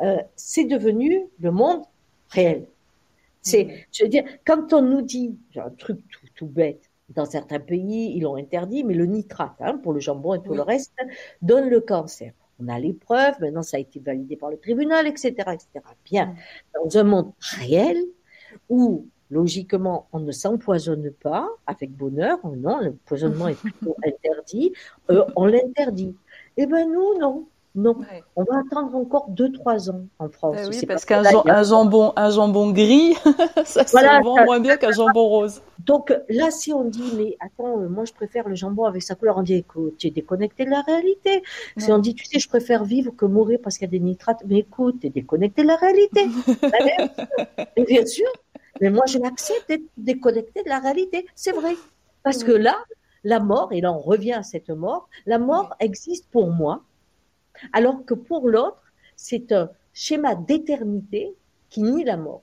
euh, 0.00 0.18
c'est 0.36 0.64
devenu 0.64 1.26
le 1.40 1.50
monde 1.50 1.82
réel. 2.28 2.66
C'est, 3.42 3.64
mm. 3.64 3.70
je 3.92 4.02
veux 4.04 4.10
dire, 4.10 4.24
quand 4.46 4.72
on 4.72 4.82
nous 4.82 5.02
dit, 5.02 5.36
un 5.56 5.70
truc 5.70 5.98
tout, 6.10 6.26
tout, 6.34 6.46
bête, 6.46 6.90
dans 7.10 7.24
certains 7.24 7.60
pays, 7.60 8.12
ils 8.14 8.22
l'ont 8.22 8.36
interdit, 8.36 8.84
mais 8.84 8.94
le 8.94 9.06
nitrate, 9.06 9.56
hein, 9.60 9.78
pour 9.78 9.92
le 9.92 10.00
jambon 10.00 10.34
et 10.34 10.42
tout 10.42 10.54
le 10.54 10.62
reste, 10.62 10.92
donne 11.40 11.68
le 11.68 11.80
cancer. 11.80 12.32
On 12.60 12.68
a 12.68 12.78
les 12.78 12.92
preuves, 12.92 13.34
maintenant 13.40 13.62
ça 13.62 13.76
a 13.76 13.80
été 13.80 14.00
validé 14.00 14.36
par 14.36 14.50
le 14.50 14.58
tribunal, 14.58 15.06
etc., 15.06 15.28
etc. 15.36 15.68
Bien, 16.04 16.26
mm. 16.26 16.36
dans 16.84 16.98
un 16.98 17.04
monde 17.04 17.32
réel, 17.40 17.96
où 18.68 19.06
logiquement 19.30 20.08
on 20.12 20.20
ne 20.20 20.32
s'empoisonne 20.32 21.10
pas 21.10 21.48
avec 21.66 21.90
bonheur, 21.90 22.38
non, 22.44 22.78
l'empoisonnement 22.80 23.48
est 23.48 23.58
plutôt 23.58 23.96
interdit, 24.06 24.72
euh, 25.10 25.24
on 25.36 25.46
l'interdit. 25.46 26.16
Eh 26.56 26.66
ben 26.66 26.90
nous, 26.90 27.18
non. 27.18 27.46
Non, 27.78 27.94
on 28.34 28.42
va 28.42 28.58
attendre 28.58 28.96
encore 28.96 29.30
2-3 29.30 29.90
ans 29.92 30.00
en 30.18 30.28
France. 30.28 30.56
Eh 30.60 30.66
oui, 30.66 30.84
parce 30.84 31.04
qu'un 31.04 31.22
jambon, 31.62 32.12
un 32.16 32.30
jambon 32.30 32.72
gris, 32.72 33.14
ça 33.64 33.86
se 33.86 34.22
vend 34.24 34.44
moins 34.44 34.58
bien 34.58 34.76
qu'un 34.76 34.90
jambon 34.90 35.28
rose. 35.28 35.62
Donc 35.86 36.12
là, 36.28 36.50
si 36.50 36.72
on 36.72 36.84
dit, 36.84 37.12
mais 37.16 37.36
attends, 37.38 37.78
euh, 37.78 37.88
moi 37.88 38.04
je 38.04 38.12
préfère 38.12 38.48
le 38.48 38.56
jambon 38.56 38.84
avec 38.84 39.02
sa 39.02 39.14
couleur, 39.14 39.38
on 39.38 39.42
dit, 39.42 39.54
écoute, 39.54 39.94
tu 39.96 40.08
es 40.08 40.10
déconnecté 40.10 40.64
de 40.64 40.70
la 40.70 40.80
réalité. 40.80 41.44
Si 41.76 41.92
on 41.92 41.98
dit, 41.98 42.16
tu 42.16 42.24
sais, 42.24 42.40
je 42.40 42.48
préfère 42.48 42.82
vivre 42.82 43.12
que 43.12 43.26
mourir 43.26 43.60
parce 43.62 43.78
qu'il 43.78 43.86
y 43.86 43.90
a 43.90 43.92
des 43.92 44.04
nitrates, 44.04 44.42
mais 44.44 44.58
écoute, 44.58 44.96
tu 45.00 45.06
es 45.06 45.10
déconnecté 45.10 45.62
de 45.62 45.68
la 45.68 45.76
réalité. 45.76 46.26
bien 47.86 48.06
sûr, 48.06 48.26
mais 48.80 48.90
moi, 48.90 49.04
je 49.06 49.18
l'accepte 49.18 49.68
d'être 49.68 49.84
déconnecté 49.96 50.64
de 50.64 50.68
la 50.68 50.80
réalité. 50.80 51.26
C'est 51.36 51.52
vrai. 51.52 51.76
Parce 52.24 52.42
que 52.42 52.52
là, 52.52 52.74
la 53.24 53.40
mort, 53.40 53.72
et 53.72 53.80
là 53.80 53.92
on 53.92 54.00
revient 54.00 54.32
à 54.32 54.42
cette 54.42 54.70
mort, 54.70 55.08
la 55.26 55.38
mort 55.38 55.74
existe 55.80 56.26
pour 56.30 56.50
moi, 56.50 56.82
alors 57.72 58.04
que 58.04 58.14
pour 58.14 58.48
l'autre, 58.48 58.82
c'est 59.16 59.52
un 59.52 59.70
schéma 59.92 60.34
d'éternité 60.34 61.34
qui 61.70 61.82
nie 61.82 62.04
la 62.04 62.16
mort. 62.16 62.42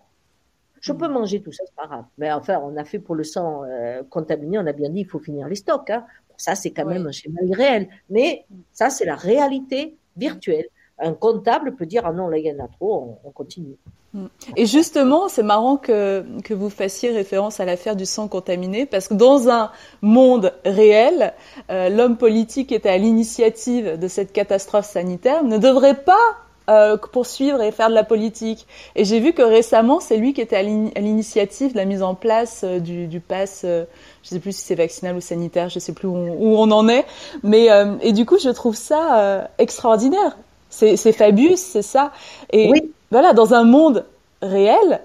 Je 0.82 0.94
peux 0.94 1.08
manger 1.08 1.42
tout 1.42 1.52
ça, 1.52 1.64
c'est 1.66 1.76
pas 1.76 1.88
grave. 1.88 2.06
Mais 2.18 2.32
enfin, 2.32 2.60
on 2.64 2.78
a 2.78 2.86
fait 2.86 3.00
pour 3.00 3.16
le 3.16 3.24
sang 3.24 3.64
euh, 3.64 4.04
contaminé, 4.04 4.60
on 4.60 4.68
a 4.68 4.74
bien 4.74 4.90
dit, 4.90 5.02
il 5.02 5.08
faut 5.08 5.20
finir 5.20 5.48
les 5.48 5.56
stocks. 5.56 5.90
Hein. 5.90 6.06
Ça, 6.38 6.54
c'est 6.54 6.72
quand 6.72 6.86
même 6.86 7.08
un 7.08 7.12
schéma 7.12 7.42
irréel. 7.42 7.90
Mais 8.10 8.46
ça, 8.72 8.90
c'est 8.90 9.06
la 9.06 9.16
réalité 9.16 9.98
virtuelle. 10.16 10.66
Un 10.98 11.14
comptable 11.14 11.76
peut 11.76 11.86
dire, 11.86 12.04
ah 12.06 12.14
non, 12.14 12.28
là, 12.28 12.38
il 12.38 12.46
y 12.46 12.52
en 12.52 12.64
a 12.64 12.68
trop, 12.68 13.20
on 13.24 13.32
continue. 13.32 13.76
Mm. 14.14 14.26
Et 14.56 14.66
justement, 14.66 15.28
c'est 15.28 15.44
marrant 15.44 15.78
que, 15.78 16.26
que 16.44 16.54
vous 16.54 16.70
fassiez 16.70 17.12
référence 17.12 17.60
à 17.60 17.66
l'affaire 17.66 17.96
du 17.96 18.06
sang 18.06 18.28
contaminé, 18.28 18.86
parce 18.86 19.08
que 19.08 19.14
dans 19.14 19.50
un 19.50 19.72
monde 20.02 20.54
réel, 20.64 21.34
euh, 21.70 21.90
l'homme 21.90 22.18
politique 22.18 22.70
qui 22.70 22.76
était 22.76 22.90
à 22.90 22.98
l'initiative 22.98 24.00
de 24.00 24.08
cette 24.08 24.32
catastrophe 24.32 24.86
sanitaire 24.86 25.44
ne 25.44 25.58
devrait 25.58 26.02
pas 26.04 26.38
euh, 26.68 26.98
poursuivre 26.98 27.62
et 27.62 27.72
faire 27.72 27.90
de 27.90 27.94
la 27.94 28.04
politique. 28.04 28.66
Et 28.96 29.06
j'ai 29.06 29.20
vu 29.20 29.34
que 29.34 29.44
récemment, 29.44 30.00
c'est 30.00 30.18
lui 30.18 30.34
qui 30.34 30.42
était 30.42 30.56
à 30.56 30.64
l'initiative 30.64 31.74
de 31.74 31.78
la 31.78 31.86
mise 31.86 32.02
en 32.02 32.16
place 32.16 32.62
euh, 32.64 32.80
du, 32.80 33.20
pass, 33.20 33.62
euh, 33.66 33.86
je 34.24 34.30
sais 34.30 34.40
plus 34.40 34.56
si 34.56 34.64
c'est 34.64 34.74
vaccinal 34.74 35.16
ou 35.16 35.22
sanitaire, 35.22 35.70
je 35.70 35.78
sais 35.78 35.94
plus 35.94 36.08
où 36.08 36.16
on, 36.16 36.32
où 36.32 36.58
on 36.58 36.72
en 36.72 36.88
est. 36.88 37.06
Mais 37.44 37.68
et 38.02 38.14
du 38.14 38.26
coup, 38.26 38.40
je 38.40 38.50
trouve 38.50 38.76
ça 38.76 39.48
extraordinaire. 39.60 40.38
C'est 40.76 41.14
Fabius, 41.14 41.60
c'est 41.60 41.82
ça. 41.82 42.12
Et 42.52 42.70
oui 42.70 42.92
voilà, 43.12 43.34
dans 43.34 43.54
un 43.54 43.64
monde 43.64 44.06
réel, 44.42 45.02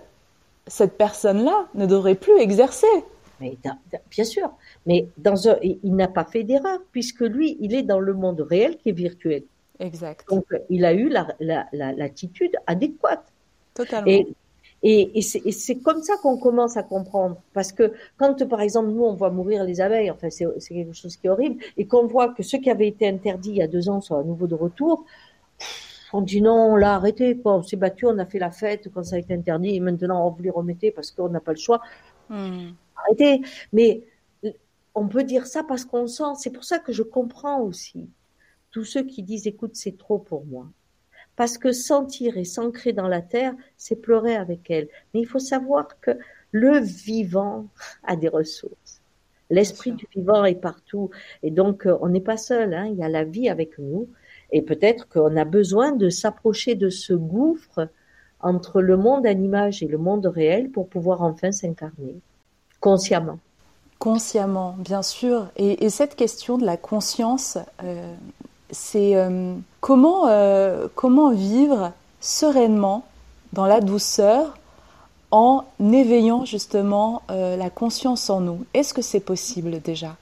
cette 0.66 0.96
personne-là 0.96 1.68
ne 1.74 1.86
devrait 1.86 2.14
plus 2.14 2.38
exercer. 2.40 2.86
Mais 3.40 3.56
bien 4.10 4.24
sûr, 4.24 4.50
mais 4.84 5.06
dans 5.16 5.48
un, 5.48 5.56
il 5.62 5.94
n'a 5.94 6.08
pas 6.08 6.24
fait 6.24 6.42
d'erreur 6.42 6.78
puisque 6.92 7.20
lui, 7.20 7.56
il 7.60 7.74
est 7.74 7.82
dans 7.82 8.00
le 8.00 8.12
monde 8.14 8.40
réel 8.40 8.78
qui 8.78 8.88
est 8.88 8.92
virtuel. 8.92 9.44
Exact. 9.78 10.26
Donc, 10.28 10.44
il 10.68 10.84
a 10.84 10.92
eu 10.92 11.08
l'attitude 11.10 12.52
la, 12.52 12.60
adéquate. 12.66 13.24
Totalement. 13.74 14.10
Et, 14.82 15.12
et, 15.14 15.22
c'est 15.22 15.76
comme 15.76 16.02
ça 16.02 16.16
qu'on 16.20 16.36
commence 16.36 16.76
à 16.76 16.82
comprendre. 16.82 17.36
Parce 17.54 17.72
que 17.72 17.92
quand, 18.18 18.46
par 18.48 18.60
exemple, 18.60 18.88
nous, 18.90 19.04
on 19.04 19.14
voit 19.14 19.30
mourir 19.30 19.64
les 19.64 19.80
abeilles, 19.80 20.10
enfin, 20.10 20.28
c'est 20.30 20.48
quelque 20.68 20.94
chose 20.94 21.16
qui 21.16 21.28
est 21.28 21.30
horrible, 21.30 21.62
et 21.76 21.86
qu'on 21.86 22.06
voit 22.06 22.34
que 22.34 22.42
ceux 22.42 22.58
qui 22.58 22.70
avaient 22.70 22.88
été 22.88 23.08
interdits 23.08 23.50
il 23.50 23.56
y 23.56 23.62
a 23.62 23.68
deux 23.68 23.88
ans 23.88 24.00
sont 24.00 24.18
à 24.18 24.22
nouveau 24.22 24.46
de 24.46 24.54
retour, 24.54 25.04
on 26.12 26.22
dit 26.22 26.42
non, 26.42 26.72
on 26.72 26.76
l'a 26.76 26.94
arrêté, 26.94 27.36
quoi. 27.36 27.56
On 27.56 27.62
s'est 27.62 27.76
battu, 27.76 28.06
on 28.06 28.18
a 28.18 28.26
fait 28.26 28.38
la 28.38 28.50
fête 28.50 28.88
quand 28.92 29.04
ça 29.04 29.16
a 29.16 29.18
été 29.18 29.34
interdit, 29.34 29.76
et 29.76 29.80
maintenant 29.80 30.26
on 30.26 30.30
vous 30.30 30.42
les 30.42 30.50
remettez 30.50 30.90
parce 30.90 31.10
qu'on 31.10 31.28
n'a 31.28 31.40
pas 31.40 31.52
le 31.52 31.58
choix. 31.58 31.80
Hmm. 32.28 32.70
Arrêtez. 32.96 33.42
Mais 33.72 34.02
on 34.94 35.08
peut 35.08 35.24
dire 35.24 35.46
ça 35.46 35.62
parce 35.62 35.84
qu'on 35.84 36.06
sent. 36.06 36.34
C'est 36.38 36.50
pour 36.50 36.64
ça 36.64 36.78
que 36.78 36.92
je 36.92 37.02
comprends 37.02 37.60
aussi 37.60 38.08
tous 38.70 38.84
ceux 38.84 39.02
qui 39.02 39.22
disent 39.22 39.46
écoute, 39.46 39.72
c'est 39.74 39.98
trop 39.98 40.18
pour 40.18 40.44
moi. 40.46 40.68
Parce 41.36 41.58
que 41.58 41.72
sentir 41.72 42.36
et 42.36 42.44
s'ancrer 42.44 42.92
dans 42.92 43.08
la 43.08 43.22
terre, 43.22 43.54
c'est 43.76 43.96
pleurer 43.96 44.36
avec 44.36 44.70
elle. 44.70 44.88
Mais 45.12 45.20
il 45.20 45.26
faut 45.26 45.38
savoir 45.38 46.00
que 46.00 46.12
le 46.50 46.78
vivant 46.78 47.68
a 48.04 48.16
des 48.16 48.28
ressources. 48.28 49.00
L'esprit 49.48 49.92
du 49.92 50.06
vivant 50.14 50.44
est 50.44 50.60
partout. 50.60 51.10
Et 51.42 51.50
donc, 51.50 51.86
euh, 51.86 51.96
on 52.02 52.08
n'est 52.08 52.20
pas 52.20 52.36
seul. 52.36 52.74
Hein. 52.74 52.86
Il 52.86 52.98
y 52.98 53.02
a 53.02 53.08
la 53.08 53.24
vie 53.24 53.48
avec 53.48 53.78
nous. 53.78 54.08
Et 54.52 54.62
peut-être 54.62 55.08
qu'on 55.08 55.36
a 55.36 55.44
besoin 55.44 55.92
de 55.92 56.08
s'approcher 56.08 56.74
de 56.74 56.90
ce 56.90 57.12
gouffre 57.12 57.88
entre 58.40 58.80
le 58.80 58.96
monde 58.96 59.26
à 59.26 59.32
l'image 59.32 59.82
et 59.82 59.86
le 59.86 59.98
monde 59.98 60.26
réel 60.26 60.70
pour 60.70 60.88
pouvoir 60.88 61.22
enfin 61.22 61.52
s'incarner 61.52 62.20
consciemment. 62.80 63.38
Consciemment, 63.98 64.76
bien 64.78 65.02
sûr. 65.02 65.48
Et, 65.56 65.90
cette 65.90 66.16
question 66.16 66.56
de 66.56 66.64
la 66.64 66.78
conscience, 66.78 67.58
euh, 67.84 68.14
c'est 68.70 69.14
euh, 69.14 69.54
comment, 69.80 70.26
euh, 70.28 70.88
comment 70.94 71.30
vivre 71.32 71.92
sereinement 72.20 73.04
dans 73.52 73.66
la 73.66 73.80
douceur 73.80 74.56
en 75.30 75.64
éveillant 75.80 76.44
justement 76.44 77.22
la 77.28 77.70
conscience 77.70 78.30
en 78.30 78.40
nous? 78.40 78.64
Est-ce 78.74 78.94
que 78.94 79.02
c'est 79.02 79.20
possible 79.20 79.80
déjà? 79.80 80.16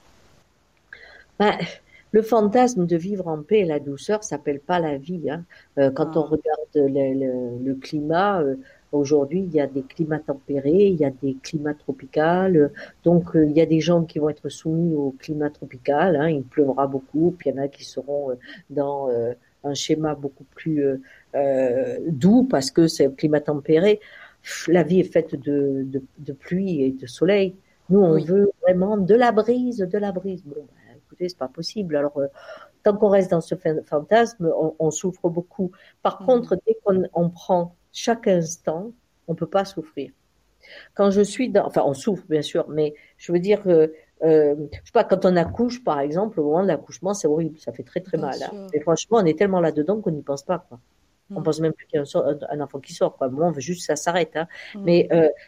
Ben, 1.39 1.57
le 2.11 2.21
fantasme 2.21 2.85
de 2.85 2.97
vivre 2.97 3.27
en 3.27 3.41
paix 3.41 3.59
et 3.59 3.65
la 3.65 3.79
douceur 3.79 4.23
s'appelle 4.23 4.59
pas 4.59 4.79
la 4.79 4.97
vie. 4.97 5.29
Hein. 5.29 5.43
Euh, 5.77 5.91
quand 5.91 6.17
on 6.17 6.23
ah. 6.23 6.29
regarde 6.29 6.93
le, 6.93 7.63
le, 7.63 7.75
climat, 7.75 8.41
euh, 8.41 8.55
aujourd'hui, 8.91 9.41
il 9.41 9.53
y 9.53 9.61
a 9.61 9.67
des 9.67 9.83
climats 9.83 10.19
tempérés, 10.19 10.87
il 10.87 10.95
y 10.95 11.05
a 11.05 11.11
des 11.11 11.35
climats 11.41 11.75
tropicaux. 11.75 12.69
donc, 13.03 13.35
euh, 13.35 13.45
il 13.45 13.55
y 13.55 13.61
a 13.61 13.65
des 13.65 13.79
gens 13.79 14.03
qui 14.03 14.19
vont 14.19 14.29
être 14.29 14.49
soumis 14.49 14.95
au 14.95 15.15
climat 15.19 15.49
tropical. 15.49 16.15
Hein. 16.15 16.29
il 16.29 16.43
pleuvra 16.43 16.87
beaucoup, 16.87 17.35
puis 17.37 17.49
il 17.49 17.55
y 17.55 17.59
en 17.59 17.63
a 17.63 17.67
qui 17.67 17.85
seront 17.85 18.29
dans 18.69 19.09
un 19.63 19.73
schéma 19.73 20.15
beaucoup 20.15 20.45
plus 20.55 20.83
doux 22.07 22.47
parce 22.49 22.71
que 22.71 22.87
c'est 22.87 23.07
un 23.07 23.11
climat 23.11 23.41
tempéré. 23.41 23.99
La 24.67 24.83
vie 24.83 25.01
est 25.01 25.11
faite 25.11 25.35
de, 25.35 25.83
de, 25.83 26.01
de 26.17 26.33
pluie 26.33 26.83
et 26.83 26.91
de 26.91 27.05
soleil. 27.05 27.55
Nous, 27.89 27.99
on 27.99 28.19
veut 28.23 28.51
vraiment 28.61 28.97
de 28.97 29.15
la 29.15 29.31
brise, 29.31 29.79
de 29.79 29.97
la 29.97 30.11
brise. 30.11 30.43
Bon, 30.45 30.65
c'est 31.27 31.37
pas 31.37 31.47
possible. 31.47 31.95
Alors, 31.95 32.17
euh, 32.17 32.27
tant 32.83 32.95
qu'on 32.95 33.09
reste 33.09 33.31
dans 33.31 33.41
ce 33.41 33.55
fantasme, 33.85 34.51
on, 34.79 34.91
souffre 34.91 35.29
beaucoup. 35.29 35.71
Par 36.01 36.21
mmh. 36.21 36.25
contre, 36.25 36.57
dès 36.65 36.77
qu'on 36.83 37.29
prend 37.29 37.75
chaque 37.91 38.27
instant, 38.27 38.91
on 39.27 39.35
peut 39.35 39.47
pas 39.47 39.65
souffrir. 39.65 40.11
Quand 40.93 41.09
je 41.11 41.21
suis 41.21 41.49
dans, 41.49 41.65
enfin, 41.65 41.83
on 41.85 41.93
souffre 41.93 42.23
bien 42.29 42.41
sûr, 42.41 42.67
mais 42.69 42.93
je 43.17 43.31
veux 43.31 43.39
dire, 43.39 43.61
euh, 43.67 43.87
euh, 44.23 44.55
je 44.71 44.77
sais 44.85 44.91
pas, 44.93 45.03
quand 45.03 45.25
on 45.25 45.35
accouche, 45.35 45.83
par 45.83 45.99
exemple, 45.99 46.39
au 46.39 46.45
moment 46.45 46.63
de 46.63 46.67
l'accouchement, 46.67 47.13
c'est 47.13 47.27
horrible, 47.27 47.57
ça 47.59 47.71
fait 47.71 47.83
très 47.83 48.01
très 48.01 48.17
mal. 48.17 48.35
Hein. 48.43 48.67
Et 48.73 48.79
franchement, 48.79 49.19
on 49.21 49.25
est 49.25 49.37
tellement 49.37 49.61
là 49.61 49.71
dedans 49.71 50.01
qu'on 50.01 50.11
n'y 50.11 50.21
pense 50.21 50.43
pas. 50.43 50.59
Quoi. 50.59 50.79
On 51.31 51.43
pense 51.43 51.59
même 51.59 51.73
plus 51.73 51.85
qu'il 51.85 51.99
y 51.99 52.03
a 52.03 52.47
un, 52.49 52.59
enfant 52.59 52.79
qui 52.79 52.93
sort. 52.93 53.15
Quoi. 53.15 53.29
Moi, 53.29 53.45
on 53.45 53.51
veut 53.51 53.61
juste 53.61 53.81
que 53.81 53.85
ça 53.85 53.95
s'arrête. 53.95 54.35
Hein. 54.35 54.47
Mais 54.79 55.07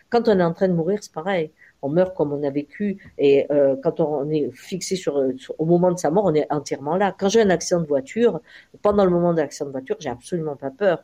quand 0.09 0.28
on 0.28 0.39
est 0.39 0.43
en 0.43 0.53
train 0.53 0.67
de 0.67 0.74
mourir, 0.74 0.99
c'est 1.01 1.11
pareil 1.11 1.51
on 1.82 1.89
meurt 1.89 2.15
comme 2.15 2.32
on 2.34 2.43
a 2.43 2.49
vécu. 2.49 2.97
Et 3.17 3.45
euh, 3.51 3.75
quand 3.82 3.99
on 3.99 4.29
est 4.29 4.49
fixé 4.51 4.95
sur, 4.95 5.21
au 5.57 5.65
moment 5.65 5.91
de 5.91 5.97
sa 5.97 6.11
mort, 6.11 6.25
on 6.25 6.34
est 6.34 6.51
entièrement 6.51 6.95
là. 6.95 7.15
Quand 7.17 7.29
j'ai 7.29 7.41
un 7.41 7.49
accident 7.49 7.82
de 7.82 7.88
voiture, 7.88 8.41
pendant 8.82 9.05
le 9.05 9.11
moment 9.11 9.34
de 9.34 9.39
l'accident 9.39 9.67
de 9.67 9.71
voiture, 9.71 9.97
j'ai 9.99 10.09
absolument 10.09 10.55
pas 10.55 10.71
peur. 10.71 11.03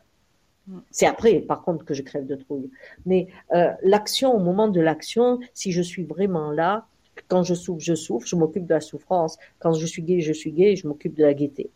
Mm. 0.66 0.78
C'est 0.90 1.06
après, 1.06 1.40
par 1.40 1.62
contre, 1.62 1.84
que 1.84 1.94
je 1.94 2.02
crève 2.02 2.26
de 2.26 2.36
trouille. 2.36 2.70
Mais 3.06 3.28
euh, 3.54 3.70
l'action, 3.82 4.34
au 4.34 4.38
moment 4.38 4.68
de 4.68 4.80
l'action, 4.80 5.40
si 5.54 5.72
je 5.72 5.82
suis 5.82 6.04
vraiment 6.04 6.50
là, 6.52 6.86
quand 7.26 7.42
je 7.42 7.54
souffre, 7.54 7.80
je 7.80 7.94
souffre, 7.94 8.26
je 8.26 8.36
m'occupe 8.36 8.66
de 8.66 8.74
la 8.74 8.80
souffrance. 8.80 9.38
Quand 9.58 9.72
je 9.72 9.86
suis 9.86 10.02
gay, 10.02 10.20
je 10.20 10.32
suis 10.32 10.52
gay, 10.52 10.76
je 10.76 10.86
m'occupe 10.86 11.14
de 11.14 11.24
la 11.24 11.34
gaieté. 11.34 11.70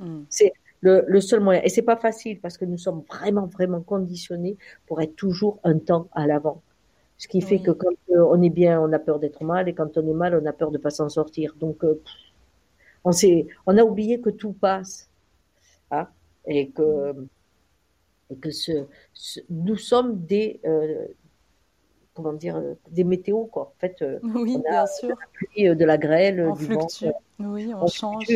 Mm. 0.00 0.22
C'est 0.28 0.52
le, 0.80 1.04
le, 1.06 1.20
seul 1.20 1.40
moyen. 1.40 1.60
Et 1.62 1.68
c'est 1.68 1.82
pas 1.82 1.96
facile 1.96 2.40
parce 2.40 2.56
que 2.56 2.64
nous 2.64 2.78
sommes 2.78 3.02
vraiment, 3.08 3.46
vraiment 3.46 3.80
conditionnés 3.80 4.56
pour 4.86 5.00
être 5.00 5.16
toujours 5.16 5.58
un 5.64 5.78
temps 5.78 6.08
à 6.12 6.26
l'avant. 6.26 6.62
Ce 7.18 7.28
qui 7.28 7.40
fait 7.40 7.60
que 7.60 7.70
quand 7.70 7.94
euh, 8.10 8.26
on 8.30 8.42
est 8.42 8.50
bien, 8.50 8.80
on 8.80 8.92
a 8.92 8.98
peur 8.98 9.18
d'être 9.18 9.42
mal, 9.42 9.68
et 9.68 9.74
quand 9.74 9.96
on 9.96 10.06
est 10.06 10.14
mal, 10.14 10.38
on 10.40 10.44
a 10.46 10.52
peur 10.52 10.70
de 10.70 10.78
pas 10.78 10.90
s'en 10.90 11.08
sortir. 11.08 11.54
Donc, 11.58 11.82
euh, 11.82 12.02
on, 13.04 13.12
on 13.66 13.78
a 13.78 13.82
oublié 13.82 14.20
que 14.20 14.30
tout 14.30 14.52
passe, 14.52 15.08
hein, 15.90 16.08
et 16.46 16.68
que, 16.68 17.14
et 18.30 18.36
que 18.36 18.50
ce, 18.50 18.86
nous 19.48 19.76
sommes 19.76 20.26
des, 20.26 20.60
euh, 20.66 21.06
comment 22.12 22.34
dire, 22.34 22.62
des 22.90 23.04
météos, 23.04 23.46
quoi. 23.46 23.72
En 23.76 23.80
fait, 23.80 24.04
oui, 24.22 24.56
on 24.58 24.68
a 24.68 24.70
bien 24.70 24.86
sûr. 24.86 25.16
De 25.56 25.68
la, 25.68 25.74
de 25.74 25.84
la 25.86 25.98
grêle, 25.98 26.46
on 26.46 26.54
du 26.54 26.66
fluctue. 26.66 27.06
Oui, 27.38 27.72
on, 27.74 27.86
change. 27.86 28.26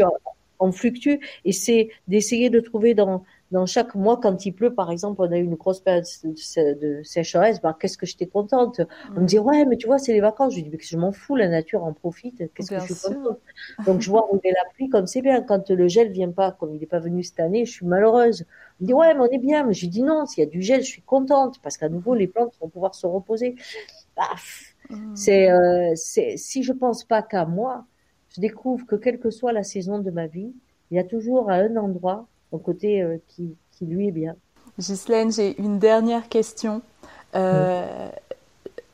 on 0.59 0.73
fluctue, 0.73 1.21
et 1.45 1.53
c'est 1.53 1.91
d'essayer 2.09 2.49
de 2.49 2.61
trouver 2.61 2.95
dans 2.95 3.25
dans 3.51 3.67
chaque 3.67 3.97
mois, 3.97 4.19
quand 4.21 4.47
il 4.47 4.53
pleut, 4.53 4.75
par 4.75 4.91
exemple, 4.91 5.21
on 5.23 5.33
a 5.33 5.37
eu 5.37 5.43
une 5.43 5.57
grosse 5.57 5.81
période 5.81 6.05
de, 6.25 7.03
sécheresse, 7.03 7.61
bah, 7.61 7.77
qu'est-ce 7.79 7.99
que 7.99 8.07
j'étais 8.07 8.27
contente. 8.27 8.81
On 9.17 9.23
me 9.23 9.27
dit, 9.27 9.41
ouais, 9.41 9.65
mais 9.65 9.77
tu 9.77 9.87
vois, 9.87 9.99
c'est 9.99 10.13
les 10.13 10.21
vacances. 10.21 10.55
Je 10.55 10.61
dis, 10.61 10.71
mais 10.71 10.79
je 10.81 10.97
m'en 10.97 11.11
fous, 11.11 11.35
la 11.35 11.49
nature 11.49 11.83
en 11.83 11.93
profite. 11.93 12.39
Qu'est-ce 12.55 12.71
que 12.71 12.79
je 12.79 12.95
suis 12.95 13.15
contente. 13.15 13.41
Donc, 13.87 14.01
je 14.01 14.11
vois 14.11 14.23
rouler 14.23 14.53
la 14.53 14.71
pluie 14.75 14.89
comme 14.89 15.07
c'est 15.07 15.23
bien. 15.23 15.43
Quand 15.43 15.69
le 15.69 15.89
gel 15.89 16.13
vient 16.13 16.31
pas, 16.31 16.53
comme 16.53 16.75
il 16.75 16.81
n'est 16.81 16.87
pas 16.87 17.01
venu 17.01 17.25
cette 17.25 17.41
année, 17.41 17.65
je 17.65 17.73
suis 17.73 17.87
malheureuse. 17.87 18.47
On 18.79 18.85
me 18.85 18.87
dit, 18.87 18.95
ouais, 18.95 19.15
mais 19.15 19.21
on 19.21 19.31
est 19.31 19.39
bien. 19.39 19.65
Mais 19.65 19.75
je 19.75 19.87
dis, 19.87 20.03
non, 20.03 20.27
s'il 20.27 20.45
y 20.45 20.47
a 20.47 20.51
du 20.51 20.63
gel, 20.63 20.83
je 20.83 20.89
suis 20.89 21.03
contente 21.03 21.61
parce 21.61 21.77
qu'à 21.77 21.89
nouveau, 21.89 22.15
les 22.15 22.29
plantes 22.29 22.55
vont 22.61 22.69
pouvoir 22.69 22.95
se 22.95 23.07
reposer. 23.07 23.57
Bah, 24.17 24.29
c'est, 25.15 25.51
euh, 25.51 25.93
c'est, 25.97 26.37
si 26.37 26.63
je 26.63 26.73
pense 26.73 27.03
pas 27.05 27.23
qu'à 27.23 27.47
moi, 27.47 27.85
je 28.35 28.41
découvre 28.41 28.87
que 28.87 28.95
quelle 28.95 29.19
que 29.19 29.31
soit 29.31 29.53
la 29.53 29.65
saison 29.65 29.99
de 29.99 30.11
ma 30.11 30.29
vie, 30.29 30.53
il 30.91 30.97
y 30.97 31.01
a 31.01 31.05
toujours 31.05 31.51
à 31.51 31.55
un 31.55 31.77
endroit 31.77 32.29
au 32.53 32.59
côté 32.59 33.03
euh, 33.03 33.19
qui, 33.29 33.57
qui, 33.73 33.87
lui 33.87 34.09
est 34.09 34.13
bien. 34.13 34.35
Ghislaine, 34.79 35.33
j'ai 35.33 35.61
une 35.61 35.79
dernière 35.79 36.29
question. 36.29 36.83
Euh, 37.35 38.09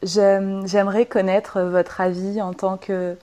J'aimerais 0.02 1.06
connaître 1.06 1.60
votre 1.62 2.00
avis 2.00 2.40
en 2.40 2.52
tant 2.52 2.76
que, 2.76 3.16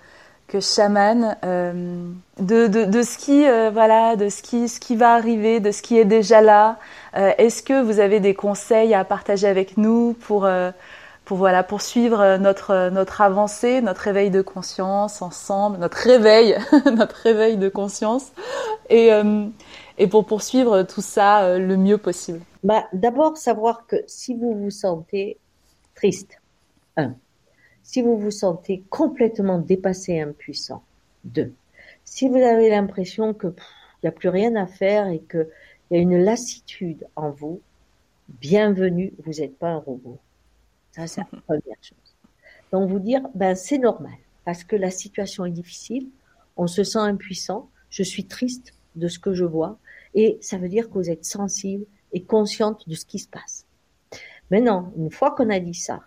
que 0.47 0.59
chaman 0.59 1.37
euh, 1.45 2.09
de, 2.39 2.67
de, 2.67 2.85
de, 2.85 3.03
ce 3.03 3.17
qui 3.17 3.47
euh, 3.47 3.69
voilà 3.71 4.15
de 4.15 4.27
ce 4.27 4.41
qui 4.41 4.67
ce 4.67 4.79
qui 4.79 4.95
va 4.95 5.13
arriver, 5.13 5.59
de 5.59 5.71
ce 5.71 5.81
qui 5.81 5.97
est 5.97 6.05
déjà 6.05 6.41
là. 6.41 6.77
Euh, 7.15 7.31
Est-ce 7.37 7.63
que 7.63 7.81
vous 7.81 7.99
avez 7.99 8.19
des 8.19 8.33
conseils 8.33 8.93
à 8.93 9.03
partager 9.05 9.47
avec 9.47 9.77
nous 9.77 10.13
pour 10.13 10.45
euh, 10.45 10.71
pour 11.25 11.37
voilà 11.37 11.63
poursuivre 11.63 12.37
notre 12.37 12.89
notre 12.89 13.21
avancée, 13.21 13.81
notre 13.81 14.01
réveil 14.01 14.29
de 14.29 14.41
conscience 14.41 15.21
ensemble, 15.21 15.77
notre 15.77 15.97
réveil, 15.97 16.57
notre 16.85 17.15
réveil 17.17 17.55
de 17.57 17.69
conscience? 17.69 18.31
Et 18.89 19.11
et 19.97 20.07
pour 20.07 20.25
poursuivre 20.25 20.83
tout 20.83 21.01
ça 21.01 21.45
euh, 21.45 21.59
le 21.59 21.77
mieux 21.77 21.97
possible 21.97 22.41
bah, 22.63 22.87
D'abord, 22.93 23.37
savoir 23.37 23.85
que 23.87 23.97
si 24.07 24.33
vous 24.35 24.53
vous 24.55 24.71
sentez 24.71 25.37
triste, 25.95 26.39
un, 26.97 27.15
si 27.83 28.01
vous 28.01 28.17
vous 28.17 28.31
sentez 28.31 28.83
complètement 28.89 29.59
dépassé 29.59 30.13
et 30.13 30.21
impuissant, 30.21 30.83
deux, 31.23 31.53
si 32.05 32.27
vous 32.27 32.37
avez 32.37 32.69
l'impression 32.69 33.33
que 33.33 33.47
il 34.03 34.07
n'y 34.07 34.09
a 34.09 34.11
plus 34.11 34.29
rien 34.29 34.55
à 34.57 34.67
faire 34.67 35.07
et 35.07 35.19
qu'il 35.19 35.47
y 35.91 35.95
a 35.95 35.99
une 35.99 36.21
lassitude 36.21 37.07
en 37.15 37.31
vous, 37.31 37.61
bienvenue, 38.27 39.13
vous 39.23 39.39
n'êtes 39.39 39.57
pas 39.57 39.69
un 39.69 39.77
robot. 39.77 40.19
Ça, 40.91 41.07
c'est 41.07 41.21
la 41.21 41.39
première 41.47 41.77
chose. 41.81 41.97
Donc, 42.73 42.89
vous 42.89 42.99
dire, 42.99 43.21
ben, 43.33 43.55
c'est 43.55 43.77
normal, 43.77 44.17
parce 44.43 44.65
que 44.65 44.75
la 44.75 44.91
situation 44.91 45.45
est 45.45 45.51
difficile, 45.51 46.09
on 46.57 46.67
se 46.67 46.83
sent 46.83 46.99
impuissant, 46.99 47.69
je 47.89 48.03
suis 48.03 48.25
triste 48.25 48.73
de 48.95 49.07
ce 49.07 49.19
que 49.19 49.33
je 49.33 49.45
vois, 49.45 49.79
et 50.13 50.37
ça 50.41 50.57
veut 50.57 50.69
dire 50.69 50.89
que 50.89 50.95
vous 50.95 51.09
êtes 51.09 51.25
sensible 51.25 51.85
et 52.11 52.23
consciente 52.23 52.87
de 52.87 52.95
ce 52.95 53.05
qui 53.05 53.19
se 53.19 53.27
passe. 53.27 53.65
Maintenant, 54.51 54.93
une 54.97 55.11
fois 55.11 55.31
qu'on 55.31 55.49
a 55.49 55.59
dit 55.59 55.73
ça, 55.73 56.01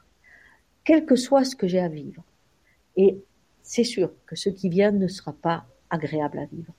quel 0.85 1.05
que 1.05 1.17
soit 1.17 1.45
ce 1.45 1.57
que 1.57 1.67
j'ai 1.67 1.81
à 1.81 1.89
vivre, 1.89 2.23
et 2.97 3.19
c'est 3.63 3.85
sûr 3.85 4.13
que 4.27 4.37
ce 4.37 4.49
qui 4.49 4.69
vient 4.69 4.93
ne 4.93 5.09
sera 5.09 5.33
pas 5.33 5.67
agréable 5.91 6.39
à 6.39 6.47
vivre. 6.47 6.73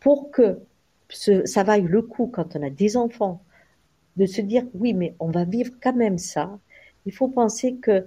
Pour 0.00 0.30
que 0.30 0.60
ça 1.10 1.62
vaille 1.62 1.82
le 1.82 2.02
coup 2.02 2.26
quand 2.26 2.56
on 2.56 2.62
a 2.62 2.70
des 2.70 2.96
enfants, 2.96 3.42
de 4.16 4.26
se 4.26 4.40
dire 4.40 4.64
oui, 4.74 4.94
mais 4.94 5.14
on 5.20 5.30
va 5.30 5.44
vivre 5.44 5.72
quand 5.82 5.94
même 5.94 6.18
ça, 6.18 6.58
il 7.06 7.12
faut 7.12 7.28
penser 7.28 7.76
que 7.76 8.04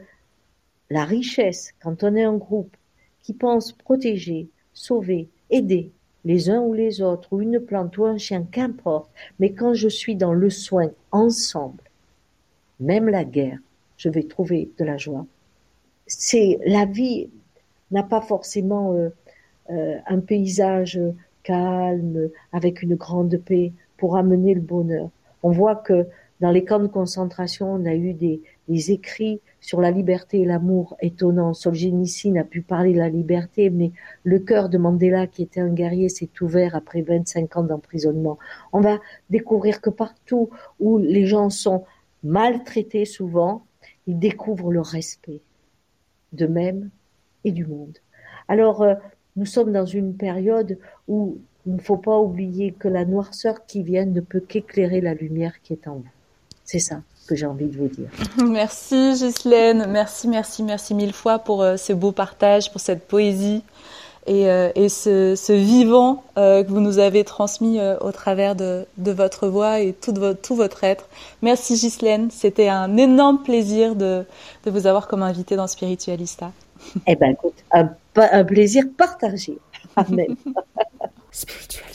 la 0.90 1.06
richesse, 1.06 1.74
quand 1.82 2.04
on 2.04 2.16
est 2.16 2.24
un 2.24 2.36
groupe 2.36 2.76
qui 3.22 3.34
pense 3.34 3.72
protéger, 3.72 4.50
sauver, 4.74 5.30
aider, 5.50 5.92
les 6.24 6.50
uns 6.50 6.62
ou 6.62 6.74
les 6.74 7.02
autres, 7.02 7.30
ou 7.32 7.42
une 7.42 7.60
plante 7.60 7.98
ou 7.98 8.06
un 8.06 8.18
chien, 8.18 8.46
qu'importe, 8.52 9.10
mais 9.40 9.54
quand 9.54 9.74
je 9.74 9.88
suis 9.88 10.16
dans 10.16 10.34
le 10.34 10.50
soin 10.50 10.92
ensemble, 11.12 11.84
même 12.80 13.10
la 13.10 13.24
guerre, 13.24 13.60
je 13.98 14.10
vais 14.10 14.24
trouver 14.24 14.72
de 14.78 14.86
la 14.86 14.98
joie. 14.98 15.26
C'est 16.08 16.60
la 16.66 16.86
vie 16.86 17.30
n'a 17.92 18.04
pas 18.04 18.22
forcément 18.22 18.94
euh, 18.94 19.10
euh, 19.70 19.98
un 20.08 20.20
paysage 20.20 21.00
calme 21.44 22.30
avec 22.52 22.82
une 22.82 22.96
grande 22.96 23.38
paix 23.38 23.74
pour 23.98 24.18
amener 24.18 24.54
le 24.54 24.62
bonheur. 24.62 25.10
On 25.44 25.52
voit 25.52 25.76
que 25.76 26.08
dans 26.40 26.52
les 26.52 26.66
camps 26.66 26.80
de 26.80 26.88
concentration, 26.88 27.72
on 27.72 27.86
a 27.86 27.94
eu 27.94 28.14
des, 28.14 28.42
des 28.72 28.92
écrits 28.92 29.42
sur 29.60 29.82
la 29.82 29.92
liberté 29.92 30.40
et 30.40 30.46
l'amour 30.46 30.96
étonnant. 31.02 31.54
Solzhenitsyn 31.54 32.38
a 32.38 32.46
pu 32.46 32.62
parler 32.62 32.94
de 32.94 33.00
la 33.00 33.10
liberté, 33.10 33.70
mais 33.70 33.92
le 34.24 34.40
cœur 34.40 34.70
de 34.70 34.78
Mandela, 34.78 35.28
qui 35.28 35.44
était 35.44 35.60
un 35.60 35.74
guerrier, 35.74 36.08
s'est 36.08 36.30
ouvert 36.40 36.74
après 36.74 37.02
25 37.02 37.58
ans 37.58 37.64
d'emprisonnement. 37.64 38.40
On 38.72 38.80
va 38.80 39.00
découvrir 39.30 39.82
que 39.82 39.90
partout 39.90 40.50
où 40.80 40.98
les 40.98 41.26
gens 41.26 41.50
sont 41.50 41.84
maltraités 42.24 43.04
souvent, 43.04 43.66
ils 44.08 44.18
découvrent 44.18 44.72
le 44.72 44.82
respect 44.82 45.42
d'eux-mêmes 46.32 46.90
et 47.44 47.52
du 47.52 47.66
monde. 47.66 47.98
Alors, 48.48 48.84
euh, 48.84 48.96
nous 49.36 49.46
sommes 49.46 49.74
dans 49.74 49.86
une 49.86 50.16
période 50.16 50.78
où 51.10 51.40
il 51.66 51.76
ne 51.76 51.82
faut 51.82 51.98
pas 51.98 52.20
oublier 52.20 52.72
que 52.72 52.88
la 52.88 53.04
noirceur 53.04 53.66
qui 53.66 53.84
vient 53.84 54.06
ne 54.06 54.22
peut 54.22 54.40
qu'éclairer 54.40 55.02
la 55.02 55.14
lumière 55.14 55.62
qui 55.62 55.74
est 55.74 55.88
en 55.90 55.96
vous. 55.96 56.14
C'est 56.64 56.80
ça 56.80 57.04
que 57.32 57.38
j'ai 57.38 57.46
envie 57.46 57.68
de 57.68 57.78
vous 57.78 57.88
dire. 57.88 58.10
Merci 58.46 59.14
Ghislaine, 59.14 59.86
merci, 59.88 60.28
merci, 60.28 60.64
merci 60.64 60.94
mille 60.94 61.14
fois 61.14 61.40
pour 61.40 61.64
euh, 61.64 61.78
ce 61.78 61.94
beau 61.94 62.12
partage, 62.12 62.70
pour 62.72 62.82
cette 62.82 63.08
poésie 63.08 63.64
et, 64.28 64.50
euh, 64.50 64.70
et 64.76 64.90
ce, 64.90 65.36
ce, 65.38 65.54
vivant 65.54 66.24
euh, 66.38 66.62
que 66.64 66.70
vous 66.70 66.82
nous 66.82 67.00
avez 67.00 67.24
transmis 67.24 67.80
au 68.02 68.12
travers 68.12 68.58
de, 68.58 68.86
de, 68.98 69.12
votre 69.14 69.48
voix 69.48 69.80
et 69.80 69.94
tout 69.94 70.14
votre, 70.14 70.42
tout 70.42 70.56
votre 70.56 70.84
être. 70.84 71.08
Merci 71.42 71.76
Ghislaine, 71.76 72.30
c'était 72.32 72.68
un 72.68 72.98
énorme 72.98 73.42
plaisir 73.44 73.96
de, 73.96 74.26
de 74.66 74.72
vous 74.72 74.86
avoir 74.86 75.08
comme 75.08 75.24
invité 75.24 75.56
dans 75.56 75.68
Spiritualista. 75.68 76.52
Eh 77.08 77.16
ben 77.16 77.32
écoute, 77.32 77.64
un, 77.72 77.92
un 78.18 78.44
plaisir 78.44 78.84
partagé. 78.98 79.58
Amen. 79.96 80.36
Spiritualista. 81.32 81.86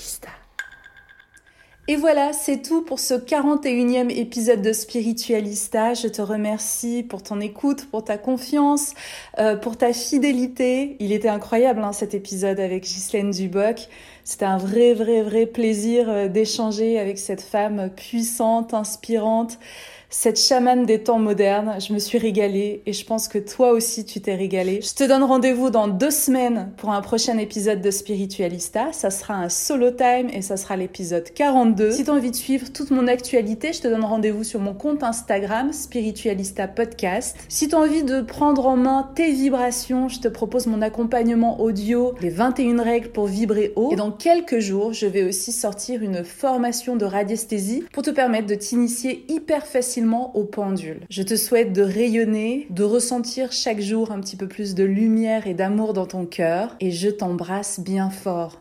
Et 1.89 1.95
voilà, 1.95 2.33
c'est 2.33 2.63
tout 2.63 2.83
pour 2.83 2.99
ce 2.99 3.15
41e 3.15 4.11
épisode 4.11 4.61
de 4.61 4.73
Spiritualista. 4.73 5.95
Je 5.95 6.09
te 6.09 6.21
remercie 6.21 7.05
pour 7.05 7.23
ton 7.23 7.39
écoute, 7.39 7.87
pour 7.89 8.03
ta 8.03 8.19
confiance, 8.19 8.95
euh, 9.39 9.55
pour 9.55 9.77
ta 9.77 9.93
fidélité. 9.93 10.97
Il 10.99 11.13
était 11.13 11.29
incroyable 11.29 11.85
hein, 11.85 11.93
cet 11.93 12.13
épisode 12.13 12.59
avec 12.59 12.83
Ghislaine 12.83 13.31
Duboc. 13.31 13.87
C'était 14.25 14.47
un 14.47 14.59
vrai, 14.59 14.95
vrai, 14.95 15.23
vrai 15.23 15.47
plaisir 15.47 16.09
euh, 16.09 16.27
d'échanger 16.27 16.99
avec 16.99 17.19
cette 17.19 17.41
femme 17.41 17.89
puissante, 17.95 18.75
inspirante, 18.75 19.61
cette 20.09 20.41
chamane 20.41 20.87
des 20.87 21.03
temps 21.03 21.19
modernes. 21.19 21.77
Je 21.81 21.93
me 21.93 21.99
suis 21.99 22.19
régalée 22.19 22.83
et 22.87 22.93
je 22.93 23.05
pense 23.05 23.29
que 23.29 23.39
toi 23.39 23.73
aussi 23.73 24.05
tu 24.05 24.21
t'es 24.21 24.35
régalé. 24.35 24.81
Je 24.81 24.95
te 24.95 25.05
donne 25.05 25.23
rendez-vous 25.23 25.71
dans 25.71 25.89
deux 25.89 26.11
semaines 26.11 26.73
pour 26.77 26.91
un 26.91 27.01
prochain 27.01 27.39
épisode 27.39 27.81
de 27.81 27.91
Spiritualista. 27.91 28.93
Ça 28.93 29.11
sera 29.11 29.35
un 29.35 29.49
solo 29.49 29.91
time 29.91 30.29
et 30.33 30.43
ça 30.43 30.57
sera 30.57 30.77
l'épisode 30.77 31.31
42. 31.35 31.93
Si 31.93 32.05
tu 32.05 32.11
as 32.11 32.13
envie 32.13 32.31
de 32.31 32.37
suivre 32.37 32.73
toute 32.73 32.91
mon 32.91 33.07
actualité, 33.09 33.73
je 33.73 33.81
te 33.81 33.89
donne 33.89 34.05
rendez-vous 34.05 34.45
sur 34.45 34.61
mon 34.61 34.75
compte 34.75 35.03
Instagram 35.03 35.73
Spiritualista 35.73 36.69
Podcast. 36.69 37.37
Si 37.49 37.69
tu 37.69 37.75
as 37.75 37.79
envie 37.79 38.05
de 38.05 38.21
prendre 38.21 38.67
en 38.67 38.77
main 38.77 39.11
tes 39.15 39.33
vibrations, 39.33 40.09
je 40.09 40.21
te 40.21 40.29
propose 40.29 40.67
mon 40.67 40.83
accompagnement 40.83 41.61
audio, 41.61 42.15
les 42.21 42.31
21 42.31 42.83
règles 42.83 43.09
pour 43.09 43.27
vibrer 43.27 43.73
haut. 43.77 43.91
Et 43.93 43.97
dans 43.97 44.13
quelques 44.13 44.61
jours, 44.61 44.93
je 44.93 45.07
vais 45.07 45.25
aussi 45.25 45.53
sortir 45.53 46.03
une 46.03 46.25
formation 46.25 46.97
de 46.97 47.05
radiesthésie 47.05 47.85
pour 47.93 48.03
te 48.03 48.11
permettre 48.11 48.47
de 48.47 48.55
t'initier 48.55 49.25
hyper 49.29 49.67
facilement 49.67 49.96
au 50.05 50.45
pendule. 50.45 51.01
Je 51.11 51.23
te 51.23 51.37
souhaite 51.37 51.73
de 51.73 51.83
rayonner, 51.83 52.67
de 52.71 52.83
ressentir 52.83 53.53
chaque 53.53 53.81
jour 53.81 54.11
un 54.11 54.21
petit 54.21 54.37
peu 54.37 54.49
plus 54.49 54.75
de 54.75 54.85
lumière 54.85 55.47
et 55.47 55.55
d'amour 55.55 55.93
dans 55.93 56.07
ton 56.07 56.27
cœur 56.27 56.77
et 56.81 56.91
je 56.91 57.09
t'embrasse 57.09 57.81
bien 57.81 58.11
fort. 58.11 58.61